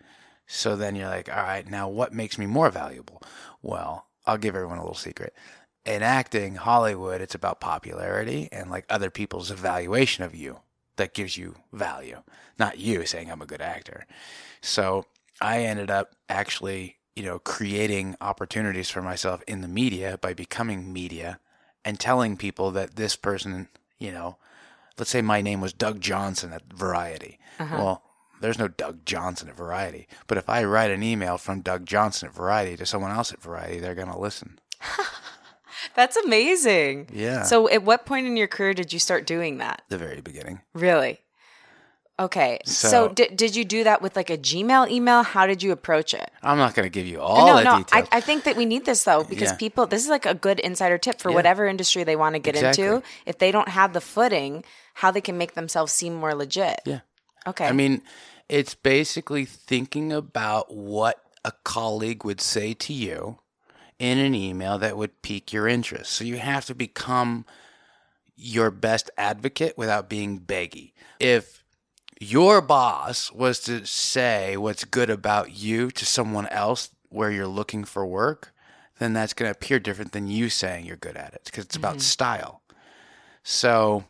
So 0.46 0.74
then 0.74 0.96
you're 0.96 1.10
like, 1.10 1.28
all 1.28 1.42
right, 1.42 1.68
now 1.68 1.88
what 1.88 2.14
makes 2.14 2.38
me 2.38 2.46
more 2.46 2.70
valuable? 2.70 3.22
Well, 3.62 4.06
I'll 4.26 4.38
give 4.38 4.56
everyone 4.56 4.78
a 4.78 4.82
little 4.82 4.94
secret 4.94 5.34
in 5.88 6.02
acting, 6.02 6.56
Hollywood, 6.56 7.22
it's 7.22 7.34
about 7.34 7.60
popularity 7.60 8.48
and 8.52 8.70
like 8.70 8.84
other 8.90 9.10
people's 9.10 9.50
evaluation 9.50 10.22
of 10.22 10.34
you 10.34 10.60
that 10.96 11.14
gives 11.14 11.36
you 11.36 11.54
value, 11.72 12.22
not 12.58 12.78
you 12.78 13.06
saying 13.06 13.30
I'm 13.30 13.40
a 13.40 13.46
good 13.46 13.62
actor. 13.62 14.04
So 14.60 15.06
I 15.40 15.60
ended 15.62 15.90
up 15.90 16.14
actually, 16.28 16.97
you 17.18 17.24
know, 17.24 17.40
creating 17.40 18.14
opportunities 18.20 18.88
for 18.88 19.02
myself 19.02 19.42
in 19.48 19.60
the 19.60 19.66
media 19.66 20.16
by 20.20 20.32
becoming 20.32 20.92
media 20.92 21.40
and 21.84 21.98
telling 21.98 22.36
people 22.36 22.70
that 22.70 22.94
this 22.94 23.16
person, 23.16 23.68
you 23.98 24.12
know, 24.12 24.36
let's 24.96 25.10
say 25.10 25.20
my 25.20 25.42
name 25.42 25.60
was 25.60 25.72
Doug 25.72 26.00
Johnson 26.00 26.52
at 26.52 26.72
Variety. 26.72 27.40
Uh-huh. 27.58 27.76
Well, 27.76 28.02
there's 28.40 28.58
no 28.58 28.68
Doug 28.68 29.04
Johnson 29.04 29.48
at 29.48 29.56
Variety. 29.56 30.06
But 30.28 30.38
if 30.38 30.48
I 30.48 30.62
write 30.62 30.92
an 30.92 31.02
email 31.02 31.38
from 31.38 31.60
Doug 31.60 31.86
Johnson 31.86 32.28
at 32.28 32.34
Variety 32.36 32.76
to 32.76 32.86
someone 32.86 33.10
else 33.10 33.32
at 33.32 33.42
Variety, 33.42 33.80
they're 33.80 33.96
going 33.96 34.12
to 34.12 34.18
listen. 34.18 34.60
That's 35.96 36.16
amazing. 36.18 37.08
Yeah. 37.12 37.42
So, 37.42 37.68
at 37.68 37.82
what 37.82 38.06
point 38.06 38.28
in 38.28 38.36
your 38.36 38.46
career 38.46 38.74
did 38.74 38.92
you 38.92 39.00
start 39.00 39.26
doing 39.26 39.58
that? 39.58 39.82
The 39.88 39.98
very 39.98 40.20
beginning. 40.20 40.60
Really? 40.72 41.20
Okay. 42.20 42.58
So, 42.64 42.88
so 42.88 43.08
did, 43.08 43.36
did 43.36 43.54
you 43.54 43.64
do 43.64 43.84
that 43.84 44.02
with 44.02 44.16
like 44.16 44.28
a 44.28 44.36
Gmail 44.36 44.90
email? 44.90 45.22
How 45.22 45.46
did 45.46 45.62
you 45.62 45.70
approach 45.70 46.14
it? 46.14 46.30
I'm 46.42 46.58
not 46.58 46.74
going 46.74 46.84
to 46.84 46.90
give 46.90 47.06
you 47.06 47.20
uh, 47.20 47.24
all 47.24 47.46
no, 47.46 47.56
the 47.56 47.64
no, 47.64 47.78
details. 47.78 48.08
I, 48.12 48.16
I 48.16 48.20
think 48.20 48.44
that 48.44 48.56
we 48.56 48.64
need 48.64 48.84
this 48.84 49.04
though 49.04 49.22
because 49.22 49.50
yeah. 49.50 49.56
people, 49.56 49.86
this 49.86 50.02
is 50.02 50.08
like 50.08 50.26
a 50.26 50.34
good 50.34 50.58
insider 50.60 50.98
tip 50.98 51.20
for 51.20 51.30
yeah. 51.30 51.36
whatever 51.36 51.66
industry 51.66 52.02
they 52.04 52.16
want 52.16 52.34
to 52.34 52.40
get 52.40 52.56
exactly. 52.56 52.84
into. 52.84 53.02
If 53.24 53.38
they 53.38 53.52
don't 53.52 53.68
have 53.68 53.92
the 53.92 54.00
footing, 54.00 54.64
how 54.94 55.12
they 55.12 55.20
can 55.20 55.38
make 55.38 55.54
themselves 55.54 55.92
seem 55.92 56.14
more 56.14 56.34
legit. 56.34 56.80
Yeah. 56.84 57.00
Okay. 57.46 57.66
I 57.66 57.72
mean, 57.72 58.02
it's 58.48 58.74
basically 58.74 59.44
thinking 59.44 60.12
about 60.12 60.74
what 60.74 61.22
a 61.44 61.52
colleague 61.62 62.24
would 62.24 62.40
say 62.40 62.74
to 62.74 62.92
you 62.92 63.38
in 63.98 64.18
an 64.18 64.34
email 64.34 64.78
that 64.78 64.96
would 64.96 65.22
pique 65.22 65.52
your 65.52 65.68
interest. 65.68 66.12
So 66.12 66.24
you 66.24 66.38
have 66.38 66.64
to 66.66 66.74
become 66.74 67.44
your 68.36 68.70
best 68.70 69.10
advocate 69.16 69.76
without 69.76 70.08
being 70.08 70.40
beggy. 70.40 70.92
If 71.20 71.57
your 72.20 72.60
boss 72.60 73.32
was 73.32 73.60
to 73.60 73.84
say 73.86 74.56
what's 74.56 74.84
good 74.84 75.10
about 75.10 75.56
you 75.56 75.90
to 75.92 76.06
someone 76.06 76.46
else 76.48 76.90
where 77.08 77.30
you're 77.30 77.46
looking 77.46 77.84
for 77.84 78.06
work, 78.06 78.52
then 78.98 79.12
that's 79.12 79.32
going 79.32 79.50
to 79.50 79.56
appear 79.56 79.78
different 79.78 80.12
than 80.12 80.28
you 80.28 80.48
saying 80.48 80.84
you're 80.84 80.96
good 80.96 81.16
at 81.16 81.34
it 81.34 81.42
because 81.44 81.64
it's 81.64 81.76
about 81.76 81.92
mm-hmm. 81.92 82.00
style. 82.00 82.62
So 83.42 84.04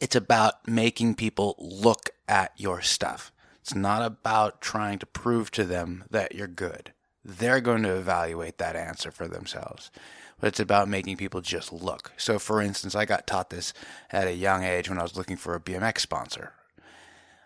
it's 0.00 0.16
about 0.16 0.68
making 0.68 1.14
people 1.14 1.56
look 1.58 2.10
at 2.28 2.52
your 2.56 2.80
stuff. 2.80 3.32
It's 3.60 3.74
not 3.74 4.02
about 4.02 4.60
trying 4.60 4.98
to 5.00 5.06
prove 5.06 5.50
to 5.52 5.64
them 5.64 6.04
that 6.10 6.34
you're 6.34 6.46
good 6.46 6.92
they're 7.24 7.60
going 7.60 7.82
to 7.82 7.96
evaluate 7.96 8.58
that 8.58 8.76
answer 8.76 9.10
for 9.10 9.28
themselves. 9.28 9.90
But 10.38 10.48
it's 10.48 10.60
about 10.60 10.88
making 10.88 11.18
people 11.18 11.42
just 11.42 11.72
look. 11.72 12.12
So, 12.16 12.38
for 12.38 12.62
instance, 12.62 12.94
I 12.94 13.04
got 13.04 13.26
taught 13.26 13.50
this 13.50 13.74
at 14.10 14.26
a 14.26 14.32
young 14.32 14.64
age 14.64 14.88
when 14.88 14.98
I 14.98 15.02
was 15.02 15.16
looking 15.16 15.36
for 15.36 15.54
a 15.54 15.60
BMX 15.60 15.98
sponsor. 15.98 16.54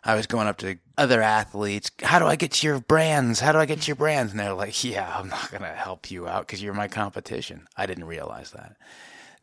I 0.05 0.15
was 0.15 0.27
going 0.27 0.47
up 0.47 0.59
to 0.59 0.77
other 0.99 1.23
athletes. 1.23 1.91
How 2.03 2.19
do 2.19 2.27
I 2.27 2.37
get 2.37 2.53
to 2.53 2.67
your 2.67 2.81
brands? 2.81 3.41
How 3.41 3.53
do 3.53 3.59
I 3.59 3.67
get 3.67 3.81
to 3.81 3.87
your 3.87 3.97
brands? 3.97 4.33
And 4.33 4.41
they're 4.41 4.53
like, 4.53 4.85
yeah, 4.85 5.15
I'm 5.17 5.29
not 5.29 5.51
going 5.51 5.63
to 5.63 5.69
help 5.69 6.11
you 6.11 6.29
out 6.29 6.47
because 6.47 6.63
you're 6.63 6.75
my 6.75 6.89
competition. 6.89 7.67
I 7.77 7.87
didn't 7.87 8.05
realize 8.05 8.51
that. 8.51 8.77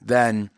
Then 0.01 0.51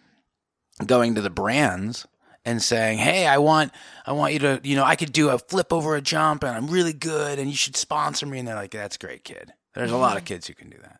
going 0.85 1.15
to 1.15 1.21
the 1.21 1.29
brands, 1.29 2.05
and 2.45 2.61
saying, 2.61 2.97
"Hey, 2.97 3.25
I 3.25 3.37
want 3.37 3.71
I 4.05 4.11
want 4.11 4.33
you 4.33 4.39
to, 4.39 4.59
you 4.65 4.75
know, 4.75 4.83
I 4.83 4.97
could 4.97 5.13
do 5.13 5.29
a 5.29 5.39
flip 5.39 5.71
over 5.71 5.95
a 5.95 6.01
jump 6.01 6.43
and 6.43 6.53
I'm 6.53 6.67
really 6.67 6.91
good 6.91 7.39
and 7.39 7.49
you 7.49 7.55
should 7.55 7.77
sponsor 7.77 8.25
me." 8.25 8.39
And 8.39 8.45
they're 8.45 8.55
like, 8.55 8.71
"That's 8.71 8.97
great, 8.97 9.23
kid." 9.23 9.53
There's 9.73 9.91
a 9.91 9.97
lot 9.97 10.17
of 10.17 10.23
mm-hmm. 10.23 10.33
kids 10.33 10.47
who 10.47 10.53
can 10.53 10.69
do 10.69 10.77
that. 10.81 10.99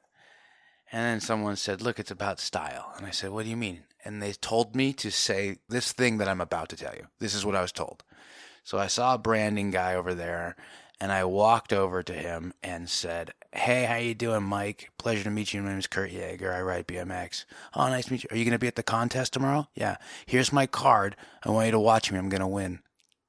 And 0.92 1.06
then 1.06 1.20
someone 1.22 1.56
said, 1.56 1.82
Look, 1.82 2.00
it's 2.00 2.12
about 2.12 2.40
style. 2.40 2.94
And 2.98 3.06
I 3.06 3.12
said, 3.12 3.32
What 3.32 3.44
do 3.44 3.50
you 3.50 3.58
mean? 3.58 3.84
And 4.06 4.22
they 4.22 4.34
told 4.34 4.76
me 4.76 4.94
to 4.94 5.12
say 5.12 5.58
this 5.70 5.92
thing 5.92 6.18
that 6.18 6.28
I'm 6.28 6.42
about 6.42 6.70
to 6.70 6.76
tell 6.76 6.94
you. 6.94 7.08
This 7.20 7.34
is 7.34 7.46
what 7.46 7.56
I 7.56 7.62
was 7.62 7.72
told. 7.72 8.04
So 8.64 8.78
I 8.78 8.88
saw 8.88 9.14
a 9.14 9.20
branding 9.20 9.72
guy 9.72 9.96
over 9.96 10.14
there 10.14 10.56
and 11.00 11.12
I 11.12 11.26
walked 11.26 11.74
over 11.74 12.02
to 12.02 12.14
him 12.14 12.54
and 12.64 12.90
said, 12.90 13.34
Hey, 13.52 13.84
how 13.84 13.98
you 13.98 14.16
doing, 14.16 14.44
Mike? 14.44 14.90
Pleasure 14.98 15.26
to 15.26 15.30
meet 15.30 15.54
you. 15.54 15.62
My 15.62 15.70
name 15.70 15.80
is 15.80 15.88
Kurt 15.88 16.12
Yaeger. 16.12 16.54
I 16.54 16.62
ride 16.62 16.88
BMX. 16.88 17.46
Oh, 17.76 17.88
nice 17.90 18.06
to 18.06 18.14
meet 18.14 18.24
you. 18.24 18.30
Are 18.32 18.38
you 18.38 18.46
going 18.46 18.54
to 18.54 18.60
be 18.60 18.68
at 18.68 18.76
the 18.76 18.84
contest 18.84 19.34
tomorrow? 19.34 19.68
Yeah. 19.76 19.98
Here's 20.26 20.54
my 20.54 20.66
card. 20.66 21.16
I 21.44 21.52
want 21.52 21.66
you 21.66 21.72
to 21.74 21.80
watch 21.80 22.12
me. 22.12 22.18
I'm 22.18 22.30
going 22.30 22.42
to 22.42 22.48
win. 22.48 22.80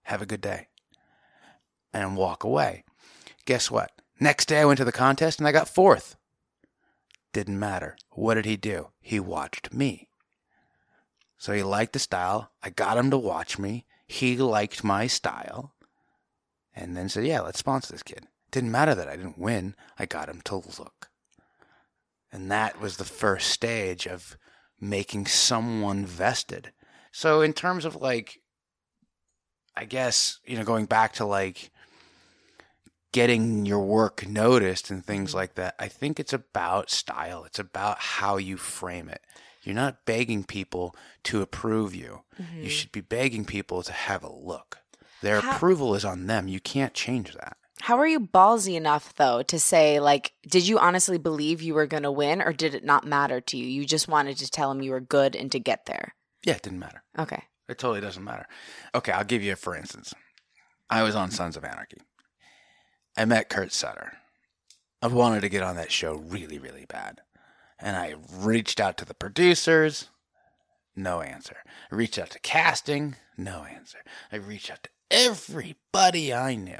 Have 0.05 0.23
a 0.23 0.27
good 0.27 0.41
day. 0.41 0.69
And 1.93 2.17
walk 2.17 2.45
away. 2.45 2.85
Guess 3.45 3.71
what? 3.71 3.91
Next 4.21 4.47
day 4.47 4.61
I 4.61 4.65
went 4.65 4.79
to 4.79 4.85
the 4.85 4.93
contest 4.93 5.41
and 5.41 5.49
I 5.49 5.53
got 5.53 5.69
fourth. 5.69 6.17
Didn't 7.33 7.59
matter. 7.59 7.97
What 8.11 8.35
did 8.35 8.45
he 8.45 8.57
do? 8.57 8.91
He 9.01 9.19
watched 9.19 9.75
me. 9.75 10.09
So 11.37 11.53
he 11.53 11.65
liked 11.65 11.93
the 11.93 11.99
style. 11.99 12.53
I 12.63 12.71
got 12.71 12.97
him 12.97 13.11
to 13.11 13.19
watch 13.19 13.59
me. 13.59 13.85
He 14.15 14.37
liked 14.37 14.85
my 14.85 15.09
style. 15.09 15.75
And 16.73 16.97
then 16.97 17.09
said, 17.09 17.27
Yeah, 17.27 17.41
let's 17.41 17.59
sponsor 17.59 17.93
this 17.93 18.03
kid. 18.03 18.27
Didn't 18.53 18.71
matter 18.71 18.95
that 18.95 19.09
I 19.09 19.17
didn't 19.17 19.39
win. 19.39 19.75
I 19.99 20.07
got 20.07 20.29
him 20.29 20.41
to 20.43 20.57
look. 20.57 21.09
And 22.31 22.51
that 22.51 22.81
was 22.81 22.97
the 22.97 23.05
first 23.05 23.51
stage 23.51 24.07
of 24.07 24.37
making 24.81 25.27
someone 25.27 26.07
vested. 26.07 26.73
So, 27.11 27.41
in 27.41 27.53
terms 27.53 27.85
of 27.85 27.97
like, 27.97 28.41
I 29.77 29.85
guess, 29.85 30.39
you 30.45 30.57
know, 30.57 30.65
going 30.65 30.87
back 30.87 31.15
to 31.15 31.25
like 31.25 31.71
getting 33.13 33.67
your 33.67 33.85
work 33.85 34.27
noticed 34.27 34.91
and 34.91 35.05
things 35.05 35.31
mm-hmm. 35.31 35.39
like 35.39 35.55
that. 35.55 35.75
I 35.79 35.89
think 35.89 36.19
it's 36.19 36.33
about 36.33 36.91
style. 36.91 37.45
It's 37.45 37.59
about 37.59 37.99
how 37.99 38.37
you 38.37 38.57
frame 38.57 39.09
it. 39.09 39.23
You're 39.65 39.75
not 39.75 40.05
begging 40.05 40.45
people 40.45 40.95
to 41.25 41.43
approve 41.43 41.95
you. 41.95 42.23
Mm-hmm. 42.41 42.63
You 42.63 42.69
should 42.69 42.93
be 42.93 43.01
begging 43.01 43.45
people 43.45 43.83
to 43.83 43.93
have 43.93 44.23
a 44.23 44.33
look. 44.33 44.79
Their 45.23 45.41
how, 45.41 45.53
approval 45.53 45.95
is 45.95 46.05
on 46.05 46.27
them. 46.27 46.49
You 46.49 46.61
can't 46.61 46.93
change 46.93 47.35
that. 47.35 47.57
How 47.81 47.99
are 47.99 48.07
you 48.07 48.21
ballsy 48.21 48.77
enough 48.77 49.15
though 49.15 49.43
to 49.43 49.59
say 49.59 50.01
like 50.01 50.33
did 50.49 50.67
you 50.67 50.79
honestly 50.79 51.19
believe 51.19 51.61
you 51.61 51.75
were 51.75 51.87
going 51.87 52.03
to 52.05 52.13
win 52.13 52.41
or 52.41 52.53
did 52.53 52.75
it 52.75 52.85
not 52.85 53.07
matter 53.07 53.41
to 53.41 53.57
you? 53.57 53.67
You 53.67 53.85
just 53.85 54.09
wanted 54.09 54.37
to 54.39 54.51
tell 54.51 54.69
them 54.69 54.83
you 54.83 54.93
were 54.93 55.01
good 55.01 55.35
and 55.35 55.51
to 55.53 55.59
get 55.59 55.87
there. 55.87 56.15
Yeah, 56.45 56.55
it 56.55 56.63
didn't 56.63 56.79
matter. 56.79 57.03
Okay. 57.19 57.43
It 57.69 57.79
totally 57.79 58.01
doesn't 58.01 58.23
matter. 58.23 58.47
Okay, 58.95 59.13
I'll 59.13 59.25
give 59.25 59.43
you 59.43 59.53
a 59.53 59.57
for 59.57 59.75
instance. 59.75 60.15
I 60.91 61.03
was 61.03 61.15
on 61.15 61.31
Sons 61.31 61.57
of 61.57 61.65
Anarchy. 61.65 61.99
I 63.17 63.25
met 63.25 63.49
Kurt 63.49 63.73
Sutter. 63.73 64.19
I 65.01 65.07
wanted 65.07 65.41
to 65.41 65.49
get 65.49 65.63
on 65.63 65.77
that 65.77 65.93
show 65.93 66.15
really, 66.15 66.59
really 66.59 66.87
bad. 66.87 67.21
And 67.79 67.97
I 67.97 68.15
reached 68.33 68.81
out 68.81 68.97
to 68.99 69.05
the 69.05 69.15
producers, 69.15 70.09
no 70.97 71.21
answer. 71.21 71.57
I 71.91 71.95
reached 71.95 72.19
out 72.19 72.31
to 72.31 72.41
casting, 72.41 73.17
no 73.37 73.65
answer. 73.65 73.99
I 74.31 74.37
reached 74.37 74.71
out 74.71 74.85
to 74.85 74.91
everybody 75.11 76.33
I 76.33 76.55
knew, 76.55 76.79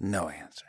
no 0.00 0.28
answer. 0.28 0.66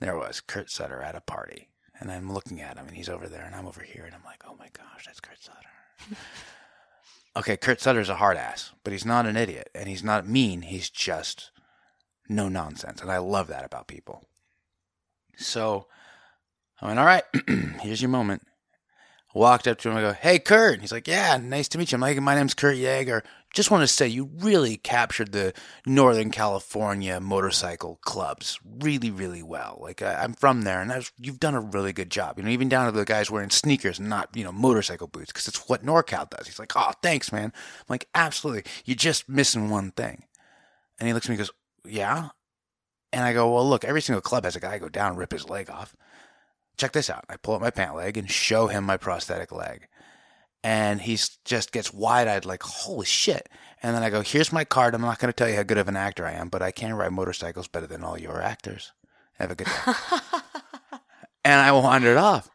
There 0.00 0.16
was 0.16 0.40
Kurt 0.40 0.70
Sutter 0.70 1.02
at 1.02 1.14
a 1.14 1.20
party. 1.20 1.68
And 2.00 2.10
I'm 2.10 2.32
looking 2.32 2.60
at 2.60 2.76
him, 2.76 2.88
and 2.88 2.96
he's 2.96 3.08
over 3.08 3.28
there, 3.28 3.44
and 3.44 3.54
I'm 3.54 3.68
over 3.68 3.82
here, 3.82 4.04
and 4.04 4.14
I'm 4.14 4.24
like, 4.24 4.42
oh 4.44 4.56
my 4.58 4.68
gosh, 4.72 5.06
that's 5.06 5.20
Kurt 5.20 5.40
Sutter. 5.40 6.16
okay, 7.36 7.56
Kurt 7.56 7.80
Sutter's 7.80 8.08
a 8.08 8.16
hard 8.16 8.36
ass, 8.36 8.72
but 8.82 8.92
he's 8.92 9.04
not 9.04 9.26
an 9.26 9.36
idiot, 9.36 9.70
and 9.72 9.88
he's 9.88 10.02
not 10.02 10.26
mean. 10.26 10.62
He's 10.62 10.90
just 10.90 11.52
no 12.28 12.48
nonsense, 12.48 13.00
and 13.00 13.12
I 13.12 13.18
love 13.18 13.46
that 13.48 13.64
about 13.64 13.86
people. 13.86 14.24
So 15.36 15.86
I 16.82 16.86
went, 16.86 16.98
all 16.98 17.06
right, 17.06 17.22
here's 17.80 18.02
your 18.02 18.08
moment. 18.08 18.42
Walked 19.34 19.66
up 19.66 19.78
to 19.78 19.88
him, 19.88 19.96
I 19.96 20.02
go, 20.02 20.12
hey, 20.12 20.38
Kurt. 20.38 20.80
He's 20.80 20.92
like, 20.92 21.08
yeah, 21.08 21.38
nice 21.38 21.68
to 21.68 21.78
meet 21.78 21.90
you. 21.90 21.96
I'm 21.96 22.02
like, 22.02 22.20
my 22.20 22.34
name's 22.34 22.52
Kurt 22.52 22.76
Yaeger. 22.76 23.22
Just 23.54 23.70
want 23.70 23.82
to 23.82 23.86
say 23.86 24.08
you 24.08 24.30
really 24.38 24.76
captured 24.76 25.32
the 25.32 25.54
Northern 25.86 26.30
California 26.30 27.18
motorcycle 27.20 27.98
clubs 28.02 28.58
really, 28.64 29.10
really 29.10 29.42
well. 29.42 29.78
Like 29.80 30.02
I, 30.02 30.24
am 30.24 30.34
from 30.34 30.62
there, 30.62 30.80
and 30.80 30.90
was, 30.90 31.12
you've 31.18 31.40
done 31.40 31.54
a 31.54 31.60
really 31.60 31.92
good 31.92 32.10
job. 32.10 32.36
You 32.36 32.44
know, 32.44 32.50
even 32.50 32.68
down 32.68 32.86
to 32.86 32.92
the 32.92 33.04
guys 33.04 33.30
wearing 33.30 33.50
sneakers 33.50 33.98
and 33.98 34.08
not 34.08 34.30
you 34.34 34.42
know 34.42 34.52
motorcycle 34.52 35.06
boots, 35.06 35.32
because 35.32 35.48
it's 35.48 35.68
what 35.68 35.84
NorCal 35.84 36.28
does. 36.28 36.46
He's 36.46 36.58
like, 36.58 36.72
oh, 36.76 36.92
thanks, 37.02 37.30
man. 37.30 37.52
I'm 37.54 37.84
like, 37.88 38.08
absolutely. 38.14 38.64
You're 38.84 38.96
just 38.96 39.28
missing 39.28 39.70
one 39.70 39.92
thing. 39.92 40.24
And 40.98 41.06
he 41.06 41.14
looks 41.14 41.26
at 41.26 41.30
me 41.30 41.34
and 41.34 41.40
goes, 41.40 41.52
yeah. 41.84 42.30
And 43.12 43.24
I 43.24 43.34
go, 43.34 43.52
well, 43.52 43.68
look, 43.68 43.84
every 43.84 44.00
single 44.00 44.22
club 44.22 44.44
has 44.44 44.56
a 44.56 44.60
guy 44.60 44.78
go 44.78 44.88
down 44.88 45.10
and 45.10 45.18
rip 45.18 45.32
his 45.32 45.48
leg 45.48 45.70
off. 45.70 45.94
Check 46.76 46.92
this 46.92 47.10
out. 47.10 47.24
I 47.28 47.36
pull 47.36 47.54
up 47.54 47.60
my 47.60 47.70
pant 47.70 47.94
leg 47.94 48.16
and 48.16 48.30
show 48.30 48.66
him 48.66 48.84
my 48.84 48.96
prosthetic 48.96 49.52
leg 49.52 49.88
and 50.64 51.00
he 51.00 51.18
just 51.44 51.72
gets 51.72 51.92
wide 51.92 52.28
eyed, 52.28 52.44
like, 52.44 52.62
holy 52.62 53.06
shit. 53.06 53.48
And 53.82 53.96
then 53.96 54.02
I 54.02 54.10
go, 54.10 54.20
here's 54.20 54.52
my 54.52 54.64
card. 54.64 54.94
I'm 54.94 55.00
not 55.00 55.18
going 55.18 55.32
to 55.32 55.36
tell 55.36 55.48
you 55.48 55.56
how 55.56 55.64
good 55.64 55.78
of 55.78 55.88
an 55.88 55.96
actor 55.96 56.24
I 56.24 56.32
am, 56.32 56.48
but 56.48 56.62
I 56.62 56.70
can 56.70 56.94
ride 56.94 57.12
motorcycles 57.12 57.66
better 57.66 57.86
than 57.86 58.04
all 58.04 58.18
your 58.18 58.40
actors. 58.40 58.92
Have 59.38 59.50
a 59.50 59.54
good 59.56 59.66
day. 59.66 59.92
and 61.44 61.60
I 61.60 61.72
wandered 61.72 62.16
off. 62.16 62.48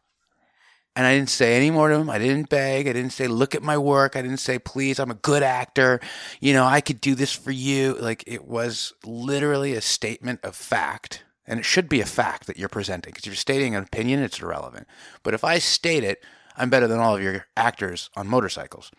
And 0.96 1.06
I 1.06 1.16
didn't 1.16 1.30
say 1.30 1.56
any 1.56 1.70
more 1.70 1.90
to 1.90 1.96
him. 1.96 2.10
I 2.10 2.18
didn't 2.18 2.50
beg. 2.50 2.88
I 2.88 2.94
didn't 2.94 3.12
say, 3.12 3.28
look 3.28 3.54
at 3.54 3.62
my 3.62 3.78
work. 3.78 4.16
I 4.16 4.22
didn't 4.22 4.38
say, 4.38 4.58
please, 4.58 5.00
I'm 5.00 5.12
a 5.12 5.16
good 5.16 5.44
actor. 5.44 6.00
You 6.40 6.54
know, 6.54 6.66
I 6.66 6.82
could 6.82 7.02
do 7.02 7.14
this 7.14 7.34
for 7.34 7.52
you. 7.52 7.94
Like, 8.00 8.24
it 8.26 8.48
was 8.48 8.94
literally 9.06 9.74
a 9.74 9.82
statement 9.82 10.40
of 10.44 10.56
fact. 10.56 11.24
And 11.48 11.60
it 11.60 11.66
should 11.66 11.88
be 11.88 12.02
a 12.02 12.06
fact 12.06 12.46
that 12.48 12.58
you're 12.58 12.70
presenting 12.70 13.12
because 13.12 13.24
if 13.24 13.28
you're 13.28 13.36
stating 13.36 13.74
an 13.74 13.84
opinion, 13.84 14.22
it's 14.22 14.42
irrelevant. 14.42 14.88
But 15.24 15.34
if 15.34 15.44
I 15.44 15.60
state 15.60 16.04
it, 16.04 16.22
I'm 16.58 16.70
better 16.70 16.88
than 16.88 17.00
all 17.00 17.16
of 17.16 17.24
your 17.24 17.46
actors 17.56 18.10
on 18.16 18.28
motorcycles. 18.28 18.92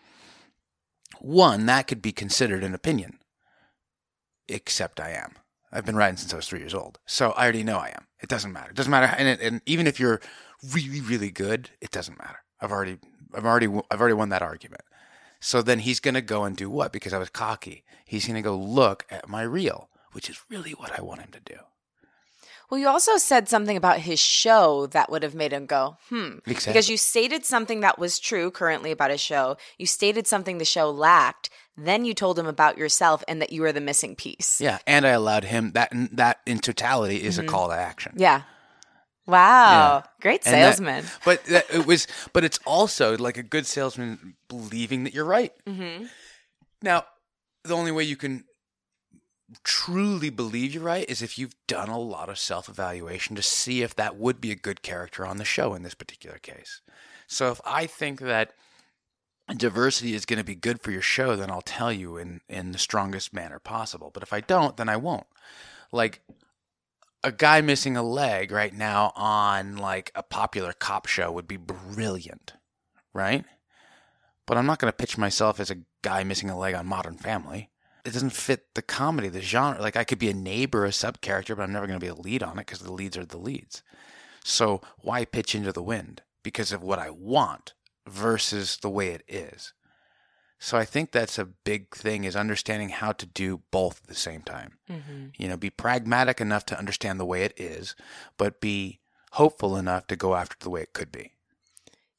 One, 1.19 1.65
that 1.67 1.87
could 1.87 2.01
be 2.01 2.11
considered 2.11 2.63
an 2.63 2.73
opinion. 2.73 3.19
Except 4.47 4.99
I 4.99 5.11
am. 5.11 5.35
I've 5.71 5.85
been 5.85 5.95
riding 5.95 6.17
since 6.17 6.33
I 6.33 6.37
was 6.37 6.47
three 6.47 6.59
years 6.59 6.73
old. 6.73 6.97
So 7.05 7.31
I 7.31 7.43
already 7.43 7.63
know 7.63 7.77
I 7.77 7.89
am. 7.89 8.07
It 8.19 8.29
doesn't 8.29 8.51
matter. 8.51 8.71
It 8.71 8.75
doesn't 8.75 8.89
matter. 8.89 9.13
And, 9.15 9.27
it, 9.27 9.39
and 9.41 9.61
even 9.65 9.85
if 9.85 9.99
you're 9.99 10.19
really, 10.73 11.01
really 11.01 11.29
good, 11.29 11.69
it 11.81 11.91
doesn't 11.91 12.17
matter. 12.17 12.39
I've 12.59 12.71
already, 12.71 12.97
I've 13.35 13.45
already, 13.45 13.67
I've 13.91 13.99
already 13.99 14.15
won 14.15 14.29
that 14.29 14.41
argument. 14.41 14.81
So 15.39 15.61
then 15.61 15.79
he's 15.79 15.99
going 15.99 16.15
to 16.15 16.21
go 16.21 16.43
and 16.43 16.57
do 16.57 16.69
what? 16.69 16.91
Because 16.91 17.13
I 17.13 17.19
was 17.19 17.29
cocky. 17.29 17.83
He's 18.05 18.25
going 18.25 18.35
to 18.35 18.41
go 18.41 18.57
look 18.57 19.05
at 19.09 19.29
my 19.29 19.43
reel, 19.43 19.89
which 20.13 20.29
is 20.29 20.41
really 20.49 20.71
what 20.71 20.97
I 20.97 21.01
want 21.01 21.21
him 21.21 21.31
to 21.31 21.39
do. 21.39 21.59
Well, 22.69 22.79
you 22.79 22.87
also 22.87 23.17
said 23.17 23.49
something 23.49 23.75
about 23.75 23.99
his 23.99 24.19
show 24.19 24.85
that 24.87 25.09
would 25.09 25.23
have 25.23 25.33
made 25.33 25.53
him 25.53 25.65
go, 25.65 25.97
hmm. 26.09 26.37
Exactly. 26.45 26.73
Because 26.73 26.89
you 26.89 26.97
stated 26.97 27.45
something 27.45 27.79
that 27.79 27.97
was 27.97 28.19
true 28.19 28.51
currently 28.51 28.91
about 28.91 29.09
his 29.11 29.21
show. 29.21 29.57
You 29.77 29.87
stated 29.87 30.27
something 30.27 30.59
the 30.59 30.65
show 30.65 30.91
lacked. 30.91 31.49
Then 31.75 32.05
you 32.05 32.13
told 32.13 32.37
him 32.37 32.45
about 32.45 32.77
yourself 32.77 33.23
and 33.27 33.41
that 33.41 33.51
you 33.51 33.61
were 33.61 33.71
the 33.71 33.81
missing 33.81 34.15
piece. 34.15 34.61
Yeah, 34.61 34.79
and 34.85 35.07
I 35.07 35.11
allowed 35.11 35.45
him 35.45 35.71
that. 35.71 35.89
That 36.11 36.39
in 36.45 36.59
totality 36.59 37.23
is 37.23 37.37
mm-hmm. 37.37 37.47
a 37.47 37.51
call 37.51 37.69
to 37.69 37.75
action. 37.75 38.13
Yeah. 38.17 38.41
Wow, 39.25 40.01
yeah. 40.03 40.09
great 40.21 40.43
salesman. 40.43 41.03
That, 41.03 41.19
but 41.23 41.45
that, 41.45 41.65
it 41.71 41.85
was, 41.85 42.07
but 42.33 42.43
it's 42.43 42.59
also 42.65 43.15
like 43.15 43.37
a 43.37 43.43
good 43.43 43.67
salesman 43.67 44.35
believing 44.47 45.03
that 45.03 45.13
you're 45.13 45.23
right. 45.23 45.53
Mm-hmm. 45.67 46.05
Now, 46.81 47.05
the 47.63 47.75
only 47.75 47.91
way 47.91 48.03
you 48.03 48.15
can 48.15 48.43
truly 49.63 50.29
believe 50.29 50.73
you're 50.73 50.83
right 50.83 51.09
is 51.09 51.21
if 51.21 51.37
you've 51.37 51.55
done 51.67 51.89
a 51.89 51.99
lot 51.99 52.29
of 52.29 52.39
self 52.39 52.69
evaluation 52.69 53.35
to 53.35 53.41
see 53.41 53.81
if 53.81 53.95
that 53.95 54.17
would 54.17 54.39
be 54.39 54.51
a 54.51 54.55
good 54.55 54.81
character 54.81 55.25
on 55.25 55.37
the 55.37 55.45
show 55.45 55.73
in 55.73 55.83
this 55.83 55.95
particular 55.95 56.37
case. 56.37 56.81
So 57.27 57.51
if 57.51 57.61
I 57.65 57.85
think 57.85 58.19
that 58.21 58.53
diversity 59.55 60.13
is 60.13 60.25
going 60.25 60.37
to 60.37 60.45
be 60.45 60.55
good 60.55 60.81
for 60.81 60.91
your 60.91 61.01
show, 61.01 61.35
then 61.35 61.49
I'll 61.49 61.61
tell 61.61 61.91
you 61.91 62.17
in, 62.17 62.41
in 62.47 62.71
the 62.71 62.77
strongest 62.77 63.33
manner 63.33 63.59
possible. 63.59 64.11
But 64.13 64.23
if 64.23 64.33
I 64.33 64.41
don't, 64.41 64.77
then 64.77 64.89
I 64.89 64.97
won't. 64.97 65.27
Like 65.91 66.21
a 67.23 67.31
guy 67.31 67.61
missing 67.61 67.97
a 67.97 68.03
leg 68.03 68.51
right 68.51 68.73
now 68.73 69.11
on 69.15 69.77
like 69.77 70.11
a 70.15 70.23
popular 70.23 70.73
cop 70.73 71.07
show 71.07 71.31
would 71.31 71.47
be 71.47 71.57
brilliant, 71.57 72.53
right? 73.13 73.43
But 74.45 74.57
I'm 74.57 74.65
not 74.65 74.79
going 74.79 74.91
to 74.91 74.97
pitch 74.97 75.17
myself 75.17 75.59
as 75.59 75.69
a 75.69 75.79
guy 76.01 76.23
missing 76.23 76.49
a 76.49 76.57
leg 76.57 76.75
on 76.75 76.85
Modern 76.85 77.15
Family 77.15 77.69
it 78.09 78.13
doesn't 78.13 78.31
fit 78.31 78.73
the 78.73 78.81
comedy, 78.81 79.29
the 79.29 79.41
genre. 79.41 79.81
Like 79.81 79.95
I 79.95 80.03
could 80.03 80.19
be 80.19 80.29
a 80.29 80.33
neighbor, 80.33 80.85
a 80.85 80.91
sub 80.91 81.21
character, 81.21 81.55
but 81.55 81.63
I'm 81.63 81.71
never 81.71 81.87
going 81.87 81.99
to 81.99 82.03
be 82.03 82.09
a 82.09 82.15
lead 82.15 82.43
on 82.43 82.57
it 82.57 82.65
because 82.65 82.79
the 82.79 82.91
leads 82.91 83.17
are 83.17 83.25
the 83.25 83.37
leads. 83.37 83.83
So 84.43 84.81
why 84.99 85.25
pitch 85.25 85.53
into 85.55 85.71
the 85.71 85.83
wind? 85.83 86.23
Because 86.43 86.71
of 86.71 86.83
what 86.83 86.99
I 86.99 87.09
want 87.09 87.73
versus 88.07 88.77
the 88.77 88.89
way 88.89 89.09
it 89.09 89.23
is. 89.27 89.73
So 90.57 90.77
I 90.77 90.85
think 90.85 91.11
that's 91.11 91.39
a 91.39 91.45
big 91.45 91.95
thing 91.95 92.25
is 92.25 92.35
understanding 92.35 92.89
how 92.89 93.13
to 93.13 93.25
do 93.25 93.61
both 93.71 94.01
at 94.03 94.09
the 94.09 94.15
same 94.15 94.41
time. 94.41 94.77
Mm-hmm. 94.89 95.27
You 95.37 95.47
know, 95.47 95.55
be 95.55 95.69
pragmatic 95.69 96.41
enough 96.41 96.65
to 96.65 96.77
understand 96.77 97.19
the 97.19 97.25
way 97.25 97.43
it 97.43 97.53
is, 97.57 97.95
but 98.37 98.59
be 98.59 98.99
hopeful 99.33 99.77
enough 99.77 100.07
to 100.07 100.15
go 100.15 100.35
after 100.35 100.57
the 100.59 100.69
way 100.69 100.81
it 100.81 100.93
could 100.93 101.11
be. 101.11 101.33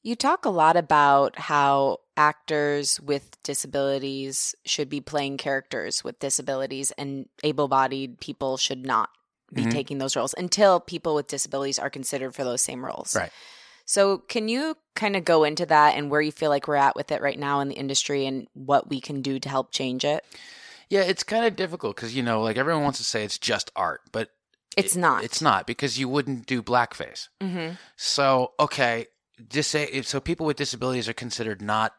You 0.02 0.16
talk 0.16 0.46
a 0.46 0.50
lot 0.50 0.76
about 0.76 1.38
how 1.38 1.98
actors 2.20 3.00
with 3.00 3.42
disabilities 3.42 4.54
should 4.66 4.90
be 4.90 5.00
playing 5.00 5.38
characters 5.38 6.04
with 6.04 6.18
disabilities 6.18 6.92
and 6.98 7.26
able 7.42 7.66
bodied 7.66 8.20
people 8.20 8.58
should 8.58 8.84
not 8.84 9.08
be 9.50 9.62
mm-hmm. 9.62 9.70
taking 9.70 9.96
those 9.96 10.14
roles 10.14 10.34
until 10.36 10.80
people 10.80 11.14
with 11.14 11.26
disabilities 11.26 11.78
are 11.78 11.88
considered 11.88 12.34
for 12.34 12.44
those 12.44 12.60
same 12.60 12.84
roles. 12.84 13.16
Right. 13.16 13.30
So, 13.86 14.18
can 14.18 14.48
you 14.48 14.76
kind 14.94 15.16
of 15.16 15.24
go 15.24 15.44
into 15.44 15.64
that 15.66 15.96
and 15.96 16.10
where 16.10 16.20
you 16.20 16.30
feel 16.30 16.50
like 16.50 16.68
we're 16.68 16.76
at 16.76 16.94
with 16.94 17.10
it 17.10 17.22
right 17.22 17.38
now 17.38 17.60
in 17.60 17.68
the 17.68 17.74
industry 17.74 18.26
and 18.26 18.46
what 18.52 18.90
we 18.90 19.00
can 19.00 19.22
do 19.22 19.40
to 19.40 19.48
help 19.48 19.72
change 19.72 20.04
it? 20.04 20.22
Yeah, 20.90 21.00
it's 21.00 21.24
kind 21.24 21.46
of 21.46 21.56
difficult 21.56 21.96
because, 21.96 22.14
you 22.14 22.22
know, 22.22 22.42
like 22.42 22.58
everyone 22.58 22.82
wants 22.82 22.98
to 22.98 23.04
say 23.04 23.24
it's 23.24 23.38
just 23.38 23.70
art, 23.74 24.02
but 24.12 24.28
it's 24.76 24.94
it, 24.94 25.00
not. 25.00 25.24
It's 25.24 25.40
not 25.40 25.66
because 25.66 25.98
you 25.98 26.08
wouldn't 26.08 26.46
do 26.46 26.62
blackface. 26.62 27.28
Mm-hmm. 27.40 27.76
So, 27.96 28.52
okay, 28.60 29.06
just 29.48 29.70
say 29.70 30.02
so 30.02 30.20
people 30.20 30.46
with 30.46 30.58
disabilities 30.58 31.08
are 31.08 31.14
considered 31.14 31.62
not 31.62 31.94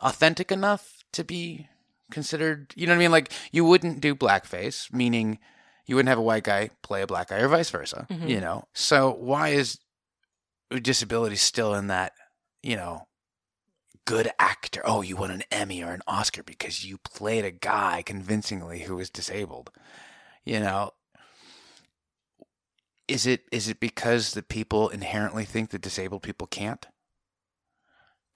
authentic 0.00 0.50
enough 0.50 1.04
to 1.12 1.24
be 1.24 1.68
considered 2.10 2.72
you 2.76 2.86
know 2.86 2.92
what 2.92 2.96
i 2.96 3.00
mean? 3.00 3.12
Like 3.12 3.32
you 3.52 3.64
wouldn't 3.64 4.00
do 4.00 4.14
blackface 4.14 4.92
meaning 4.92 5.38
you 5.86 5.96
wouldn't 5.96 6.08
have 6.08 6.18
a 6.18 6.22
white 6.22 6.44
guy 6.44 6.70
play 6.82 7.02
a 7.02 7.06
black 7.06 7.28
guy 7.28 7.38
or 7.38 7.48
vice 7.48 7.70
versa 7.70 8.06
mm-hmm. 8.10 8.26
you 8.26 8.40
know? 8.40 8.64
So 8.72 9.12
why 9.12 9.50
is 9.50 9.78
disability 10.82 11.36
still 11.36 11.74
in 11.74 11.88
that 11.88 12.12
you 12.62 12.76
know 12.76 13.06
good 14.04 14.30
actor? 14.38 14.82
Oh 14.84 15.02
you 15.02 15.16
won 15.16 15.30
an 15.30 15.44
emmy 15.50 15.82
or 15.82 15.92
an 15.92 16.02
oscar 16.06 16.42
because 16.42 16.84
you 16.84 16.98
played 16.98 17.44
a 17.44 17.50
guy 17.50 18.02
convincingly 18.04 18.80
who 18.80 18.96
was 18.96 19.10
disabled 19.10 19.70
you 20.44 20.60
know? 20.60 20.92
Is 23.08 23.26
it 23.26 23.42
is 23.50 23.68
it 23.68 23.80
because 23.80 24.32
the 24.32 24.42
people 24.42 24.88
inherently 24.88 25.44
think 25.44 25.70
that 25.70 25.82
disabled 25.82 26.22
people 26.22 26.46
can't? 26.46 26.86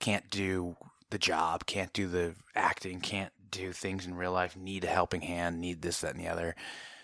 Can't 0.01 0.29
do 0.31 0.77
the 1.11 1.19
job, 1.19 1.67
can't 1.67 1.93
do 1.93 2.09
the 2.09 2.35
acting, 2.55 3.01
can't 3.01 3.33
do 3.51 3.73
things 3.73 4.07
in 4.07 4.15
real 4.15 4.33
life, 4.33 4.57
need 4.57 4.85
a 4.85 4.89
helping 4.89 5.21
hand, 5.23 5.61
need 5.61 5.83
this, 5.83 6.01
that, 6.01 6.15
and 6.15 6.25
the 6.25 6.29
other. 6.29 6.57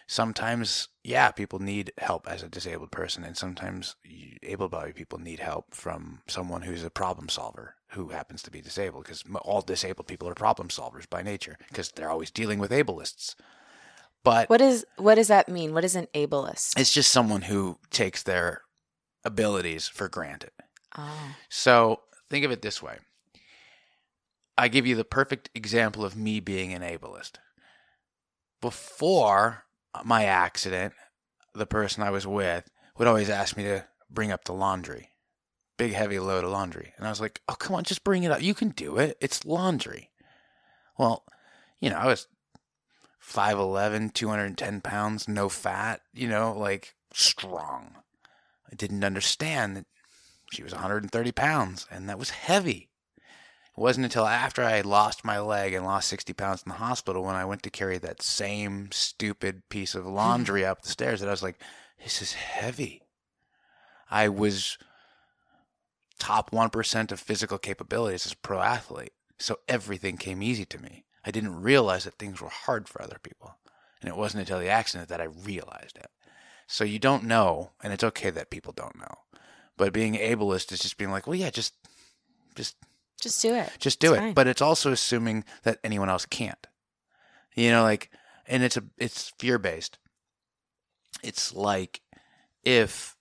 Sometimes, 0.07 0.89
yeah, 1.05 1.31
people 1.31 1.61
need 1.61 1.93
help 1.99 2.29
as 2.29 2.43
a 2.43 2.49
disabled 2.49 2.91
person, 2.91 3.23
and 3.23 3.37
sometimes 3.37 3.95
able-bodied 4.43 4.97
people 4.97 5.21
need 5.21 5.39
help 5.39 5.73
from 5.73 6.23
someone 6.27 6.63
who's 6.63 6.83
a 6.83 6.91
problem 6.91 7.29
solver 7.29 7.77
who 7.93 8.09
happens 8.09 8.43
to 8.43 8.51
be 8.51 8.61
disabled. 8.61 9.05
Because 9.05 9.23
all 9.43 9.61
disabled 9.61 10.09
people 10.09 10.29
are 10.29 10.35
problem 10.35 10.69
solvers 10.69 11.09
by 11.09 11.23
nature, 11.23 11.57
because 11.69 11.93
they're 11.93 12.11
always 12.11 12.33
dealing 12.33 12.59
with 12.59 12.73
ableists. 12.73 13.37
But 14.25 14.51
what 14.51 14.61
is 14.61 14.85
what 14.97 15.15
does 15.15 15.29
that 15.29 15.49
mean? 15.49 15.73
What 15.73 15.85
is 15.85 15.95
an 15.95 16.09
ableist? 16.13 16.79
It's 16.79 16.93
just 16.93 17.13
someone 17.13 17.43
who 17.43 17.79
takes 17.91 18.23
their 18.23 18.63
abilities 19.25 19.87
for 19.87 20.09
granted. 20.09 20.51
Oh. 20.99 21.37
So 21.49 22.01
think 22.29 22.45
of 22.45 22.51
it 22.51 22.63
this 22.63 22.83
way. 22.83 22.99
I 24.61 24.69
give 24.69 24.87
you 24.87 24.95
the 24.95 25.05
perfect 25.05 25.49
example 25.55 26.05
of 26.05 26.17
me 26.17 26.39
being 26.39 26.75
an 26.75 26.83
ableist. 26.83 27.33
Before 28.61 29.65
my 30.05 30.25
accident, 30.27 30.93
the 31.55 31.65
person 31.65 32.03
I 32.03 32.11
was 32.11 32.27
with 32.27 32.69
would 32.99 33.09
always 33.09 33.31
ask 33.31 33.57
me 33.57 33.63
to 33.65 33.87
bring 34.11 34.31
up 34.31 34.45
the 34.45 34.53
laundry. 34.53 35.13
Big 35.79 35.95
heavy 35.95 36.19
load 36.19 36.45
of 36.45 36.51
laundry. 36.51 36.93
And 36.99 37.07
I 37.07 37.11
was 37.11 37.23
like, 37.23 37.41
"Oh, 37.49 37.55
come 37.55 37.75
on, 37.75 37.85
just 37.85 38.05
bring 38.05 38.23
it 38.23 38.31
up. 38.31 38.43
You 38.43 38.53
can 38.53 38.69
do 38.69 38.99
it. 38.99 39.17
It's 39.19 39.47
laundry." 39.47 40.11
Well, 40.99 41.25
you 41.81 41.89
know, 41.89 41.97
I 41.97 42.05
was 42.07 42.29
5'11, 43.19 44.11
210 44.13 44.83
pounds, 44.83 45.27
no 45.27 45.49
fat, 45.49 46.03
you 46.13 46.29
know, 46.29 46.53
like 46.53 46.95
strong. 47.15 47.97
I 48.71 48.75
didn't 48.75 49.05
understand 49.05 49.75
that 49.79 49.87
she 50.53 50.63
was 50.63 50.75
130 50.75 51.33
pounds 51.33 51.87
and 51.91 52.11
that 52.11 52.19
was 52.19 52.31
heavy. 52.31 52.90
It 53.81 53.83
wasn't 53.83 54.05
until 54.05 54.27
after 54.27 54.63
I 54.63 54.83
lost 54.83 55.25
my 55.25 55.41
leg 55.41 55.73
and 55.73 55.87
lost 55.87 56.11
60 56.11 56.35
pounds 56.35 56.63
in 56.67 56.69
the 56.69 56.77
hospital 56.77 57.23
when 57.23 57.35
I 57.35 57.47
went 57.47 57.63
to 57.63 57.71
carry 57.71 57.97
that 57.97 58.21
same 58.21 58.91
stupid 58.93 59.67
piece 59.71 59.95
of 59.95 60.05
laundry 60.05 60.67
up 60.67 60.83
the 60.83 60.91
stairs 60.91 61.21
that 61.21 61.29
I 61.29 61.31
was 61.31 61.43
like, 61.43 61.59
this 62.05 62.21
is 62.21 62.35
heavy. 62.35 63.01
I 64.11 64.29
was 64.29 64.77
top 66.19 66.51
1% 66.51 67.11
of 67.11 67.21
physical 67.21 67.57
capabilities 67.57 68.27
as 68.27 68.33
a 68.33 68.37
pro 68.37 68.61
athlete. 68.61 69.15
So 69.39 69.61
everything 69.67 70.19
came 70.19 70.43
easy 70.43 70.67
to 70.67 70.83
me. 70.83 71.07
I 71.25 71.31
didn't 71.31 71.63
realize 71.63 72.05
that 72.05 72.19
things 72.19 72.43
were 72.43 72.51
hard 72.51 72.87
for 72.87 73.01
other 73.01 73.19
people. 73.23 73.57
And 74.03 74.11
it 74.11 74.17
wasn't 74.17 74.43
until 74.43 74.59
the 74.59 74.69
accident 74.69 75.09
that 75.09 75.23
I 75.23 75.25
realized 75.25 75.97
it. 75.97 76.11
So 76.67 76.85
you 76.85 76.99
don't 76.99 77.25
know, 77.25 77.71
and 77.83 77.95
it's 77.95 78.05
okay 78.05 78.29
that 78.29 78.51
people 78.51 78.75
don't 78.75 78.99
know. 78.99 79.21
But 79.79 79.95
being 79.95 80.17
ableist 80.17 80.71
is 80.71 80.81
just 80.81 80.99
being 80.99 81.11
like, 81.11 81.27
well, 81.27 81.35
yeah, 81.35 81.49
just, 81.49 81.73
just, 82.55 82.77
Just 83.21 83.43
do 83.43 83.55
it. 83.55 83.71
just 83.79 84.01
do 84.01 84.13
It's 84.13 84.17
it. 84.19 84.21
fine. 84.21 84.35
But 84.35 84.47
it's 84.47 84.63
also 84.63 84.93
assuming 84.93 85.45
that 85.63 85.79
anyone 85.85 86.09
else 86.09 86.27
can't. 86.27 86.67
You 87.55 87.71
know, 87.71 87.83
like, 87.83 88.11
and 88.47 88.63
it's 88.63 88.77
a, 88.77 88.83
it's 88.99 89.33
fear 89.39 89.59
based. 89.59 89.99
It's 91.23 91.55
like 91.55 92.01
if 92.65 93.17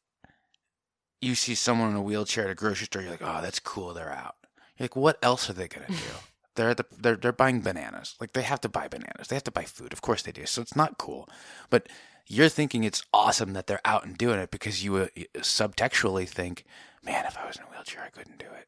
you 1.21 1.35
see 1.35 1.55
someone 1.55 1.89
in 1.89 1.95
a 1.95 2.01
wheelchair 2.01 2.45
at 2.45 2.49
a 2.49 2.55
grocery 2.55 2.85
store, 2.85 3.01
you're 3.01 3.11
like, 3.11 3.21
oh, 3.23 3.41
that's 3.41 3.59
cool, 3.59 3.93
they're 3.93 4.11
out. 4.11 4.35
You're 4.77 4.85
like, 4.85 4.95
what 4.95 5.17
else 5.21 5.49
are 5.49 5.53
they 5.53 5.67
gonna 5.67 5.87
do? 5.87 5.95
they're 6.55 6.69
at 6.69 6.77
the 6.77 6.85
they're 6.97 7.15
they're 7.15 7.31
buying 7.33 7.61
bananas. 7.61 8.15
Like 8.21 8.33
they 8.33 8.41
have 8.43 8.61
to 8.61 8.69
buy 8.69 8.87
bananas. 8.87 9.27
They 9.27 9.35
have 9.35 9.43
to 9.45 9.51
buy 9.51 9.63
food. 9.63 9.91
Of 9.93 10.01
course 10.01 10.21
they 10.21 10.31
do. 10.31 10.45
So 10.45 10.61
it's 10.61 10.75
not 10.75 10.97
cool. 10.97 11.27
But 11.69 11.87
you're 12.27 12.49
thinking 12.49 12.83
it's 12.83 13.03
awesome 13.13 13.53
that 13.53 13.67
they're 13.67 13.81
out 13.83 14.05
and 14.05 14.17
doing 14.17 14.39
it 14.39 14.51
because 14.51 14.83
you 14.83 14.95
uh, 14.97 15.07
subtextually 15.37 16.27
think, 16.29 16.63
man, 17.03 17.25
if 17.25 17.37
I 17.37 17.45
was 17.47 17.55
in 17.57 17.63
a 17.63 17.65
wheelchair, 17.67 18.03
I 18.05 18.09
couldn't 18.09 18.37
do 18.37 18.45
it. 18.45 18.67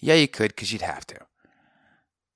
Yeah, 0.00 0.14
you 0.14 0.28
could 0.28 0.50
because 0.50 0.72
you'd 0.72 0.82
have 0.82 1.06
to, 1.08 1.18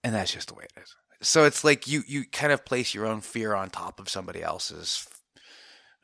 and 0.03 0.15
that's 0.15 0.33
just 0.33 0.49
the 0.49 0.55
way 0.55 0.65
it 0.65 0.83
is. 0.83 0.95
So 1.23 1.45
it's 1.45 1.65
like 1.65 1.87
you 1.87 2.03
you 2.07 2.25
kind 2.27 2.53
of 2.53 2.65
place 2.65 2.95
your 2.95 3.07
own 3.07 3.21
fear 3.21 3.55
on 3.55 3.71
top 3.71 3.99
of 3.99 4.09
somebody 4.09 4.43
else's 4.43 5.09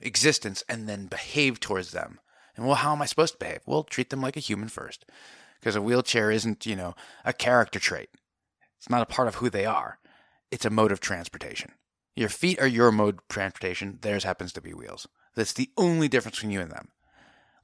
existence 0.00 0.64
and 0.68 0.88
then 0.88 1.06
behave 1.06 1.60
towards 1.60 1.92
them. 1.92 2.18
And 2.56 2.66
well, 2.66 2.76
how 2.76 2.92
am 2.92 3.02
I 3.02 3.06
supposed 3.06 3.34
to 3.34 3.38
behave? 3.38 3.60
Well, 3.66 3.84
treat 3.84 4.10
them 4.10 4.22
like 4.22 4.36
a 4.36 4.40
human 4.40 4.68
first, 4.68 5.04
because 5.60 5.76
a 5.76 5.82
wheelchair 5.82 6.30
isn't 6.30 6.64
you 6.66 6.76
know 6.76 6.94
a 7.24 7.32
character 7.32 7.78
trait. 7.78 8.08
It's 8.78 8.90
not 8.90 9.02
a 9.02 9.06
part 9.06 9.28
of 9.28 9.36
who 9.36 9.50
they 9.50 9.66
are. 9.66 9.98
It's 10.50 10.64
a 10.64 10.70
mode 10.70 10.90
of 10.90 11.00
transportation. 11.00 11.72
Your 12.16 12.30
feet 12.30 12.60
are 12.60 12.66
your 12.66 12.90
mode 12.90 13.18
of 13.18 13.28
transportation. 13.28 13.98
Theirs 14.00 14.24
happens 14.24 14.52
to 14.54 14.60
be 14.60 14.72
wheels. 14.72 15.06
That's 15.36 15.52
the 15.52 15.70
only 15.76 16.08
difference 16.08 16.38
between 16.38 16.52
you 16.52 16.60
and 16.60 16.70
them. 16.70 16.88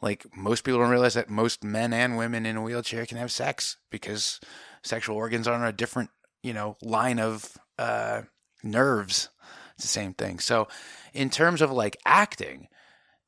Like 0.00 0.26
most 0.36 0.64
people 0.64 0.80
don't 0.80 0.90
realize 0.90 1.14
that 1.14 1.30
most 1.30 1.64
men 1.64 1.92
and 1.92 2.16
women 2.16 2.46
in 2.46 2.56
a 2.56 2.62
wheelchair 2.62 3.06
can 3.06 3.18
have 3.18 3.32
sex 3.32 3.78
because 3.90 4.40
sexual 4.82 5.16
organs 5.16 5.48
are 5.48 5.54
on 5.54 5.64
a 5.66 5.72
different, 5.72 6.10
you 6.42 6.52
know, 6.52 6.76
line 6.82 7.18
of 7.18 7.56
uh, 7.78 8.22
nerves. 8.62 9.30
It's 9.74 9.84
the 9.84 9.88
same 9.88 10.14
thing. 10.14 10.38
So, 10.38 10.68
in 11.12 11.30
terms 11.30 11.60
of 11.60 11.70
like 11.70 11.96
acting, 12.06 12.68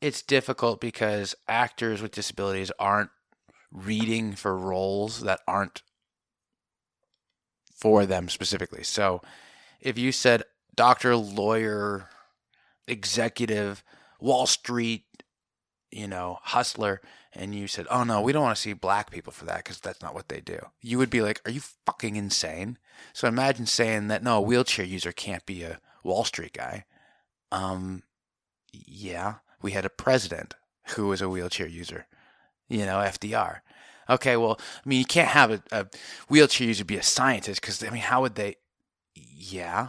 it's 0.01 0.23
difficult 0.23 0.81
because 0.81 1.35
actors 1.47 2.01
with 2.01 2.13
disabilities 2.13 2.73
aren't 2.79 3.11
reading 3.71 4.33
for 4.33 4.57
roles 4.57 5.21
that 5.23 5.41
aren't 5.47 5.83
for 7.75 8.07
them 8.07 8.29
specifically. 8.29 8.83
So, 8.83 9.21
if 9.81 9.99
you 9.99 10.13
said 10.13 10.45
doctor, 10.75 11.17
lawyer, 11.17 12.09
executive, 12.87 13.83
Wall 14.21 14.47
Street, 14.47 15.05
you 15.91 16.07
know, 16.07 16.39
hustler, 16.43 17.01
and 17.33 17.55
you 17.55 17.67
said, 17.67 17.87
"Oh 17.91 18.05
no, 18.05 18.21
we 18.21 18.33
don't 18.33 18.43
want 18.43 18.57
to 18.57 18.63
see 18.63 18.73
black 18.73 19.11
people 19.11 19.33
for 19.33 19.45
that 19.47 19.59
because 19.59 19.81
that's 19.81 20.03
not 20.03 20.15
what 20.15 20.29
they 20.29 20.41
do," 20.41 20.59
you 20.81 20.99
would 20.99 21.11
be 21.11 21.23
like, 21.23 21.41
"Are 21.45 21.51
you 21.51 21.61
fucking 21.87 22.17
insane?" 22.17 22.79
So 23.13 23.29
imagine 23.29 23.67
saying 23.67 24.09
that 24.09 24.23
no, 24.23 24.39
a 24.39 24.41
wheelchair 24.41 24.85
user 24.85 25.13
can't 25.13 25.47
be 25.47 25.63
a 25.63 25.81
Wall 26.03 26.25
Street 26.25 26.53
guy. 26.53 26.85
Um, 27.53 28.03
yeah, 28.73 29.37
we 29.63 29.73
had 29.73 29.85
a 29.85 29.91
president 29.91 30.55
who 30.95 31.09
was 31.09 31.21
a 31.21 31.29
wheelchair 31.29 31.67
user. 31.67 32.07
You 32.69 32.85
know, 32.85 32.99
FDR. 32.99 33.61
Okay, 34.11 34.37
well, 34.37 34.59
I 34.61 34.89
mean, 34.89 34.99
you 34.99 35.05
can't 35.05 35.29
have 35.29 35.51
a, 35.51 35.63
a 35.71 35.87
wheelchair 36.29 36.67
user 36.67 36.85
be 36.85 36.97
a 36.97 37.03
scientist 37.03 37.61
because 37.61 37.83
I 37.83 37.91
mean, 37.91 38.03
how 38.03 38.23
would 38.23 38.35
they? 38.35 38.57
Yeah, 39.15 39.89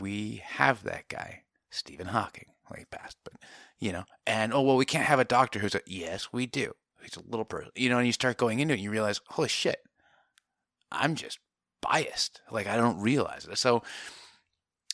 we 0.00 0.42
have 0.44 0.82
that 0.84 1.08
guy, 1.08 1.42
Stephen 1.70 2.08
Hawking. 2.08 2.46
Well, 2.68 2.78
he 2.78 2.84
passed, 2.86 3.16
but 3.24 3.34
you 3.78 3.92
know, 3.92 4.04
and 4.26 4.52
oh 4.52 4.62
well, 4.62 4.76
we 4.76 4.84
can't 4.84 5.06
have 5.06 5.20
a 5.20 5.24
doctor 5.24 5.58
who's 5.58 5.74
a 5.74 5.80
yes, 5.86 6.28
we 6.32 6.46
do. 6.46 6.72
He's 7.02 7.16
a 7.16 7.22
little 7.28 7.44
person, 7.44 7.70
you 7.76 7.88
know, 7.88 7.98
and 7.98 8.06
you 8.06 8.12
start 8.12 8.36
going 8.36 8.58
into 8.58 8.74
it, 8.74 8.78
and 8.78 8.84
you 8.84 8.90
realize, 8.90 9.20
holy 9.28 9.48
shit, 9.48 9.78
I'm 10.90 11.14
just 11.14 11.38
biased. 11.82 12.40
Like 12.50 12.66
I 12.66 12.76
don't 12.76 13.00
realize 13.00 13.46
it. 13.46 13.58
So 13.58 13.82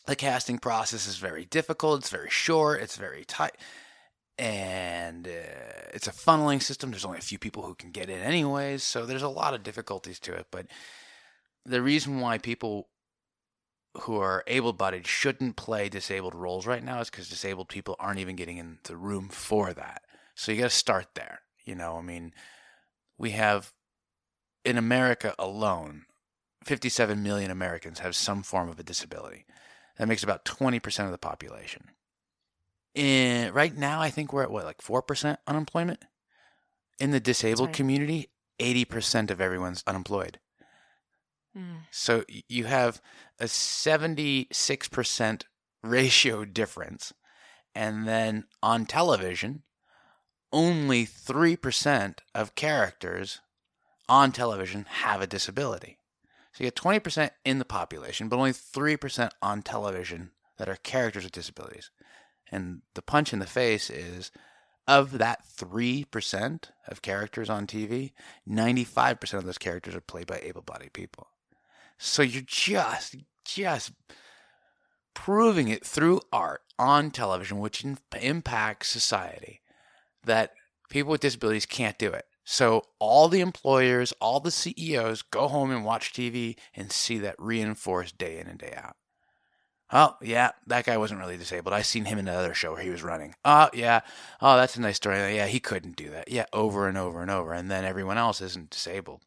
the 0.07 0.16
casting 0.16 0.59
process 0.59 1.07
is 1.07 1.16
very 1.16 1.45
difficult. 1.45 2.01
It's 2.01 2.11
very 2.11 2.30
short. 2.30 2.83
It's 2.83 2.97
very 2.97 3.24
tight. 3.24 3.57
And 4.39 5.28
uh, 5.28 5.91
it's 5.93 6.09
a 6.09 6.12
funneling 6.12 6.62
system. 6.62 6.91
There's 6.91 7.05
only 7.05 7.18
a 7.18 7.22
few 7.22 7.39
people 7.39 7.62
who 7.62 7.74
can 7.74 7.91
get 7.91 8.11
in, 8.11 8.18
anyways. 8.18 8.83
So 8.83 9.07
there's 9.07 9.22
a 9.22 9.28
lot 9.28 9.55
of 9.55 9.62
difficulties 9.62 10.18
to 10.20 10.35
it. 10.35 10.47
But 10.51 10.66
the 11.64 11.83
reason 11.83 12.18
why 12.20 12.39
people 12.39 12.89
who 14.01 14.16
are 14.16 14.43
able 14.47 14.72
bodied 14.72 15.07
shouldn't 15.07 15.57
play 15.57 15.88
disabled 15.88 16.34
roles 16.34 16.66
right 16.66 16.82
now 16.82 17.01
is 17.01 17.11
because 17.11 17.28
disabled 17.28 17.68
people 17.68 17.97
aren't 17.99 18.20
even 18.20 18.36
getting 18.36 18.57
in 18.57 18.78
the 18.84 18.97
room 18.97 19.28
for 19.28 19.72
that. 19.74 20.03
So 20.34 20.51
you 20.51 20.59
got 20.59 20.70
to 20.70 20.76
start 20.76 21.09
there. 21.14 21.40
You 21.64 21.74
know, 21.74 21.97
I 21.97 22.01
mean, 22.01 22.32
we 23.18 23.30
have 23.32 23.72
in 24.64 24.78
America 24.78 25.34
alone, 25.38 26.07
57 26.64 27.22
million 27.22 27.51
Americans 27.51 27.99
have 27.99 28.16
some 28.16 28.43
form 28.43 28.68
of 28.68 28.78
a 28.78 28.82
disability. 28.82 29.45
That 29.99 30.09
makes 30.09 30.22
about 30.22 30.45
20% 30.45 31.05
of 31.05 31.11
the 31.11 31.18
population. 31.18 31.90
In, 32.95 33.53
right 33.53 33.76
now, 33.76 34.01
I 34.01 34.11
think 34.11 34.32
we're 34.32 34.43
at 34.43 34.51
what, 34.51 34.64
like 34.64 34.82
4% 34.82 35.36
unemployment? 35.47 36.05
In 36.99 37.11
the 37.11 37.20
disabled 37.20 37.68
right. 37.68 37.76
community, 37.76 38.30
80% 38.59 39.30
of 39.30 39.40
everyone's 39.40 39.82
unemployed. 39.86 40.38
Mm. 41.57 41.80
So 41.90 42.24
you 42.48 42.64
have 42.64 43.00
a 43.38 43.44
76% 43.44 45.42
ratio 45.82 46.44
difference. 46.44 47.12
And 47.74 48.07
then 48.07 48.44
on 48.62 48.86
television, 48.86 49.62
only 50.53 51.07
3% 51.07 52.18
of 52.34 52.55
characters 52.55 53.40
on 54.09 54.32
television 54.32 54.86
have 54.88 55.22
a 55.22 55.26
disability. 55.26 55.98
So 56.53 56.64
you 56.64 56.70
get 56.70 56.76
20% 56.76 57.30
in 57.44 57.59
the 57.59 57.64
population, 57.64 58.28
but 58.28 58.36
only 58.36 58.53
3% 58.53 59.30
on 59.40 59.62
television 59.62 60.32
that 60.59 60.68
are 60.68 60.76
characters 60.76 61.24
with 61.24 61.32
disabilities. 61.32 61.90
And 62.50 62.82
the 62.94 63.00
punch 63.03 63.32
in 63.32 63.38
the 63.38 63.46
face 63.46 63.88
is 63.88 64.30
of 64.86 65.18
that 65.18 65.44
3% 65.46 66.64
of 66.88 67.03
characters 67.03 67.48
on 67.48 67.66
TV, 67.66 68.12
95% 68.46 69.34
of 69.34 69.44
those 69.44 69.59
characters 69.59 69.94
are 69.94 70.00
played 70.00 70.26
by 70.26 70.40
able 70.42 70.61
bodied 70.61 70.92
people. 70.92 71.28
So 71.99 72.22
you're 72.22 72.43
just, 72.47 73.16
just 73.45 73.93
proving 75.14 75.68
it 75.68 75.84
through 75.84 76.20
art 76.32 76.62
on 76.78 77.11
television, 77.11 77.59
which 77.59 77.84
impacts 78.20 78.88
society, 78.88 79.61
that 80.24 80.53
people 80.90 81.12
with 81.12 81.20
disabilities 81.20 81.66
can't 81.66 81.99
do 81.99 82.11
it. 82.11 82.24
So 82.45 82.82
all 82.99 83.28
the 83.28 83.40
employers, 83.40 84.12
all 84.20 84.40
the 84.40 84.51
CEOs 84.51 85.22
go 85.22 85.47
home 85.49 85.70
and 85.70 85.84
watch 85.84 86.12
TV 86.12 86.57
and 86.74 86.90
see 86.90 87.18
that 87.18 87.36
reinforced 87.38 88.18
day 88.18 88.38
in 88.38 88.49
and 88.49 88.59
day 88.59 88.74
out. 88.76 88.97
Oh, 89.95 90.16
yeah, 90.22 90.53
that 90.66 90.86
guy 90.86 90.97
wasn't 90.97 91.20
really 91.20 91.36
disabled. 91.36 91.74
I 91.74 91.82
seen 91.82 92.07
him 92.07 92.18
in 92.18 92.26
another 92.26 92.55
show 92.55 92.72
where 92.72 92.82
he 92.82 92.88
was 92.88 93.03
running. 93.03 93.34
Oh, 93.45 93.68
yeah. 93.74 94.01
Oh, 94.40 94.57
that's 94.57 94.74
a 94.74 94.80
nice 94.80 94.97
story. 94.97 95.36
Yeah, 95.36 95.47
he 95.47 95.61
couldn't 95.61 95.97
do 95.97 96.09
that. 96.11 96.30
Yeah, 96.30 96.47
over 96.53 96.88
and 96.88 96.97
over 96.97 97.20
and 97.20 97.30
over. 97.30 97.53
And 97.53 97.70
then 97.70 97.84
everyone 97.84 98.16
else 98.16 98.40
isn't 98.40 98.70
disabled 98.70 99.22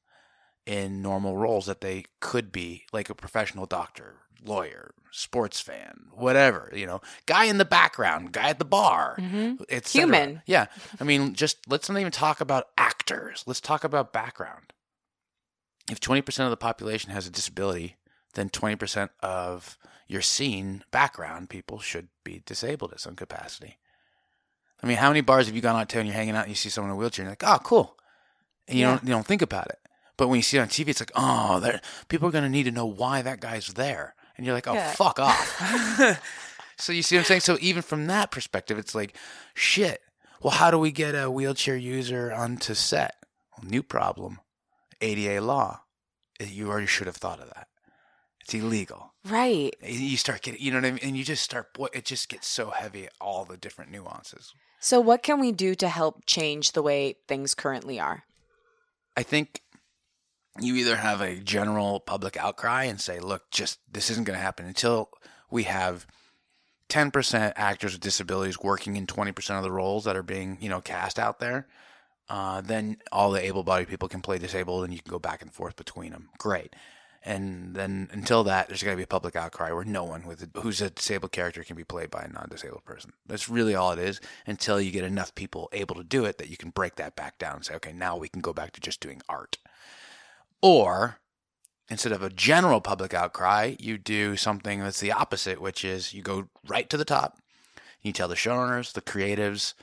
in 0.65 1.01
normal 1.01 1.37
roles 1.37 1.65
that 1.67 1.81
they 1.81 2.05
could 2.19 2.51
be, 2.51 2.85
like 2.91 3.09
a 3.09 3.15
professional 3.15 3.65
doctor, 3.65 4.15
lawyer, 4.43 4.93
sports 5.11 5.59
fan, 5.61 6.07
whatever, 6.11 6.71
you 6.73 6.85
know, 6.85 7.01
guy 7.25 7.45
in 7.45 7.57
the 7.57 7.65
background, 7.65 8.31
guy 8.31 8.49
at 8.49 8.59
the 8.59 8.65
bar, 8.65 9.15
Mhm. 9.19 9.63
it's 9.69 9.93
Human. 9.93 10.41
Yeah. 10.45 10.65
I 10.99 11.03
mean, 11.03 11.33
just 11.35 11.57
let's 11.69 11.89
not 11.89 11.99
even 11.99 12.11
talk 12.11 12.41
about 12.41 12.69
actors. 12.77 13.43
Let's 13.47 13.61
talk 13.61 13.83
about 13.83 14.11
background. 14.11 14.73
If 15.89 15.99
20% 15.99 16.45
of 16.45 16.49
the 16.49 16.57
population 16.57 17.11
has 17.11 17.27
a 17.27 17.31
disability, 17.31 17.97
then 18.33 18.49
20% 18.49 19.11
of 19.21 19.77
your 20.07 20.21
scene 20.21 20.83
background 20.91 21.49
people 21.49 21.79
should 21.79 22.09
be 22.23 22.41
disabled 22.45 22.91
at 22.91 22.99
some 22.99 23.15
capacity. 23.15 23.77
I 24.83 24.87
mean, 24.87 24.97
how 24.97 25.09
many 25.09 25.21
bars 25.21 25.45
have 25.45 25.55
you 25.55 25.61
gone 25.61 25.79
out 25.79 25.89
to 25.89 25.99
and 25.99 26.07
you're 26.07 26.15
hanging 26.15 26.35
out 26.35 26.43
and 26.43 26.49
you 26.51 26.55
see 26.55 26.69
someone 26.69 26.91
in 26.91 26.95
a 26.95 26.97
wheelchair 26.99 27.23
and 27.23 27.27
you're 27.27 27.49
like, 27.49 27.59
oh, 27.61 27.63
cool. 27.63 27.97
And 28.67 28.77
you 28.77 28.85
Yeah. 28.85 28.91
don't 28.95 29.03
you 29.03 29.09
don't 29.09 29.25
think 29.25 29.41
about 29.41 29.67
it. 29.67 29.79
But 30.17 30.27
when 30.29 30.37
you 30.37 30.43
see 30.43 30.57
it 30.57 30.61
on 30.61 30.67
TV, 30.69 30.89
it's 30.89 31.01
like, 31.01 31.11
oh, 31.15 31.59
there- 31.59 31.81
people 32.07 32.27
are 32.29 32.31
going 32.31 32.43
to 32.43 32.49
need 32.49 32.63
to 32.63 32.71
know 32.71 32.85
why 32.85 33.21
that 33.21 33.39
guy's 33.41 33.67
there. 33.73 34.15
And 34.37 34.45
you're 34.45 34.55
like, 34.55 34.67
oh, 34.67 34.73
Yeah. 34.73 34.91
fuck 34.93 35.19
off. 35.19 36.21
so 36.77 36.91
you 36.93 37.01
see 37.01 37.15
what 37.15 37.21
I'm 37.21 37.25
saying? 37.25 37.41
So 37.41 37.57
even 37.61 37.81
from 37.81 38.07
that 38.07 38.31
perspective, 38.31 38.77
it's 38.77 38.95
like, 38.95 39.15
shit, 39.53 40.01
Well, 40.41 40.53
how 40.53 40.69
do 40.71 40.77
we 40.77 40.91
get 40.91 41.15
a 41.15 41.31
wheelchair 41.31 41.75
user 41.77 42.31
onto 42.33 42.73
set? 42.75 43.15
Well, 43.57 43.69
new 43.69 43.81
problem. 43.83 44.39
ADA 45.01 45.41
law. 45.41 45.81
Eh, 46.39 46.45
you 46.45 46.69
already 46.69 46.85
should 46.87 47.07
have 47.07 47.15
thought 47.15 47.39
of 47.39 47.47
that. 47.47 47.67
It's 48.41 48.53
illegal. 48.53 49.13
Right. 49.27 49.75
Eh, 49.81 49.91
you 49.91 50.17
start 50.17 50.41
getting, 50.43 50.61
you 50.61 50.71
know 50.71 50.77
what 50.77 50.85
I 50.85 50.91
mean? 50.91 50.99
And 51.01 51.17
you 51.17 51.23
just 51.23 51.43
start, 51.43 51.73
boy, 51.73 51.87
it 51.93 52.05
just 52.05 52.29
gets 52.29 52.47
so 52.47 52.69
heavy, 52.69 53.07
all 53.19 53.43
the 53.45 53.57
different 53.57 53.91
nuances. 53.91 54.53
So, 54.79 54.99
what 54.99 55.23
can 55.23 55.39
we 55.39 55.51
do 55.51 55.73
to 55.75 55.87
help 55.87 56.25
change 56.27 56.73
the 56.73 56.83
way 56.83 57.15
things 57.27 57.55
currently 57.55 57.99
are? 57.99 58.23
I 59.17 59.23
think 59.23 59.61
you 60.59 60.75
either 60.75 60.95
have 60.95 61.21
a 61.21 61.35
general 61.35 61.99
public 61.99 62.37
outcry 62.37 62.83
and 62.83 62.99
say, 62.99 63.19
look, 63.19 63.49
just 63.51 63.79
this 63.91 64.09
isn't 64.09 64.25
going 64.25 64.37
to 64.37 64.43
happen 64.43 64.65
until 64.65 65.09
we 65.49 65.63
have 65.63 66.07
10% 66.89 67.53
actors 67.55 67.93
with 67.93 68.01
disabilities 68.01 68.59
working 68.59 68.95
in 68.95 69.07
20% 69.07 69.57
of 69.57 69.63
the 69.63 69.71
roles 69.71 70.05
that 70.05 70.15
are 70.15 70.23
being, 70.23 70.57
you 70.61 70.69
know, 70.69 70.81
cast 70.81 71.19
out 71.19 71.39
there. 71.39 71.67
Uh, 72.29 72.61
then 72.61 72.97
all 73.11 73.31
the 73.31 73.43
able-bodied 73.43 73.87
people 73.87 74.07
can 74.07 74.21
play 74.21 74.37
disabled, 74.37 74.83
and 74.83 74.93
you 74.93 74.99
can 74.99 75.11
go 75.11 75.19
back 75.19 75.41
and 75.41 75.53
forth 75.53 75.75
between 75.75 76.11
them. 76.11 76.29
Great. 76.37 76.73
And 77.23 77.75
then 77.75 78.07
until 78.11 78.43
that, 78.43 78.67
there's 78.67 78.83
going 78.83 78.93
to 78.93 78.99
be 78.99 79.03
a 79.03 79.07
public 79.07 79.35
outcry 79.35 79.71
where 79.71 79.83
no 79.83 80.03
one 80.03 80.27
with 80.27 80.43
a, 80.43 80.59
who's 80.59 80.79
a 80.79 80.91
disabled 80.91 81.31
character 81.31 81.63
can 81.63 81.75
be 81.75 81.83
played 81.83 82.11
by 82.11 82.21
a 82.21 82.27
non-disabled 82.27 82.85
person. 82.85 83.13
That's 83.25 83.49
really 83.49 83.73
all 83.73 83.91
it 83.91 83.99
is. 83.99 84.21
Until 84.45 84.79
you 84.79 84.91
get 84.91 85.03
enough 85.03 85.33
people 85.33 85.69
able 85.73 85.95
to 85.95 86.03
do 86.03 86.25
it, 86.25 86.37
that 86.37 86.49
you 86.49 86.57
can 86.57 86.69
break 86.69 86.95
that 86.95 87.15
back 87.15 87.39
down 87.39 87.55
and 87.55 87.65
say, 87.65 87.75
okay, 87.75 87.93
now 87.93 88.15
we 88.15 88.29
can 88.29 88.41
go 88.41 88.53
back 88.53 88.73
to 88.73 88.81
just 88.81 88.99
doing 88.99 89.21
art. 89.27 89.57
Or 90.65 91.19
instead 91.89 92.11
of 92.11 92.23
a 92.23 92.31
general 92.31 92.81
public 92.81 93.13
outcry, 93.13 93.75
you 93.77 93.99
do 93.99 94.35
something 94.35 94.79
that's 94.79 94.99
the 94.99 95.11
opposite, 95.11 95.61
which 95.61 95.85
is 95.85 96.11
you 96.11 96.23
go 96.23 96.47
right 96.67 96.89
to 96.89 96.97
the 96.97 97.05
top. 97.05 97.37
You 98.01 98.11
tell 98.11 98.27
the 98.27 98.33
showrunners, 98.33 98.91
the 98.91 99.03
creatives, 99.03 99.75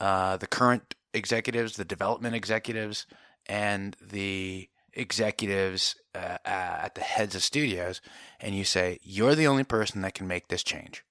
uh, 0.00 0.38
the 0.38 0.46
current 0.46 0.94
executives, 1.12 1.76
the 1.76 1.84
development 1.84 2.34
executives, 2.34 3.04
and 3.44 3.98
the 4.00 4.70
executives 4.94 5.94
uh, 6.14 6.38
at 6.46 6.94
the 6.94 7.02
heads 7.02 7.34
of 7.34 7.42
studios, 7.42 8.00
and 8.40 8.54
you 8.54 8.64
say, 8.64 8.98
You're 9.02 9.34
the 9.34 9.46
only 9.46 9.64
person 9.64 10.00
that 10.00 10.14
can 10.14 10.26
make 10.26 10.48
this 10.48 10.62
change. 10.62 11.04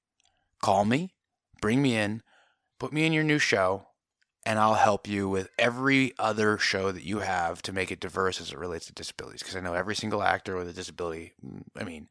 Call 0.59 0.85
me, 0.85 1.13
bring 1.61 1.83
me 1.83 1.95
in, 1.95 2.23
put 2.79 2.91
me 2.91 3.05
in 3.05 3.13
your 3.13 3.23
new 3.23 3.37
show, 3.37 3.89
and 4.45 4.59
I'll 4.59 4.73
help 4.73 5.07
you 5.07 5.29
with 5.29 5.49
every 5.57 6.13
other 6.19 6.57
show 6.57 6.91
that 6.91 7.03
you 7.03 7.19
have 7.19 7.61
to 7.63 7.73
make 7.73 7.91
it 7.91 7.99
diverse 7.99 8.41
as 8.41 8.51
it 8.51 8.59
relates 8.59 8.87
to 8.87 8.93
disabilities. 8.93 9.41
Because 9.41 9.55
I 9.55 9.61
know 9.61 9.73
every 9.73 9.95
single 9.95 10.21
actor 10.21 10.55
with 10.55 10.67
a 10.67 10.73
disability, 10.73 11.33
mm, 11.45 11.63
I 11.75 11.83
mean, 11.83 12.09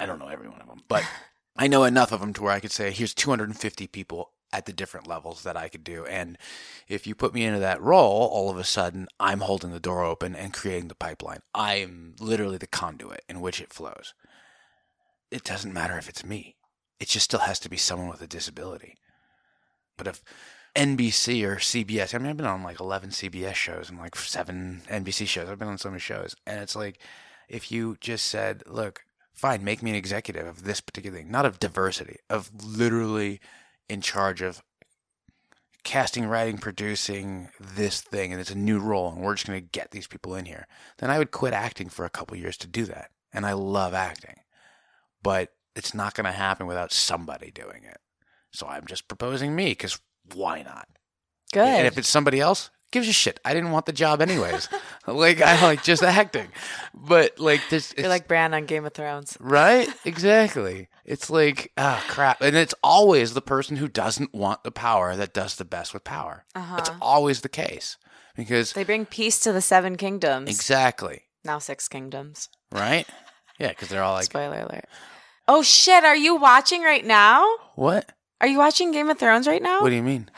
I 0.00 0.06
don't 0.06 0.18
know 0.18 0.28
every 0.28 0.48
one 0.48 0.60
of 0.60 0.66
them, 0.66 0.82
but 0.88 1.04
I 1.56 1.66
know 1.66 1.84
enough 1.84 2.12
of 2.12 2.20
them 2.20 2.32
to 2.34 2.42
where 2.42 2.52
I 2.52 2.60
could 2.60 2.72
say, 2.72 2.90
Here's 2.90 3.14
250 3.14 3.86
people 3.88 4.30
at 4.52 4.66
the 4.66 4.72
different 4.72 5.06
levels 5.06 5.42
that 5.42 5.56
I 5.56 5.68
could 5.68 5.84
do. 5.84 6.06
And 6.06 6.38
if 6.88 7.06
you 7.06 7.14
put 7.14 7.34
me 7.34 7.44
into 7.44 7.60
that 7.60 7.82
role, 7.82 8.28
all 8.32 8.50
of 8.50 8.58
a 8.58 8.64
sudden 8.64 9.06
I'm 9.20 9.40
holding 9.40 9.72
the 9.72 9.80
door 9.80 10.04
open 10.04 10.34
and 10.34 10.54
creating 10.54 10.88
the 10.88 10.94
pipeline. 10.94 11.40
I'm 11.54 12.14
literally 12.18 12.58
the 12.58 12.66
conduit 12.66 13.24
in 13.28 13.40
which 13.40 13.60
it 13.60 13.72
flows. 13.72 14.14
It 15.30 15.44
doesn't 15.44 15.74
matter 15.74 15.98
if 15.98 16.08
it's 16.08 16.24
me. 16.24 16.56
It 16.98 17.08
just 17.08 17.24
still 17.24 17.40
has 17.40 17.60
to 17.60 17.68
be 17.68 17.76
someone 17.76 18.08
with 18.08 18.22
a 18.22 18.26
disability. 18.26 18.96
But 19.98 20.06
if 20.06 20.22
NBC 20.78 21.44
or 21.44 21.56
CBS, 21.56 22.14
I 22.14 22.18
mean, 22.18 22.28
I've 22.28 22.36
been 22.36 22.46
on 22.46 22.62
like 22.62 22.78
11 22.78 23.10
CBS 23.10 23.54
shows 23.54 23.90
and 23.90 23.98
like 23.98 24.14
seven 24.14 24.82
NBC 24.88 25.26
shows. 25.26 25.48
I've 25.48 25.58
been 25.58 25.66
on 25.66 25.76
so 25.76 25.88
many 25.90 25.98
shows. 25.98 26.36
And 26.46 26.60
it's 26.60 26.76
like, 26.76 27.00
if 27.48 27.72
you 27.72 27.96
just 28.00 28.26
said, 28.26 28.62
look, 28.64 29.02
fine, 29.32 29.64
make 29.64 29.82
me 29.82 29.90
an 29.90 29.96
executive 29.96 30.46
of 30.46 30.62
this 30.62 30.80
particular 30.80 31.18
thing, 31.18 31.32
not 31.32 31.44
of 31.44 31.58
diversity, 31.58 32.18
of 32.30 32.52
literally 32.64 33.40
in 33.88 34.00
charge 34.00 34.40
of 34.40 34.62
casting, 35.82 36.26
writing, 36.26 36.58
producing 36.58 37.48
this 37.58 38.00
thing, 38.00 38.30
and 38.30 38.40
it's 38.40 38.52
a 38.52 38.58
new 38.58 38.78
role, 38.78 39.10
and 39.10 39.20
we're 39.20 39.34
just 39.34 39.48
going 39.48 39.60
to 39.60 39.66
get 39.66 39.90
these 39.90 40.06
people 40.06 40.36
in 40.36 40.44
here, 40.44 40.68
then 40.98 41.10
I 41.10 41.18
would 41.18 41.32
quit 41.32 41.54
acting 41.54 41.88
for 41.88 42.04
a 42.04 42.10
couple 42.10 42.36
years 42.36 42.56
to 42.58 42.68
do 42.68 42.84
that. 42.84 43.10
And 43.32 43.44
I 43.44 43.52
love 43.52 43.94
acting, 43.94 44.36
but 45.24 45.54
it's 45.74 45.92
not 45.92 46.14
going 46.14 46.26
to 46.26 46.32
happen 46.32 46.68
without 46.68 46.92
somebody 46.92 47.50
doing 47.50 47.82
it. 47.84 47.98
So 48.52 48.66
I'm 48.68 48.86
just 48.86 49.08
proposing 49.08 49.56
me 49.56 49.70
because 49.70 49.98
why 50.34 50.62
not? 50.62 50.88
Good. 51.52 51.66
And 51.66 51.86
if 51.86 51.98
it's 51.98 52.08
somebody 52.08 52.40
else, 52.40 52.70
gives 52.90 53.08
a 53.08 53.12
shit. 53.12 53.40
I 53.44 53.54
didn't 53.54 53.70
want 53.70 53.86
the 53.86 53.92
job 53.92 54.20
anyways. 54.20 54.68
like 55.06 55.40
I 55.40 55.60
like 55.62 55.82
just 55.82 56.02
acting, 56.02 56.48
but 56.94 57.38
like 57.38 57.60
this, 57.70 57.94
you're 57.96 58.08
like 58.08 58.28
Bran 58.28 58.54
on 58.54 58.66
Game 58.66 58.84
of 58.84 58.94
Thrones, 58.94 59.36
right? 59.40 59.88
Exactly. 60.04 60.88
It's 61.04 61.30
like 61.30 61.72
ah 61.76 62.02
oh, 62.02 62.12
crap, 62.12 62.40
and 62.40 62.56
it's 62.56 62.74
always 62.82 63.34
the 63.34 63.42
person 63.42 63.76
who 63.76 63.88
doesn't 63.88 64.34
want 64.34 64.64
the 64.64 64.70
power 64.70 65.16
that 65.16 65.34
does 65.34 65.56
the 65.56 65.64
best 65.64 65.94
with 65.94 66.04
power. 66.04 66.44
Uh-huh. 66.54 66.76
It's 66.78 66.90
always 67.00 67.40
the 67.40 67.48
case 67.48 67.96
because 68.36 68.72
they 68.72 68.84
bring 68.84 69.06
peace 69.06 69.38
to 69.40 69.52
the 69.52 69.62
seven 69.62 69.96
kingdoms. 69.96 70.50
Exactly. 70.50 71.22
Now 71.44 71.58
six 71.58 71.88
kingdoms. 71.88 72.48
Right. 72.70 73.06
Yeah, 73.58 73.68
because 73.68 73.88
they're 73.88 74.02
all 74.02 74.14
like 74.14 74.24
spoiler 74.24 74.60
alert. 74.60 74.84
Oh 75.46 75.62
shit! 75.62 76.04
Are 76.04 76.16
you 76.16 76.36
watching 76.36 76.82
right 76.82 77.04
now? 77.04 77.44
What? 77.74 78.12
Are 78.40 78.46
you 78.46 78.58
watching 78.58 78.92
Game 78.92 79.10
of 79.10 79.18
Thrones 79.18 79.46
right 79.46 79.62
now? 79.62 79.82
What 79.82 79.90
do 79.90 79.96
you 79.96 80.02
mean? 80.02 80.30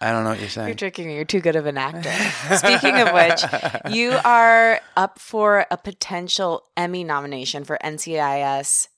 I 0.00 0.12
don't 0.12 0.24
know 0.24 0.30
what 0.30 0.40
you're 0.40 0.48
saying. 0.48 0.68
You're 0.68 0.76
tricking 0.76 1.06
me. 1.06 1.16
You're 1.16 1.24
too 1.24 1.40
good 1.40 1.56
of 1.56 1.66
an 1.66 1.76
actor. 1.76 2.12
Speaking 2.56 2.96
of 2.96 3.12
which, 3.12 3.42
you 3.94 4.12
are 4.24 4.80
up 4.96 5.18
for 5.18 5.66
a 5.70 5.76
potential 5.76 6.64
Emmy 6.76 7.04
nomination 7.04 7.64
for 7.64 7.78
NCIS 7.82 8.88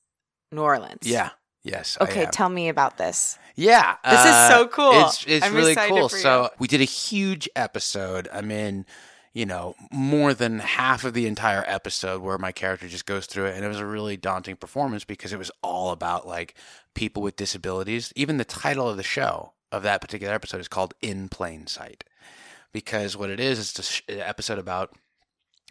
New 0.53 0.63
Orleans. 0.63 1.07
Yeah. 1.07 1.31
Yes. 1.65 1.97
Okay. 2.01 2.27
Tell 2.33 2.49
me 2.49 2.69
about 2.69 2.99
this. 2.99 3.39
Yeah. 3.55 3.97
This 4.05 4.21
uh, 4.25 4.29
is 4.29 4.55
so 4.55 4.67
cool. 4.69 5.07
It's, 5.07 5.25
it's 5.27 5.49
really 5.51 5.77
cool. 5.77 6.09
So 6.09 6.51
we 6.59 6.67
did 6.67 6.81
a 6.81 6.85
huge 6.85 7.49
episode. 7.55 8.29
I'm 8.33 8.51
in, 8.51 8.85
you 9.33 9.47
know, 9.47 9.74
more 9.91 10.35
than 10.35 10.59
half 10.59 11.05
of 11.05 11.14
the 11.14 11.26
entire 11.26 11.64
episode 11.66 12.20
where 12.20 12.39
my 12.39 12.53
character 12.53 12.87
just 12.87 13.07
goes 13.07 13.26
through 13.26 13.47
it. 13.47 13.57
And 13.57 13.64
it 13.64 13.68
was 13.68 13.78
a 13.78 13.87
really 13.87 14.16
daunting 14.16 14.57
performance 14.57 15.05
because 15.05 15.33
it 15.33 15.39
was 15.39 15.51
all 15.62 15.91
about 15.91 16.26
like 16.26 16.55
people 16.95 17.22
with 17.22 17.37
disabilities. 17.37 18.12
Even 18.14 18.37
the 18.37 18.45
title 18.45 18.89
of 18.89 18.97
the 18.97 19.03
show 19.03 19.53
of 19.70 19.83
that 19.83 20.03
particular 20.03 20.35
episode 20.35 20.61
is 20.61 20.68
called 20.68 20.95
In 21.01 21.28
Plain 21.28 21.66
Sight. 21.66 22.05
Because 22.72 23.16
what 23.16 23.30
it 23.30 23.41
is, 23.41 23.59
is 23.59 24.03
an 24.09 24.20
episode 24.20 24.59
about 24.59 24.95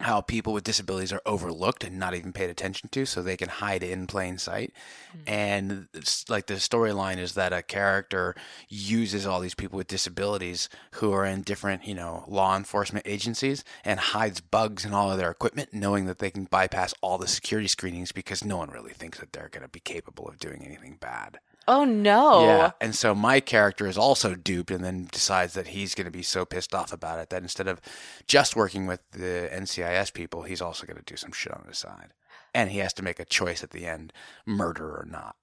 how 0.01 0.21
people 0.21 0.53
with 0.53 0.63
disabilities 0.63 1.13
are 1.13 1.21
overlooked 1.25 1.83
and 1.83 1.97
not 1.97 2.13
even 2.13 2.33
paid 2.33 2.49
attention 2.49 2.89
to 2.89 3.05
so 3.05 3.21
they 3.21 3.37
can 3.37 3.49
hide 3.49 3.83
in 3.83 4.07
plain 4.07 4.37
sight 4.37 4.73
mm-hmm. 5.09 5.23
and 5.27 5.87
it's 5.93 6.29
like 6.29 6.47
the 6.47 6.55
storyline 6.55 7.17
is 7.17 7.33
that 7.33 7.53
a 7.53 7.61
character 7.61 8.35
uses 8.69 9.25
all 9.25 9.39
these 9.39 9.55
people 9.55 9.77
with 9.77 9.87
disabilities 9.87 10.69
who 10.95 11.11
are 11.11 11.25
in 11.25 11.41
different 11.41 11.85
you 11.85 11.95
know 11.95 12.23
law 12.27 12.55
enforcement 12.55 13.05
agencies 13.07 13.63
and 13.85 13.99
hides 13.99 14.41
bugs 14.41 14.85
in 14.85 14.93
all 14.93 15.11
of 15.11 15.17
their 15.17 15.31
equipment 15.31 15.69
knowing 15.73 16.05
that 16.05 16.19
they 16.19 16.31
can 16.31 16.45
bypass 16.45 16.93
all 17.01 17.17
the 17.17 17.27
security 17.27 17.67
screenings 17.67 18.11
because 18.11 18.43
no 18.43 18.57
one 18.57 18.69
really 18.69 18.93
thinks 18.93 19.19
that 19.19 19.31
they're 19.33 19.49
going 19.49 19.63
to 19.63 19.69
be 19.69 19.79
capable 19.79 20.27
of 20.27 20.39
doing 20.39 20.63
anything 20.65 20.97
bad 20.99 21.39
Oh 21.67 21.83
no. 21.85 22.45
Yeah. 22.45 22.71
And 22.81 22.95
so 22.95 23.13
my 23.13 23.39
character 23.39 23.87
is 23.87 23.97
also 23.97 24.35
duped 24.35 24.71
and 24.71 24.83
then 24.83 25.07
decides 25.11 25.53
that 25.53 25.67
he's 25.67 25.95
going 25.95 26.05
to 26.05 26.11
be 26.11 26.23
so 26.23 26.43
pissed 26.43 26.73
off 26.73 26.91
about 26.91 27.19
it 27.19 27.29
that 27.29 27.43
instead 27.43 27.67
of 27.67 27.79
just 28.27 28.55
working 28.55 28.87
with 28.87 28.99
the 29.11 29.49
NCIS 29.53 30.13
people, 30.13 30.43
he's 30.43 30.61
also 30.61 30.85
going 30.85 30.97
to 30.97 31.03
do 31.03 31.15
some 31.15 31.31
shit 31.31 31.53
on 31.53 31.65
the 31.67 31.75
side. 31.75 32.13
And 32.53 32.71
he 32.71 32.79
has 32.79 32.93
to 32.93 33.03
make 33.03 33.19
a 33.19 33.25
choice 33.25 33.63
at 33.63 33.69
the 33.69 33.85
end 33.85 34.11
murder 34.45 34.89
or 34.89 35.05
not. 35.09 35.35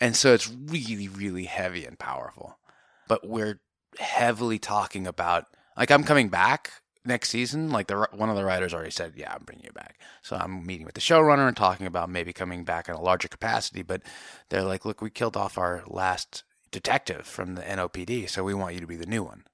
And 0.00 0.14
so 0.14 0.32
it's 0.32 0.48
really, 0.48 1.08
really 1.08 1.44
heavy 1.44 1.84
and 1.84 1.98
powerful. 1.98 2.58
But 3.08 3.26
we're 3.26 3.60
heavily 3.98 4.58
talking 4.58 5.06
about, 5.06 5.46
like, 5.76 5.90
I'm 5.90 6.04
coming 6.04 6.28
back 6.28 6.72
next 7.04 7.30
season, 7.30 7.70
like 7.70 7.86
the 7.86 8.08
one 8.12 8.30
of 8.30 8.36
the 8.36 8.44
writers 8.44 8.74
already 8.74 8.90
said, 8.90 9.14
yeah, 9.16 9.32
I'm 9.32 9.44
bringing 9.44 9.64
you 9.64 9.72
back. 9.72 10.00
So 10.22 10.36
I'm 10.36 10.66
meeting 10.66 10.86
with 10.86 10.94
the 10.94 11.00
showrunner 11.00 11.48
and 11.48 11.56
talking 11.56 11.86
about 11.86 12.10
maybe 12.10 12.32
coming 12.32 12.64
back 12.64 12.88
in 12.88 12.94
a 12.94 13.00
larger 13.00 13.28
capacity. 13.28 13.82
But 13.82 14.02
they're 14.48 14.62
like, 14.62 14.84
look, 14.84 15.00
we 15.00 15.10
killed 15.10 15.36
off 15.36 15.58
our 15.58 15.82
last 15.86 16.44
detective 16.70 17.26
from 17.26 17.54
the 17.54 17.62
NOPD, 17.62 18.28
so 18.28 18.44
we 18.44 18.54
want 18.54 18.74
you 18.74 18.80
to 18.80 18.86
be 18.86 18.96
the 18.96 19.06
new 19.06 19.22
one. 19.22 19.44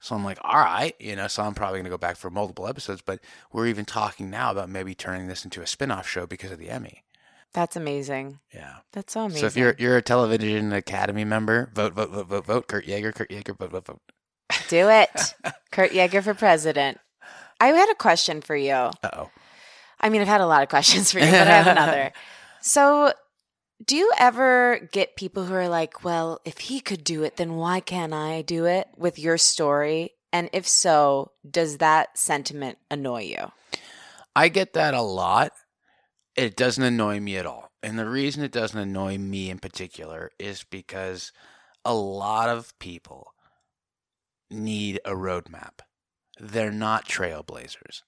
So 0.00 0.16
I'm 0.16 0.24
like, 0.24 0.38
all 0.42 0.58
right, 0.58 0.94
you 0.98 1.14
know, 1.14 1.28
so 1.28 1.44
I'm 1.44 1.54
probably 1.54 1.78
going 1.78 1.84
to 1.84 1.90
go 1.90 1.98
back 1.98 2.16
for 2.16 2.28
multiple 2.28 2.66
episodes. 2.66 3.02
But 3.02 3.20
we're 3.52 3.68
even 3.68 3.84
talking 3.84 4.30
now 4.30 4.50
about 4.50 4.68
maybe 4.68 4.94
turning 4.94 5.28
this 5.28 5.44
into 5.44 5.62
a 5.62 5.66
spin-off 5.66 6.08
show 6.08 6.26
because 6.26 6.50
of 6.50 6.58
the 6.58 6.70
Emmy. 6.70 7.04
That's 7.52 7.76
amazing. 7.76 8.40
Yeah. 8.52 8.76
That's 8.92 9.12
so 9.12 9.26
amazing. 9.26 9.40
So 9.40 9.46
if 9.46 9.56
you're 9.56 9.76
you're 9.78 9.98
a 9.98 10.02
television 10.02 10.72
academy 10.72 11.24
member, 11.24 11.70
vote, 11.74 11.92
vote, 11.92 12.10
vote, 12.10 12.26
vote, 12.26 12.46
vote. 12.46 12.66
Kurt 12.66 12.86
Yaeger, 12.86 13.14
Kurt 13.14 13.30
Yaeger, 13.30 13.56
vote, 13.56 13.70
vote, 13.70 13.86
vote. 13.86 14.00
Do 14.68 14.88
it. 14.88 15.34
Kurt 15.70 15.92
Yaeger 15.92 16.22
for 16.22 16.34
president. 16.34 16.98
I 17.60 17.68
had 17.68 17.90
a 17.90 17.94
question 17.94 18.40
for 18.40 18.56
you. 18.56 18.72
Uh 18.72 18.90
oh. 19.12 19.30
I 20.00 20.08
mean, 20.08 20.20
I've 20.20 20.28
had 20.28 20.40
a 20.40 20.46
lot 20.46 20.62
of 20.62 20.68
questions 20.68 21.12
for 21.12 21.20
you, 21.20 21.30
but 21.30 21.48
I 21.48 21.62
have 21.62 21.66
another. 21.66 22.12
So, 22.64 23.12
do 23.84 23.96
you 23.96 24.12
ever 24.16 24.88
get 24.92 25.16
people 25.16 25.46
who 25.46 25.54
are 25.54 25.68
like, 25.68 26.04
well, 26.04 26.40
if 26.44 26.58
he 26.58 26.78
could 26.78 27.02
do 27.02 27.24
it, 27.24 27.38
then 27.38 27.56
why 27.56 27.80
can't 27.80 28.14
I 28.14 28.42
do 28.42 28.66
it 28.66 28.86
with 28.96 29.18
your 29.18 29.36
story? 29.36 30.12
And 30.32 30.48
if 30.52 30.68
so, 30.68 31.32
does 31.48 31.78
that 31.78 32.16
sentiment 32.16 32.78
annoy 32.88 33.22
you? 33.22 33.50
I 34.36 34.48
get 34.48 34.74
that 34.74 34.94
a 34.94 35.02
lot. 35.02 35.50
It 36.36 36.56
doesn't 36.56 36.84
annoy 36.84 37.18
me 37.18 37.36
at 37.36 37.46
all. 37.46 37.72
And 37.82 37.98
the 37.98 38.08
reason 38.08 38.44
it 38.44 38.52
doesn't 38.52 38.78
annoy 38.78 39.18
me 39.18 39.50
in 39.50 39.58
particular 39.58 40.30
is 40.38 40.62
because 40.62 41.32
a 41.84 41.94
lot 41.94 42.48
of 42.48 42.78
people 42.78 43.34
need 44.52 45.00
a 45.04 45.12
roadmap. 45.12 45.80
They're 46.38 46.72
not 46.72 47.08
trailblazers. 47.08 48.02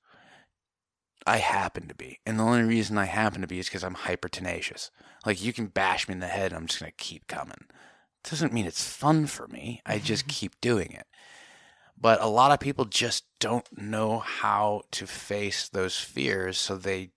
I 1.26 1.38
happen 1.38 1.88
to 1.88 1.95
be. 1.95 2.20
And 2.26 2.38
the 2.38 2.45
only 2.45 2.64
reason 2.64 2.99
I 2.99 3.07
happen 3.07 3.40
to 3.40 3.47
be 3.47 3.59
is 3.59 3.66
because 3.66 3.84
I'm 3.84 3.95
hyper 3.95 4.28
tenacious. 4.28 4.90
Like 5.24 5.42
you 5.42 5.53
can 5.53 5.66
bash 5.66 6.07
me 6.07 6.12
in 6.12 6.20
the 6.20 6.26
head 6.26 6.53
and 6.53 6.57
I'm 6.57 6.66
just 6.66 6.80
going 6.80 6.92
to 6.92 7.05
keep 7.05 7.26
coming. 7.26 7.66
Doesn't 8.28 8.53
mean 8.53 8.66
it's 8.66 8.86
fun 8.86 9.26
for 9.26 9.47
me. 9.49 9.80
I 9.86 9.99
just 9.99 10.24
mm-hmm. 10.24 10.32
keep 10.32 10.61
doing 10.61 10.92
it. 10.92 11.07
But 11.99 12.20
a 12.20 12.26
lot 12.26 12.51
of 12.51 12.61
people 12.61 12.84
just 12.84 13.24
don't 13.38 13.66
know 13.78 14.18
how 14.18 14.82
to 14.92 15.07
face 15.07 15.68
those 15.68 15.97
fears, 15.97 16.59
so 16.59 16.76
they 16.76 17.12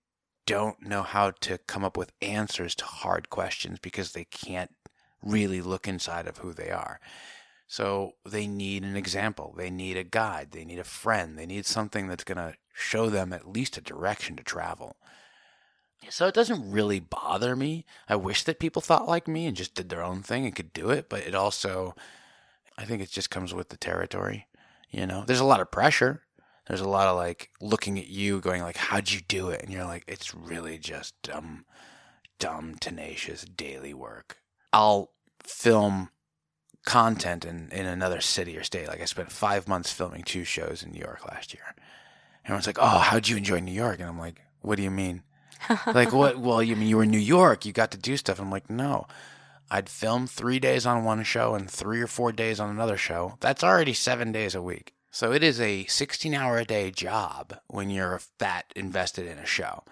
don't 0.45 0.81
know 0.81 1.01
how 1.01 1.31
to 1.31 1.57
come 1.57 1.83
up 1.83 1.97
with 1.97 2.13
answers 2.21 2.75
to 2.75 2.85
hard 2.85 3.29
questions 3.29 3.79
because 3.79 4.11
they 4.11 4.25
can't 4.25 4.71
really 5.21 5.61
look 5.61 5.87
inside 5.87 6.27
of 6.27 6.37
who 6.37 6.53
they 6.53 6.69
are. 6.69 6.99
So 7.67 8.13
they 8.25 8.47
need 8.47 8.83
an 8.83 8.95
example. 8.95 9.53
They 9.57 9.69
need 9.69 9.97
a 9.97 10.03
guide. 10.03 10.51
They 10.51 10.63
need 10.63 10.79
a 10.79 10.85
friend. 10.85 11.37
They 11.37 11.45
need 11.45 11.65
something 11.65 12.07
that's 12.07 12.23
going 12.23 12.37
to 12.37 12.55
show 12.73 13.09
them 13.09 13.33
at 13.33 13.49
least 13.49 13.77
a 13.77 13.81
direction 13.81 14.37
to 14.37 14.43
travel. 14.43 14.95
So 16.09 16.27
it 16.27 16.33
doesn't 16.33 16.71
really 16.71 16.99
bother 16.99 17.55
me. 17.55 17.85
I 18.07 18.15
wish 18.15 18.43
that 18.43 18.59
people 18.59 18.81
thought 18.81 19.07
like 19.07 19.27
me 19.27 19.45
and 19.45 19.57
just 19.57 19.75
did 19.75 19.89
their 19.89 20.03
own 20.03 20.21
thing 20.23 20.45
and 20.45 20.55
could 20.55 20.71
do 20.71 20.91
it, 20.91 21.09
but 21.09 21.21
it 21.21 21.35
also, 21.35 21.95
I 22.77 22.85
think 22.85 23.01
it 23.01 23.09
just 23.09 23.29
comes 23.29 23.53
with 23.53 23.69
the 23.69 23.77
territory. 23.77 24.47
You 24.89 25.05
know, 25.05 25.23
there's 25.25 25.41
a 25.41 25.45
lot 25.45 25.59
of 25.59 25.71
pressure. 25.71 26.23
There's 26.67 26.81
a 26.81 26.87
lot 26.87 27.07
of 27.07 27.17
like 27.17 27.49
looking 27.59 27.97
at 27.97 28.07
you 28.07 28.39
going 28.39 28.61
like, 28.61 28.77
how'd 28.77 29.11
you 29.11 29.21
do 29.27 29.49
it? 29.49 29.63
And 29.63 29.71
you're 29.71 29.85
like, 29.85 30.03
it's 30.07 30.33
really 30.33 30.77
just 30.77 31.21
dumb, 31.23 31.65
dumb, 32.39 32.75
tenacious 32.79 33.43
daily 33.43 33.93
work. 33.93 34.37
I'll 34.71 35.11
film 35.43 36.09
content 36.87 37.43
in, 37.43 37.67
in 37.71 37.85
another 37.85 38.21
city 38.21 38.57
or 38.57 38.63
state. 38.63 38.87
Like 38.87 39.01
I 39.01 39.05
spent 39.05 39.29
five 39.29 39.67
months 39.67 39.91
filming 39.91 40.23
two 40.23 40.45
shows 40.45 40.81
in 40.81 40.91
New 40.93 41.01
York 41.01 41.27
last 41.27 41.53
year. 41.53 41.75
Everyone's 42.45 42.65
like, 42.65 42.79
oh, 42.79 42.99
how'd 42.99 43.27
you 43.27 43.35
enjoy 43.35 43.59
New 43.59 43.73
York? 43.73 43.99
And 43.99 44.07
I'm 44.07 44.17
like, 44.17 44.41
what 44.61 44.77
do 44.77 44.83
you 44.83 44.89
mean? 44.89 45.23
like 45.85 46.13
what? 46.13 46.39
Well, 46.39 46.63
you 46.63 46.77
mean 46.77 46.87
you 46.87 46.97
were 46.97 47.03
in 47.03 47.11
New 47.11 47.17
York? 47.17 47.65
You 47.65 47.73
got 47.73 47.91
to 47.91 47.97
do 47.97 48.15
stuff. 48.15 48.39
I'm 48.39 48.49
like, 48.49 48.69
no. 48.69 49.05
I'd 49.69 49.89
film 49.89 50.27
three 50.27 50.59
days 50.59 50.85
on 50.85 51.03
one 51.03 51.23
show 51.23 51.53
and 51.53 51.69
three 51.69 52.01
or 52.01 52.07
four 52.07 52.31
days 52.31 52.57
on 52.57 52.69
another 52.69 52.95
show. 52.95 53.35
That's 53.41 53.65
already 53.65 53.93
seven 53.93 54.31
days 54.31 54.55
a 54.55 54.61
week. 54.61 54.93
So 55.11 55.33
it 55.33 55.43
is 55.43 55.59
a 55.59 55.85
16 55.87 56.33
hour 56.33 56.57
a 56.57 56.63
day 56.63 56.89
job 56.89 57.59
when 57.67 57.89
you're 57.89 58.21
that 58.37 58.71
invested 58.77 59.27
in 59.27 59.39
a 59.39 59.45
show. 59.45 59.83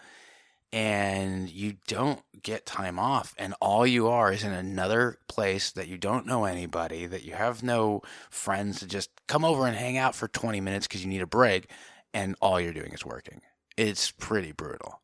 And 0.76 1.50
you 1.50 1.78
don't 1.88 2.22
get 2.44 2.66
time 2.66 3.00
off, 3.00 3.34
and 3.38 3.56
all 3.62 3.88
you 3.88 4.10
are 4.10 4.32
is 4.34 4.44
in 4.44 4.52
another 4.52 5.18
place 5.30 5.72
that 5.72 5.88
you 5.88 5.98
don't 5.98 6.26
know 6.26 6.44
anybody, 6.44 7.06
that 7.06 7.24
you 7.24 7.34
have 7.34 7.64
no 7.64 8.02
friends 8.30 8.80
to 8.82 8.86
just 8.86 9.10
come 9.26 9.46
over 9.46 9.66
and 9.66 9.76
hang 9.78 9.98
out 9.98 10.16
for 10.16 10.28
20 10.28 10.60
minutes 10.60 10.86
because 10.86 11.02
you 11.02 11.10
need 11.10 11.22
a 11.22 11.28
break, 11.28 11.72
and 12.14 12.36
all 12.42 12.60
you're 12.60 12.74
doing 12.74 12.92
is 12.92 13.06
working. 13.06 13.40
It's 13.78 14.12
pretty 14.12 14.52
brutal. 14.52 15.00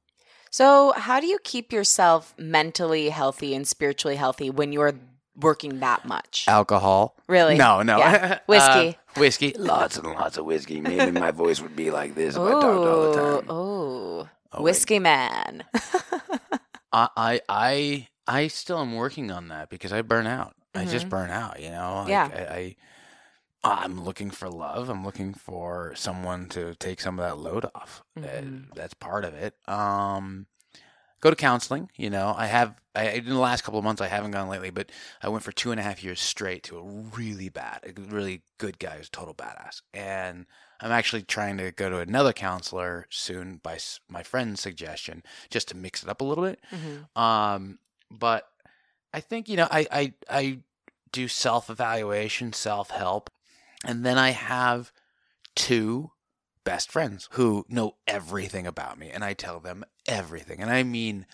So, 0.50 0.92
how 0.98 1.22
do 1.22 1.28
you 1.28 1.40
keep 1.42 1.72
yourself 1.72 2.34
mentally 2.38 3.08
healthy 3.08 3.56
and 3.56 3.66
spiritually 3.66 4.18
healthy 4.18 4.50
when 4.50 4.74
you're 4.74 4.94
working 5.40 5.80
that 5.80 6.04
much? 6.06 6.44
Alcohol. 6.50 7.16
Really? 7.30 7.56
No, 7.56 7.82
no. 7.82 7.98
Yeah. 7.98 8.40
Whiskey. 8.46 8.98
Uh, 9.16 9.20
whiskey. 9.20 9.54
Lots 9.58 9.98
and 9.98 10.08
lots 10.08 10.38
of 10.38 10.46
whiskey. 10.46 10.82
Maybe 10.82 11.18
my 11.18 11.32
voice 11.32 11.62
would 11.62 11.78
be 11.78 11.92
like 11.92 12.16
this 12.16 12.36
if 12.36 12.42
I 12.42 12.52
talked 12.52 12.66
all 12.66 13.12
the 13.12 13.18
time. 13.18 13.46
Oh, 13.50 14.30
Oh, 14.54 14.62
whiskey 14.64 15.00
man. 15.00 15.64
I, 16.94 17.10
I, 17.16 17.42
I, 17.48 18.08
I 18.28 18.48
still 18.48 18.80
am 18.80 18.96
working 18.96 19.32
on 19.32 19.48
that 19.50 19.70
because 19.70 19.94
I 19.94 20.02
burn 20.02 20.28
out. 20.28 20.56
I 20.76 20.86
just 20.86 21.08
Mhm. 21.08 21.10
burn 21.10 21.30
out, 21.30 21.62
you 21.62 21.70
know? 21.70 21.96
Like, 22.04 22.10
Yeah. 22.10 22.30
I, 22.34 22.76
I, 23.64 23.84
I'm 23.84 24.04
looking 24.04 24.32
for 24.32 24.50
love. 24.50 24.90
I'm 24.90 25.06
looking 25.06 25.34
for 25.34 25.94
someone 25.96 26.48
to 26.50 26.76
take 26.76 27.00
some 27.00 27.20
of 27.20 27.26
that 27.26 27.38
load 27.38 27.66
off. 27.76 28.04
Uh, 28.18 28.22
Mhm. 28.22 28.74
that's 28.76 28.94
part 28.94 29.24
of 29.24 29.34
it. 29.36 29.56
Um, 29.68 30.48
go 31.22 31.30
to 31.30 31.36
counseling. 31.36 31.90
You 31.96 32.10
know, 32.10 32.34
I 32.38 32.48
have 32.48 32.76
I, 32.96 33.10
in 33.12 33.26
the 33.26 33.38
last 33.38 33.64
couple 33.64 33.78
of 33.80 33.86
months 33.86 34.02
I 34.02 34.08
haven't 34.08 34.32
gone 34.32 34.50
lately, 34.50 34.70
but 34.72 34.92
I 35.22 35.30
went 35.30 35.44
for 35.44 35.52
two 35.54 35.72
and 35.72 35.80
a 35.80 35.84
half 35.84 36.04
years 36.04 36.20
straight 36.20 36.64
to 36.64 36.78
a 36.78 36.84
really 36.84 37.50
bad, 37.50 37.82
a 37.86 38.02
really 38.02 38.44
good 38.58 38.80
guy 38.80 38.98
who's 38.98 39.08
a 39.08 39.12
total 39.12 39.34
badass, 39.34 39.82
and 39.94 40.46
I'm 40.82 40.92
actually 40.92 41.24
trying 41.24 41.58
to 41.58 41.72
go 41.72 41.90
to 41.90 42.00
another 42.00 42.34
counselor 42.34 43.06
soon 43.10 43.58
by 43.58 43.78
my 44.10 44.24
friend's 44.24 44.62
suggestion, 44.62 45.24
just 45.50 45.68
to 45.70 45.78
mix 45.78 46.04
it 46.04 46.10
up 46.10 46.22
a 46.22 46.24
little 46.24 46.44
bit. 46.44 46.60
Mhm. 46.72 47.16
Um, 47.18 47.80
but 48.10 48.48
I 49.14 49.20
think 49.20 49.48
you 49.48 49.58
know 49.58 49.68
I 49.70 49.88
I, 49.92 50.14
I 50.30 50.60
do 51.12 51.28
self 51.28 51.70
evaluation, 51.70 52.54
self 52.54 52.90
help, 52.90 53.30
and 53.86 54.06
then 54.06 54.18
I 54.18 54.32
have 54.32 54.92
two 55.56 56.12
best 56.64 56.92
friends 56.92 57.28
who 57.32 57.66
know 57.70 57.96
everything 58.08 58.66
about 58.68 58.98
me, 58.98 59.10
and 59.10 59.24
I 59.24 59.34
tell 59.34 59.60
them 59.60 59.84
everything, 60.08 60.62
and 60.62 60.72
I 60.72 60.84
mean 60.84 61.26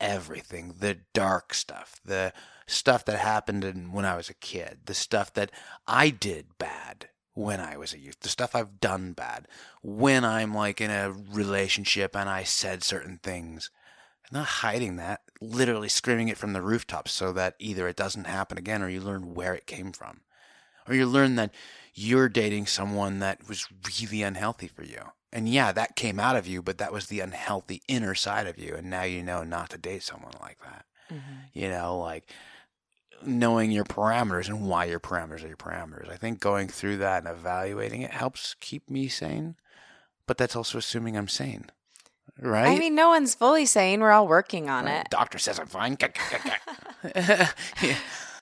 everything 0.00 0.74
the 0.80 0.98
dark 1.14 1.54
stuff, 1.54 2.00
the 2.04 2.32
stuff 2.66 3.04
that 3.04 3.18
happened 3.18 3.64
in, 3.64 3.92
when 3.92 4.04
I 4.04 4.16
was 4.16 4.28
a 4.28 4.34
kid, 4.34 4.80
the 4.86 4.94
stuff 4.94 5.32
that 5.34 5.50
I 5.86 6.10
did 6.10 6.58
bad 6.58 7.08
when 7.34 7.60
I 7.60 7.76
was 7.76 7.92
a 7.92 7.98
youth, 7.98 8.20
the 8.20 8.28
stuff 8.28 8.54
I've 8.54 8.80
done 8.80 9.12
bad, 9.12 9.48
when 9.82 10.24
I'm 10.24 10.54
like 10.54 10.80
in 10.80 10.90
a 10.90 11.12
relationship 11.12 12.16
and 12.16 12.28
I 12.28 12.44
said 12.44 12.82
certain 12.82 13.18
things. 13.22 13.70
I'm 14.24 14.38
not 14.38 14.46
hiding 14.46 14.96
that, 14.96 15.20
literally 15.40 15.88
screaming 15.88 16.28
it 16.28 16.38
from 16.38 16.54
the 16.54 16.62
rooftops 16.62 17.12
so 17.12 17.32
that 17.32 17.56
either 17.58 17.86
it 17.88 17.96
doesn't 17.96 18.26
happen 18.26 18.56
again 18.56 18.82
or 18.82 18.88
you 18.88 19.00
learn 19.00 19.34
where 19.34 19.54
it 19.54 19.66
came 19.66 19.92
from. 19.92 20.20
Or 20.88 20.94
you 20.94 21.06
learn 21.06 21.36
that 21.36 21.52
you're 21.94 22.28
dating 22.28 22.66
someone 22.66 23.18
that 23.18 23.48
was 23.48 23.68
really 24.00 24.22
unhealthy 24.22 24.68
for 24.68 24.82
you. 24.82 25.12
And 25.32 25.48
yeah, 25.48 25.72
that 25.72 25.96
came 25.96 26.20
out 26.20 26.36
of 26.36 26.46
you, 26.46 26.62
but 26.62 26.78
that 26.78 26.92
was 26.92 27.06
the 27.06 27.20
unhealthy 27.20 27.82
inner 27.88 28.14
side 28.14 28.46
of 28.46 28.58
you. 28.58 28.74
And 28.76 28.88
now 28.88 29.02
you 29.02 29.22
know 29.22 29.42
not 29.42 29.70
to 29.70 29.78
date 29.78 30.02
someone 30.02 30.34
like 30.40 30.58
that. 30.62 30.86
Mhm. 31.10 31.50
You 31.52 31.68
know, 31.70 31.98
like 31.98 32.30
knowing 33.26 33.70
your 33.70 33.84
parameters 33.84 34.48
and 34.48 34.66
why 34.68 34.84
your 34.84 35.00
parameters 35.00 35.44
are 35.44 35.48
your 35.48 35.56
parameters. 35.56 36.10
I 36.10 36.16
think 36.16 36.40
going 36.40 36.68
through 36.68 36.98
that 36.98 37.24
and 37.24 37.28
evaluating 37.32 38.02
it 38.02 38.10
helps 38.12 38.54
keep 38.60 38.88
me 38.90 39.08
sane, 39.08 39.56
but 40.26 40.38
that's 40.38 40.56
also 40.56 40.78
assuming 40.78 41.16
I'm 41.16 41.28
sane. 41.28 41.70
Right? 42.40 42.66
I 42.76 42.78
mean, 42.78 42.94
no 42.96 43.10
one's 43.10 43.34
fully 43.34 43.64
sane. 43.64 44.00
We're 44.00 44.10
all 44.10 44.26
working 44.26 44.68
on 44.68 44.86
Right? 44.86 45.02
it. 45.02 45.10
Doctor 45.10 45.38
says 45.38 45.58
I'm 45.60 45.66
fine. 45.68 45.96
yeah. 47.16 47.48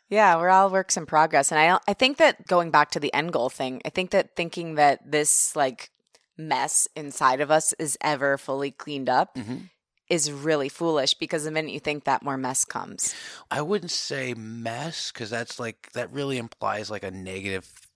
Yeah, 0.09 0.37
we're 0.37 0.51
all 0.51 0.71
works 0.71 0.97
in 0.97 1.07
progress. 1.07 1.51
And 1.53 1.59
I 1.59 1.79
I 1.89 1.95
think 1.95 2.19
that 2.19 2.47
going 2.47 2.71
back 2.71 2.91
to 2.93 3.01
the 3.01 3.13
end 3.15 3.33
goal 3.33 3.49
thing, 3.51 3.81
I 3.85 3.89
think 3.91 4.11
that 4.11 4.37
thinking 4.37 4.75
that 4.77 5.11
this 5.11 5.57
like 5.57 5.91
mess 6.39 6.89
inside 6.97 7.41
of 7.41 7.51
us 7.51 7.73
is 7.79 7.97
ever 8.01 8.39
fully 8.39 8.71
cleaned 8.71 9.09
up 9.09 9.35
Mhm. 9.37 9.69
Is 10.13 10.31
really 10.31 10.69
foolish 10.69 11.15
because 11.15 11.45
the 11.45 11.51
minute 11.51 11.73
you 11.73 11.81
think 11.81 12.05
that 12.05 12.23
more 12.23 12.37
mess 12.37 12.67
comes. 12.67 13.15
I 13.51 13.63
wouldn't 13.63 13.91
say 13.91 14.35
mess 14.35 15.11
because 15.11 15.31
that's 15.31 15.59
like 15.59 15.91
that 15.95 16.13
really 16.13 16.37
implies 16.37 16.91
like 16.91 17.03
a 17.03 17.11
negative 17.11 17.89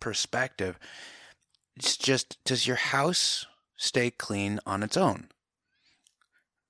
perspective. 0.00 0.80
It's 1.76 1.96
just 1.96 2.42
does 2.44 2.66
your 2.66 2.74
house 2.74 3.46
stay 3.76 4.10
clean 4.10 4.58
on 4.66 4.82
its 4.82 4.96
own? 4.96 5.28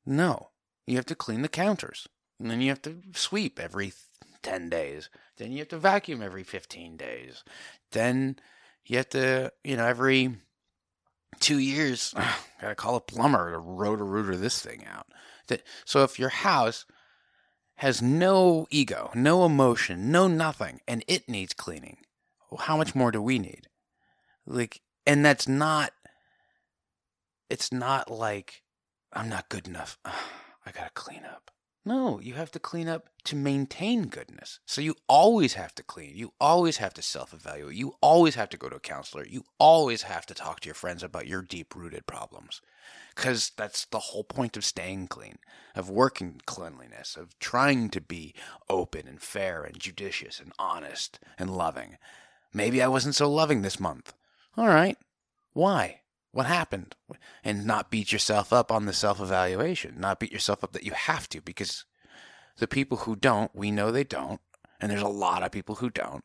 No. 0.04 0.50
You 0.86 0.96
have 0.96 1.06
to 1.06 1.14
clean 1.14 1.40
the 1.40 1.48
counters. 1.48 2.06
And 2.38 2.50
then 2.50 2.60
you 2.60 2.68
have 2.68 2.82
to 2.82 2.98
sweep 3.14 3.58
every 3.58 3.94
10 4.42 4.68
days. 4.68 5.08
Then 5.38 5.50
you 5.50 5.60
have 5.60 5.68
to 5.68 5.78
vacuum 5.78 6.20
every 6.20 6.42
15 6.42 6.98
days. 6.98 7.42
Then 7.92 8.36
you 8.84 8.98
have 8.98 9.08
to, 9.10 9.50
you 9.62 9.78
know, 9.78 9.86
every 9.86 10.36
two 11.40 11.58
years, 11.58 12.14
gotta 12.60 12.74
call 12.74 12.96
a 12.96 13.00
plumber 13.00 13.52
to 13.52 13.58
rotor 13.58 14.04
rooter 14.04 14.36
this 14.36 14.60
thing 14.60 14.84
out. 14.86 15.06
That- 15.48 15.62
So 15.84 16.02
if 16.02 16.18
your 16.18 16.30
house 16.30 16.86
has 17.76 18.00
no 18.00 18.66
ego, 18.70 19.10
no 19.14 19.44
emotion, 19.44 20.10
no 20.12 20.28
nothing, 20.28 20.80
and 20.86 21.04
it 21.08 21.28
needs 21.28 21.52
cleaning, 21.54 21.98
well, 22.50 22.60
how 22.62 22.76
much 22.76 22.94
more 22.94 23.10
do 23.10 23.20
we 23.20 23.38
need? 23.38 23.68
Like, 24.46 24.80
and 25.06 25.24
that's 25.24 25.48
not, 25.48 25.92
it's 27.50 27.72
not 27.72 28.10
like, 28.10 28.62
I'm 29.12 29.28
not 29.28 29.48
good 29.48 29.66
enough. 29.66 29.98
I 30.04 30.70
gotta 30.72 30.90
clean 30.94 31.24
up. 31.24 31.50
No, 31.86 32.18
you 32.18 32.34
have 32.34 32.50
to 32.52 32.58
clean 32.58 32.88
up 32.88 33.10
to 33.24 33.36
maintain 33.36 34.06
goodness. 34.06 34.58
So 34.64 34.80
you 34.80 34.94
always 35.06 35.54
have 35.54 35.74
to 35.74 35.82
clean. 35.82 36.16
You 36.16 36.32
always 36.40 36.78
have 36.78 36.94
to 36.94 37.02
self 37.02 37.34
evaluate. 37.34 37.76
You 37.76 37.94
always 38.00 38.36
have 38.36 38.48
to 38.50 38.56
go 38.56 38.70
to 38.70 38.76
a 38.76 38.80
counselor. 38.80 39.26
You 39.26 39.44
always 39.58 40.02
have 40.02 40.24
to 40.26 40.34
talk 40.34 40.60
to 40.60 40.66
your 40.66 40.74
friends 40.74 41.02
about 41.02 41.26
your 41.26 41.42
deep 41.42 41.76
rooted 41.76 42.06
problems. 42.06 42.62
Because 43.14 43.52
that's 43.56 43.84
the 43.84 43.98
whole 43.98 44.24
point 44.24 44.56
of 44.56 44.64
staying 44.64 45.08
clean, 45.08 45.36
of 45.74 45.90
working 45.90 46.40
cleanliness, 46.46 47.16
of 47.16 47.38
trying 47.38 47.90
to 47.90 48.00
be 48.00 48.34
open 48.70 49.06
and 49.06 49.20
fair 49.20 49.62
and 49.62 49.78
judicious 49.78 50.40
and 50.40 50.52
honest 50.58 51.18
and 51.38 51.54
loving. 51.54 51.98
Maybe 52.52 52.82
I 52.82 52.88
wasn't 52.88 53.14
so 53.14 53.30
loving 53.30 53.60
this 53.62 53.78
month. 53.78 54.14
All 54.56 54.68
right. 54.68 54.96
Why? 55.52 56.00
What 56.34 56.46
happened? 56.46 56.96
And 57.44 57.64
not 57.64 57.92
beat 57.92 58.10
yourself 58.10 58.52
up 58.52 58.72
on 58.72 58.86
the 58.86 58.92
self 58.92 59.20
evaluation, 59.20 59.94
not 60.00 60.18
beat 60.18 60.32
yourself 60.32 60.64
up 60.64 60.72
that 60.72 60.82
you 60.82 60.90
have 60.90 61.28
to, 61.28 61.40
because 61.40 61.84
the 62.58 62.66
people 62.66 62.98
who 62.98 63.14
don't, 63.14 63.54
we 63.54 63.70
know 63.70 63.92
they 63.92 64.02
don't, 64.02 64.40
and 64.80 64.90
there's 64.90 65.00
a 65.00 65.08
lot 65.08 65.44
of 65.44 65.52
people 65.52 65.76
who 65.76 65.90
don't. 65.90 66.24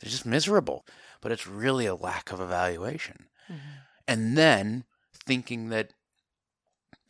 They're 0.00 0.10
just 0.10 0.26
miserable. 0.26 0.84
But 1.20 1.30
it's 1.30 1.46
really 1.46 1.86
a 1.86 1.94
lack 1.94 2.32
of 2.32 2.40
evaluation. 2.40 3.26
Mm-hmm. 3.50 3.68
And 4.08 4.36
then 4.36 4.84
thinking 5.24 5.68
that 5.68 5.92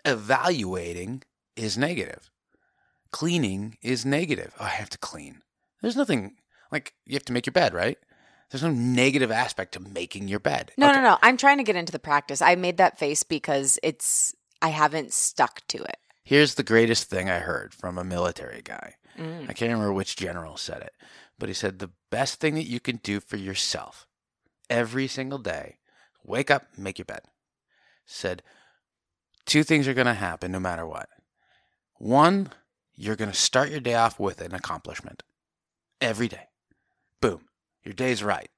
evaluating 0.04 1.22
is 1.56 1.78
negative, 1.78 2.30
cleaning 3.10 3.78
is 3.80 4.04
negative. 4.04 4.54
Oh, 4.60 4.64
I 4.64 4.68
have 4.68 4.90
to 4.90 4.98
clean. 4.98 5.40
There's 5.80 5.96
nothing 5.96 6.36
like 6.70 6.92
you 7.06 7.14
have 7.14 7.24
to 7.24 7.32
make 7.32 7.46
your 7.46 7.52
bed, 7.52 7.72
right? 7.72 7.98
There's 8.50 8.62
no 8.62 8.70
negative 8.70 9.30
aspect 9.32 9.72
to 9.72 9.80
making 9.80 10.28
your 10.28 10.38
bed. 10.38 10.72
No, 10.76 10.86
Okay. 10.88 10.96
no, 10.96 11.02
no. 11.02 11.18
I'm 11.22 11.36
trying 11.36 11.58
to 11.58 11.64
get 11.64 11.76
into 11.76 11.92
the 11.92 11.98
practice. 11.98 12.40
I 12.40 12.54
made 12.54 12.76
that 12.76 12.98
face 12.98 13.22
because 13.22 13.78
it's 13.82 14.34
I 14.62 14.68
haven't 14.68 15.12
stuck 15.12 15.66
to 15.68 15.78
it. 15.82 15.96
Here's 16.22 16.54
the 16.54 16.62
greatest 16.62 17.08
thing 17.10 17.28
I 17.28 17.38
heard 17.40 17.74
from 17.74 17.98
a 17.98 18.04
military 18.04 18.62
guy. 18.62 18.94
Mm. 19.18 19.44
I 19.48 19.52
can't 19.52 19.72
remember 19.72 19.92
which 19.92 20.16
general 20.16 20.56
said 20.56 20.82
it, 20.82 20.92
but 21.38 21.48
he 21.48 21.54
said 21.54 21.78
the 21.78 21.90
best 22.10 22.40
thing 22.40 22.54
that 22.54 22.66
you 22.66 22.80
can 22.80 22.96
do 22.96 23.20
for 23.20 23.36
yourself 23.36 24.06
every 24.68 25.06
single 25.06 25.38
day, 25.38 25.78
wake 26.24 26.50
up, 26.50 26.66
make 26.76 26.98
your 26.98 27.04
bed. 27.04 27.22
Said 28.06 28.42
two 29.44 29.62
things 29.62 29.86
are 29.88 29.94
going 29.94 30.06
to 30.06 30.14
happen 30.14 30.52
no 30.52 30.60
matter 30.60 30.86
what. 30.86 31.08
One, 31.98 32.50
you're 32.94 33.16
going 33.16 33.30
to 33.30 33.36
start 33.36 33.70
your 33.70 33.80
day 33.80 33.94
off 33.94 34.18
with 34.20 34.40
an 34.40 34.54
accomplishment 34.54 35.22
every 36.00 36.28
day. 36.28 36.48
Boom, 37.20 37.42
your 37.86 37.94
day's 37.94 38.22
right. 38.22 38.50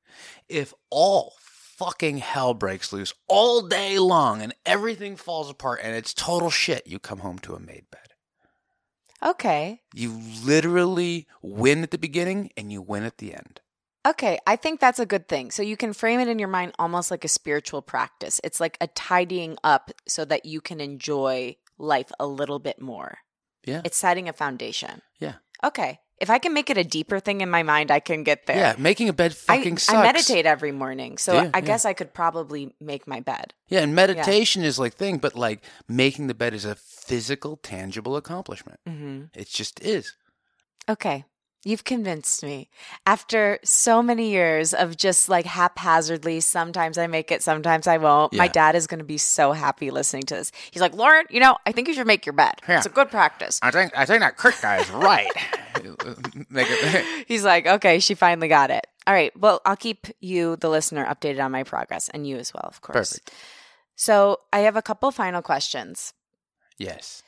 If 0.48 0.74
all 0.90 1.34
fucking 1.40 2.18
hell 2.18 2.54
breaks 2.54 2.92
loose 2.92 3.14
all 3.28 3.62
day 3.62 3.98
long 3.98 4.42
and 4.42 4.54
everything 4.66 5.16
falls 5.16 5.48
apart 5.48 5.80
and 5.82 5.94
it's 5.94 6.12
total 6.12 6.50
shit, 6.50 6.86
you 6.86 6.98
come 6.98 7.20
home 7.20 7.38
to 7.40 7.54
a 7.54 7.60
made 7.60 7.84
bed. 7.90 8.00
Okay. 9.22 9.82
You 9.94 10.20
literally 10.44 11.26
win 11.42 11.82
at 11.82 11.90
the 11.90 11.98
beginning 11.98 12.50
and 12.56 12.72
you 12.72 12.82
win 12.82 13.04
at 13.04 13.18
the 13.18 13.34
end. 13.34 13.60
Okay, 14.06 14.38
I 14.46 14.56
think 14.56 14.80
that's 14.80 15.00
a 15.00 15.06
good 15.06 15.28
thing. 15.28 15.50
So 15.50 15.62
you 15.62 15.76
can 15.76 15.92
frame 15.92 16.20
it 16.20 16.28
in 16.28 16.38
your 16.38 16.48
mind 16.48 16.72
almost 16.78 17.10
like 17.10 17.24
a 17.24 17.28
spiritual 17.28 17.82
practice. 17.82 18.40
It's 18.42 18.60
like 18.60 18.78
a 18.80 18.86
tidying 18.86 19.58
up 19.62 19.90
so 20.06 20.24
that 20.24 20.46
you 20.46 20.60
can 20.60 20.80
enjoy 20.80 21.56
life 21.78 22.10
a 22.18 22.26
little 22.26 22.58
bit 22.58 22.80
more. 22.80 23.18
Yeah. 23.64 23.82
It's 23.84 23.96
setting 23.96 24.28
a 24.28 24.32
foundation. 24.32 25.02
Yeah. 25.18 25.34
Okay. 25.62 25.98
If 26.20 26.30
I 26.30 26.38
can 26.38 26.52
make 26.52 26.70
it 26.70 26.76
a 26.78 26.84
deeper 26.84 27.20
thing 27.20 27.40
in 27.40 27.50
my 27.50 27.62
mind, 27.62 27.90
I 27.90 28.00
can 28.00 28.24
get 28.24 28.46
there. 28.46 28.56
Yeah, 28.56 28.74
making 28.78 29.08
a 29.08 29.12
bed 29.12 29.32
I, 29.48 29.56
fucking 29.58 29.74
I 29.74 29.78
sucks. 29.78 30.02
meditate 30.02 30.46
every 30.46 30.72
morning. 30.72 31.18
So 31.18 31.34
you? 31.34 31.50
I 31.54 31.58
Yeah. 31.58 31.60
guess 31.60 31.84
I 31.84 31.92
could 31.92 32.12
probably 32.14 32.74
make 32.80 33.06
my 33.06 33.20
bed. 33.20 33.54
Yeah, 33.68 33.80
and 33.80 33.94
meditation 33.94 34.62
is 34.64 34.78
like 34.78 34.94
thing, 34.94 35.18
but 35.18 35.34
like 35.34 35.62
making 35.88 36.26
the 36.26 36.34
bed 36.34 36.54
is 36.54 36.64
a 36.64 36.74
physical, 36.74 37.56
tangible 37.56 38.16
accomplishment. 38.16 38.80
hmm 38.86 39.24
It 39.34 39.48
just 39.48 39.80
is. 39.82 40.14
Okay. 40.88 41.24
You've 41.64 41.82
convinced 41.84 42.44
me. 42.44 42.70
After 43.04 43.58
so 43.64 44.00
many 44.00 44.30
years 44.30 44.72
of 44.72 44.96
just 44.96 45.28
like 45.28 45.44
haphazardly, 45.44 46.38
sometimes 46.40 46.96
I 46.96 47.08
make 47.08 47.32
it, 47.32 47.42
sometimes 47.42 47.88
I 47.88 47.98
won't. 47.98 48.32
My 48.32 48.46
dad 48.46 48.76
is 48.76 48.86
going 48.86 49.00
to 49.00 49.04
be 49.04 49.18
so 49.18 49.50
happy 49.52 49.90
listening 49.90 50.22
to 50.24 50.36
this. 50.36 50.52
He's 50.70 50.80
like, 50.80 50.94
Lauren, 50.94 51.26
you 51.30 51.40
know, 51.40 51.58
I 51.66 51.72
think 51.72 51.88
you 51.88 51.94
should 51.94 52.06
make 52.06 52.24
your 52.24 52.32
bed. 52.32 52.54
Yeah. 52.68 52.76
It's 52.78 52.86
a 52.86 52.90
good 52.90 53.10
practice. 53.10 53.58
I 53.60 53.72
think 53.72 53.92
I 53.96 54.06
think 54.06 54.20
that 54.20 54.36
Kurt 54.36 54.54
guy 54.62 54.78
is 54.80 54.88
right. 54.90 55.30
Uh, 55.78 56.10
uh, 56.10 56.14
make 56.50 56.66
it, 56.70 57.24
He's 57.28 57.44
like, 57.44 57.66
okay, 57.66 57.98
she 57.98 58.14
finally 58.14 58.48
got 58.48 58.70
it. 58.70 58.86
All 59.06 59.14
right. 59.14 59.36
Well, 59.38 59.60
I'll 59.64 59.76
keep 59.76 60.06
you, 60.20 60.56
the 60.56 60.68
listener, 60.68 61.04
updated 61.06 61.42
on 61.42 61.52
my 61.52 61.62
progress 61.64 62.08
and 62.10 62.26
you 62.26 62.36
as 62.36 62.52
well, 62.52 62.64
of 62.64 62.80
course. 62.80 63.12
Perfect. 63.12 63.32
So 63.96 64.38
I 64.52 64.60
have 64.60 64.76
a 64.76 64.82
couple 64.82 65.10
final 65.10 65.42
questions. 65.42 66.12
yes. 66.78 67.22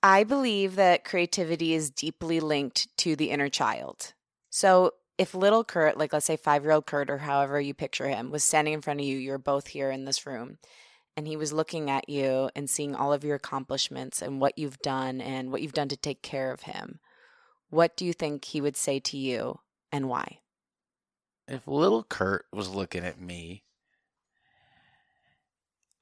I 0.00 0.22
believe 0.22 0.76
that 0.76 1.04
creativity 1.04 1.74
is 1.74 1.90
deeply 1.90 2.38
linked 2.38 2.86
to 2.98 3.16
the 3.16 3.30
inner 3.30 3.48
child. 3.48 4.12
So 4.48 4.92
if 5.18 5.34
little 5.34 5.64
Kurt, 5.64 5.98
like 5.98 6.12
let's 6.12 6.26
say 6.26 6.36
five 6.36 6.62
year 6.62 6.70
old 6.72 6.86
Kurt 6.86 7.10
or 7.10 7.18
however 7.18 7.60
you 7.60 7.74
picture 7.74 8.06
him, 8.06 8.30
was 8.30 8.44
standing 8.44 8.74
in 8.74 8.80
front 8.80 9.00
of 9.00 9.06
you, 9.06 9.18
you're 9.18 9.38
both 9.38 9.66
here 9.66 9.90
in 9.90 10.04
this 10.04 10.24
room, 10.24 10.58
and 11.16 11.26
he 11.26 11.36
was 11.36 11.52
looking 11.52 11.90
at 11.90 12.08
you 12.08 12.48
and 12.54 12.70
seeing 12.70 12.94
all 12.94 13.12
of 13.12 13.24
your 13.24 13.34
accomplishments 13.34 14.22
and 14.22 14.40
what 14.40 14.56
you've 14.56 14.78
done 14.78 15.20
and 15.20 15.50
what 15.50 15.62
you've 15.62 15.72
done 15.72 15.88
to 15.88 15.96
take 15.96 16.22
care 16.22 16.52
of 16.52 16.60
him, 16.62 17.00
what 17.70 17.96
do 17.96 18.04
you 18.04 18.12
think 18.12 18.44
he 18.44 18.60
would 18.60 18.76
say 18.76 18.98
to 19.00 19.16
you 19.16 19.60
and 19.92 20.08
why? 20.08 20.38
If 21.46 21.66
little 21.66 22.02
Kurt 22.04 22.46
was 22.52 22.68
looking 22.68 23.04
at 23.04 23.20
me, 23.20 23.64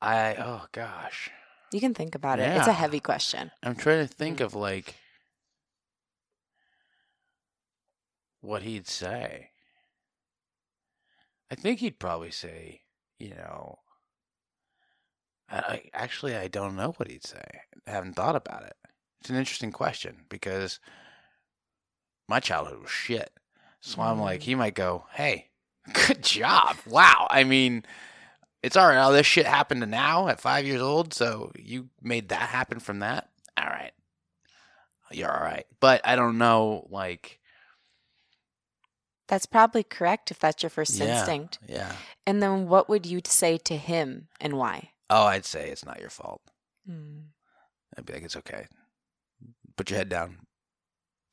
I 0.03 0.35
oh 0.37 0.67
gosh. 0.73 1.31
You 1.73 1.81
can 1.81 1.95
think 1.95 2.15
about 2.15 2.39
it. 2.39 2.57
It's 2.57 2.67
a 2.69 2.73
heavy 2.73 3.01
question. 3.01 3.51
I'm 3.63 3.75
trying 3.77 4.07
to 4.07 4.13
think 4.13 4.39
Mm. 4.39 4.45
of 4.45 4.55
like 4.55 4.95
what 8.41 8.63
he'd 8.63 8.87
say. 8.87 9.51
I 11.51 11.55
think 11.55 11.81
he'd 11.81 11.99
probably 11.99 12.31
say, 12.33 12.83
you 13.19 13.31
know, 13.31 13.79
I, 15.49 15.59
I 15.59 15.91
actually 15.93 16.37
I 16.37 16.49
don't 16.49 16.77
know 16.77 16.93
what 16.97 17.09
he'd 17.11 17.25
say. 17.25 17.45
I 17.87 17.91
haven't 17.91 18.15
thought 18.15 18.37
about 18.37 18.65
it. 18.65 18.77
It's 19.21 19.31
an 19.31 19.37
interesting 19.37 19.73
question 19.73 20.25
because 20.29 20.79
my 22.29 22.41
childhood 22.41 22.81
was 22.83 22.91
shit. 22.91 23.31
So 23.81 24.01
I'm 24.03 24.21
like, 24.21 24.41
Mm. 24.41 24.45
he 24.45 24.55
might 24.55 24.75
go, 24.75 25.07
"Hey, 25.13 25.51
good 25.93 26.23
job! 26.23 26.77
Wow! 26.87 27.27
I 27.31 27.45
mean, 27.45 27.85
it's 28.63 28.77
all 28.77 28.89
right. 28.89 28.97
All 28.99 29.13
this 29.13 29.27
shit 29.27 29.47
happened 29.47 29.81
to 29.83 29.87
now 29.87 30.29
at 30.29 30.41
five 30.41 30.67
years 30.67 30.81
old, 30.83 31.15
so 31.15 31.53
you 31.57 31.89
made 32.03 32.31
that 32.31 32.49
happen 32.51 32.81
from 32.81 32.99
that. 33.01 33.29
All 33.57 33.67
right, 33.67 33.93
you're 35.13 35.31
all 35.33 35.45
right. 35.45 35.67
But 35.79 36.01
I 36.05 36.17
don't 36.17 36.39
know, 36.39 36.87
like, 36.91 37.39
That's 39.29 39.47
probably 39.47 39.83
correct 39.83 40.31
if 40.31 40.39
that's 40.39 40.63
your 40.63 40.71
first 40.71 40.95
Yeah. 40.95 41.19
instinct. 41.19 41.59
yeah. 41.69 41.97
And 42.27 42.41
then 42.43 42.69
what 42.69 42.89
would 42.89 43.07
you 43.07 43.21
say 43.25 43.57
to 43.59 43.77
him 43.77 44.29
and 44.41 44.55
why? 44.57 44.91
Oh, 45.11 45.25
I'd 45.27 45.45
say 45.45 45.71
it's 45.71 45.85
not 45.85 46.01
your 46.01 46.11
fault. 46.11 46.43
Mm. 46.89 47.27
I'd 47.97 48.07
be 48.07 48.13
like, 48.13 48.23
it's 48.23 48.37
okay. 48.37 48.67
Put 49.77 49.91
your 49.91 49.99
head 49.99 50.09
down. 50.09 50.47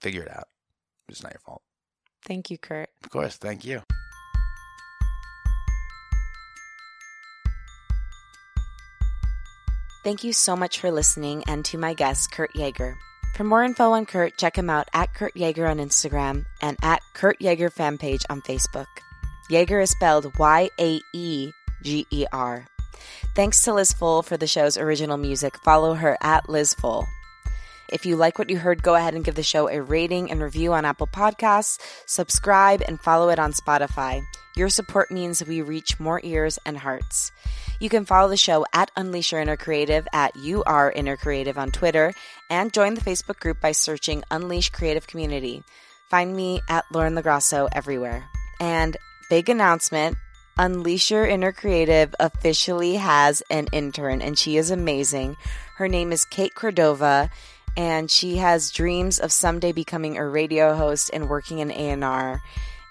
Figure 0.02 0.24
it 0.24 0.32
out. 0.32 0.48
It's 1.14 1.24
not 1.24 1.32
your 1.32 1.40
fault. 1.40 1.62
Thank 2.26 2.50
you, 2.50 2.58
Kurt. 2.58 2.90
Of 3.04 3.12
course. 3.12 3.38
Thank 3.38 3.64
you. 3.64 3.82
Thank 10.04 10.24
you 10.24 10.34
so 10.34 10.56
much 10.58 10.80
for 10.80 10.92
listening 10.92 11.44
and 11.48 11.64
to 11.66 11.78
my 11.78 11.94
guest, 11.94 12.32
Kurt 12.32 12.54
Yaeger. 12.56 12.96
For 13.36 13.44
more 13.44 13.64
info 13.64 13.92
on 13.92 14.06
Kurt, 14.06 14.38
check 14.38 14.58
him 14.58 14.70
out 14.70 14.90
at 14.94 15.14
Kurt 15.14 15.36
Yaeger 15.36 15.70
on 15.70 15.78
Instagram 15.78 16.46
and 16.62 16.78
at 16.82 17.02
Kurt 17.14 17.40
Yaeger 17.40 17.72
fan 17.72 17.98
page 17.98 18.26
on 18.30 18.42
Facebook. 18.42 18.88
Yaeger 19.50 19.84
is 19.84 19.92
spelled 19.92 20.38
Y 20.40 20.70
A 20.80 21.00
E 21.14 21.52
G 21.84 22.08
E 22.10 22.26
R. 22.34 22.66
Thanks 23.36 23.64
to 23.64 23.74
Liz 23.74 23.94
Full 23.94 24.24
for 24.24 24.36
the 24.36 24.48
show's 24.48 24.78
original 24.78 25.18
music. 25.18 25.58
Follow 25.64 25.94
her 25.94 26.18
at 26.22 26.50
Liz 26.50 26.74
Full. 26.74 27.08
If 27.90 28.06
you 28.06 28.16
like 28.16 28.40
what 28.40 28.50
you 28.50 28.58
heard, 28.58 28.82
go 28.84 28.96
ahead 28.96 29.14
and 29.14 29.24
give 29.24 29.36
the 29.36 29.44
show 29.44 29.70
a 29.70 29.82
rating 29.82 30.32
and 30.32 30.42
review 30.42 30.74
on 30.74 30.86
Apple 30.86 31.08
Podcasts, 31.08 31.80
subscribe, 32.06 32.82
and 32.88 33.00
follow 33.00 33.30
it 33.30 33.40
on 33.40 33.54
Spotify. 33.54 34.24
Your 34.56 34.70
support 34.70 35.12
means 35.12 35.44
we 35.44 35.62
reach 35.62 36.00
more 36.00 36.22
ears 36.24 36.60
and 36.66 36.78
hearts. 36.78 37.32
You 37.80 37.90
can 37.90 38.06
follow 38.06 38.30
the 38.30 38.38
show 38.38 38.66
at 38.74 38.92
Unleash 38.96 39.32
Your 39.32 39.42
Inner 39.42 39.58
Creative 39.58 40.08
at 40.14 40.36
You 40.36 40.64
Are 40.64 40.92
Inner 40.92 41.18
Creative 41.18 41.58
on 41.58 41.72
Twitter 41.72 42.14
and 42.50 42.72
join 42.72 42.94
the 42.94 43.02
Facebook 43.02 43.40
group 43.40 43.60
by 43.60 43.72
searching 43.72 44.24
Unleash 44.32 44.70
Creative 44.70 45.06
Community. 45.06 45.64
Find 46.10 46.36
me 46.36 46.62
at 46.70 46.86
Lauren 46.92 47.16
LoGrasso 47.16 47.68
everywhere. 47.72 48.26
And 48.60 48.96
big 49.30 49.50
announcement 49.50 50.18
Unleash 50.58 51.10
Your 51.10 51.26
Inner 51.26 51.52
Creative 51.52 52.14
officially 52.20 52.98
has 52.98 53.42
an 53.50 53.68
intern, 53.72 54.22
and 54.22 54.38
she 54.38 54.58
is 54.58 54.70
amazing. 54.70 55.36
Her 55.78 55.88
name 55.88 56.12
is 56.12 56.26
Kate 56.26 56.54
Cordova, 56.54 57.32
and 57.76 58.10
she 58.10 58.38
has 58.38 58.72
dreams 58.72 59.20
of 59.20 59.32
someday 59.32 59.72
becoming 59.72 60.18
a 60.18 60.28
radio 60.28 60.76
host 60.76 61.10
and 61.14 61.30
working 61.30 61.60
in 61.60 61.72
A&R. 61.72 62.42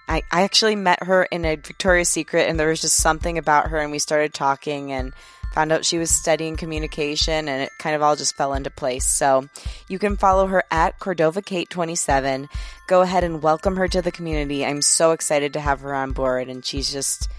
I, 0.08 0.22
I 0.30 0.42
actually 0.42 0.76
met 0.76 1.04
her 1.04 1.24
in 1.24 1.44
a 1.44 1.56
Victoria's 1.56 2.08
Secret, 2.08 2.48
and 2.48 2.58
there 2.58 2.68
was 2.68 2.80
just 2.80 2.96
something 2.96 3.38
about 3.38 3.68
her, 3.68 3.78
and 3.78 3.92
we 3.92 3.98
started 3.98 4.34
talking 4.34 4.92
and 4.92 5.12
found 5.52 5.70
out 5.70 5.84
she 5.84 5.98
was 5.98 6.10
studying 6.10 6.56
communication, 6.56 7.48
and 7.48 7.62
it 7.62 7.70
kind 7.78 7.94
of 7.94 8.02
all 8.02 8.16
just 8.16 8.36
fell 8.36 8.54
into 8.54 8.70
place. 8.70 9.06
So 9.06 9.48
you 9.88 9.98
can 9.98 10.16
follow 10.16 10.46
her 10.46 10.64
at 10.70 10.98
CordovaKate27. 10.98 12.48
Go 12.88 13.02
ahead 13.02 13.22
and 13.22 13.42
welcome 13.42 13.76
her 13.76 13.86
to 13.88 14.02
the 14.02 14.10
community. 14.10 14.64
I'm 14.64 14.82
so 14.82 15.12
excited 15.12 15.52
to 15.52 15.60
have 15.60 15.80
her 15.80 15.94
on 15.94 16.12
board, 16.12 16.48
and 16.48 16.64
she's 16.64 16.90
just, 16.90 17.30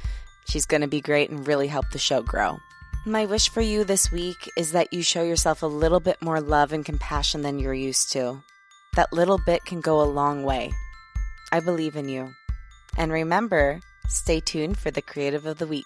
she's 0.46 0.66
going 0.66 0.82
to 0.82 0.88
be 0.88 1.02
great 1.02 1.30
and 1.30 1.48
really 1.48 1.68
help 1.68 1.90
the 1.92 2.00
show 2.00 2.22
grow. 2.22 2.60
My 3.06 3.26
wish 3.26 3.50
for 3.50 3.60
you 3.60 3.84
this 3.84 4.14
week 4.14 4.50
is 4.56 4.72
that 4.72 4.94
you 4.94 5.04
show 5.04 5.24
yourself 5.24 5.62
a 5.62 5.68
little 5.68 6.00
bit 6.00 6.22
more 6.22 6.40
love 6.40 6.72
and 6.72 6.86
compassion 6.86 7.42
than 7.42 7.60
you're 7.60 7.74
used 7.74 8.14
to. 8.14 8.42
That 8.96 9.12
little 9.12 9.38
bit 9.46 9.66
can 9.66 9.82
go 9.82 10.00
a 10.00 10.08
long 10.08 10.46
way. 10.46 10.72
I 11.52 11.60
believe 11.60 11.98
in 11.98 12.08
you. 12.08 12.32
And 12.98 13.12
remember, 13.12 13.82
stay 14.08 14.40
tuned 14.40 14.78
for 14.78 14.90
the 14.90 15.02
Creative 15.02 15.46
of 15.46 15.58
the 15.58 15.68
Week. 15.68 15.84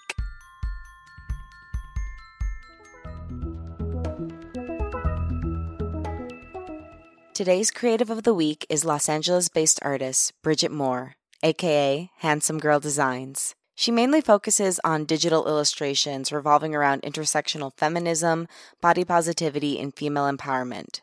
Today's 7.34 7.72
Creative 7.72 8.11
of 8.11 8.22
the 8.22 8.34
Week 8.36 8.63
is 8.70 8.86
Los 8.86 9.09
Angeles 9.09 9.49
based 9.49 9.80
artist 9.82 10.34
Bridget 10.43 10.72
Moore, 10.72 11.15
aka 11.41 12.11
Handsome 12.18 12.59
Girl 12.59 12.80
Designs. 12.80 13.55
She 13.80 13.91
mainly 13.91 14.21
focuses 14.21 14.80
on 14.84 15.05
digital 15.05 15.47
illustrations 15.47 16.32
revolving 16.32 16.73
around 16.73 17.03
intersectional 17.03 17.71
feminism, 17.78 18.47
body 18.82 19.05
positivity, 19.05 19.80
and 19.80 19.95
female 19.95 20.23
empowerment. 20.23 21.01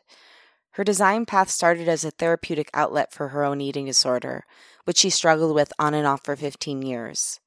Her 0.71 0.83
design 0.83 1.25
path 1.25 1.49
started 1.49 1.87
as 1.87 2.03
a 2.03 2.11
therapeutic 2.11 2.69
outlet 2.73 3.13
for 3.13 3.29
her 3.29 3.45
own 3.45 3.61
eating 3.61 3.85
disorder, 3.85 4.43
which 4.83 4.97
she 4.97 5.09
struggled 5.09 5.55
with 5.55 5.71
on 5.79 5.93
and 5.93 6.05
off 6.05 6.25
for 6.25 6.35
15 6.35 6.81
years. 6.81 7.39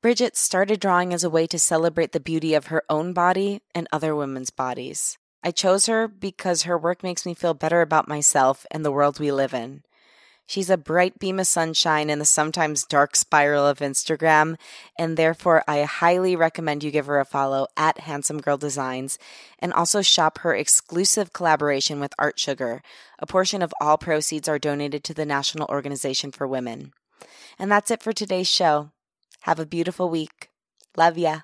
Bridget 0.00 0.36
started 0.36 0.78
drawing 0.78 1.12
as 1.12 1.24
a 1.24 1.30
way 1.30 1.48
to 1.48 1.58
celebrate 1.58 2.12
the 2.12 2.20
beauty 2.20 2.54
of 2.54 2.66
her 2.66 2.84
own 2.88 3.12
body 3.12 3.60
and 3.74 3.88
other 3.90 4.14
women's 4.14 4.50
bodies. 4.50 5.18
I 5.42 5.50
chose 5.50 5.86
her 5.86 6.06
because 6.06 6.62
her 6.62 6.78
work 6.78 7.02
makes 7.02 7.26
me 7.26 7.34
feel 7.34 7.54
better 7.54 7.80
about 7.80 8.06
myself 8.06 8.66
and 8.70 8.84
the 8.84 8.92
world 8.92 9.18
we 9.18 9.32
live 9.32 9.52
in. 9.52 9.82
She's 10.46 10.68
a 10.68 10.76
bright 10.76 11.18
beam 11.18 11.40
of 11.40 11.46
sunshine 11.46 12.10
in 12.10 12.18
the 12.18 12.24
sometimes 12.24 12.84
dark 12.84 13.16
spiral 13.16 13.66
of 13.66 13.78
Instagram, 13.78 14.56
and 14.98 15.16
therefore 15.16 15.64
I 15.66 15.82
highly 15.82 16.36
recommend 16.36 16.84
you 16.84 16.90
give 16.90 17.06
her 17.06 17.18
a 17.18 17.24
follow 17.24 17.66
at 17.76 18.00
Handsome 18.00 18.40
Girl 18.40 18.58
Designs 18.58 19.18
and 19.58 19.72
also 19.72 20.02
shop 20.02 20.38
her 20.38 20.54
exclusive 20.54 21.32
collaboration 21.32 21.98
with 21.98 22.12
Art 22.18 22.38
Sugar. 22.38 22.82
A 23.18 23.26
portion 23.26 23.62
of 23.62 23.72
all 23.80 23.96
proceeds 23.96 24.48
are 24.48 24.58
donated 24.58 25.02
to 25.04 25.14
the 25.14 25.26
National 25.26 25.66
Organization 25.68 26.30
for 26.30 26.46
Women. 26.46 26.92
And 27.58 27.70
that's 27.70 27.90
it 27.90 28.02
for 28.02 28.12
today's 28.12 28.48
show. 28.48 28.90
Have 29.42 29.58
a 29.58 29.66
beautiful 29.66 30.10
week. 30.10 30.50
Love 30.96 31.16
ya. 31.16 31.40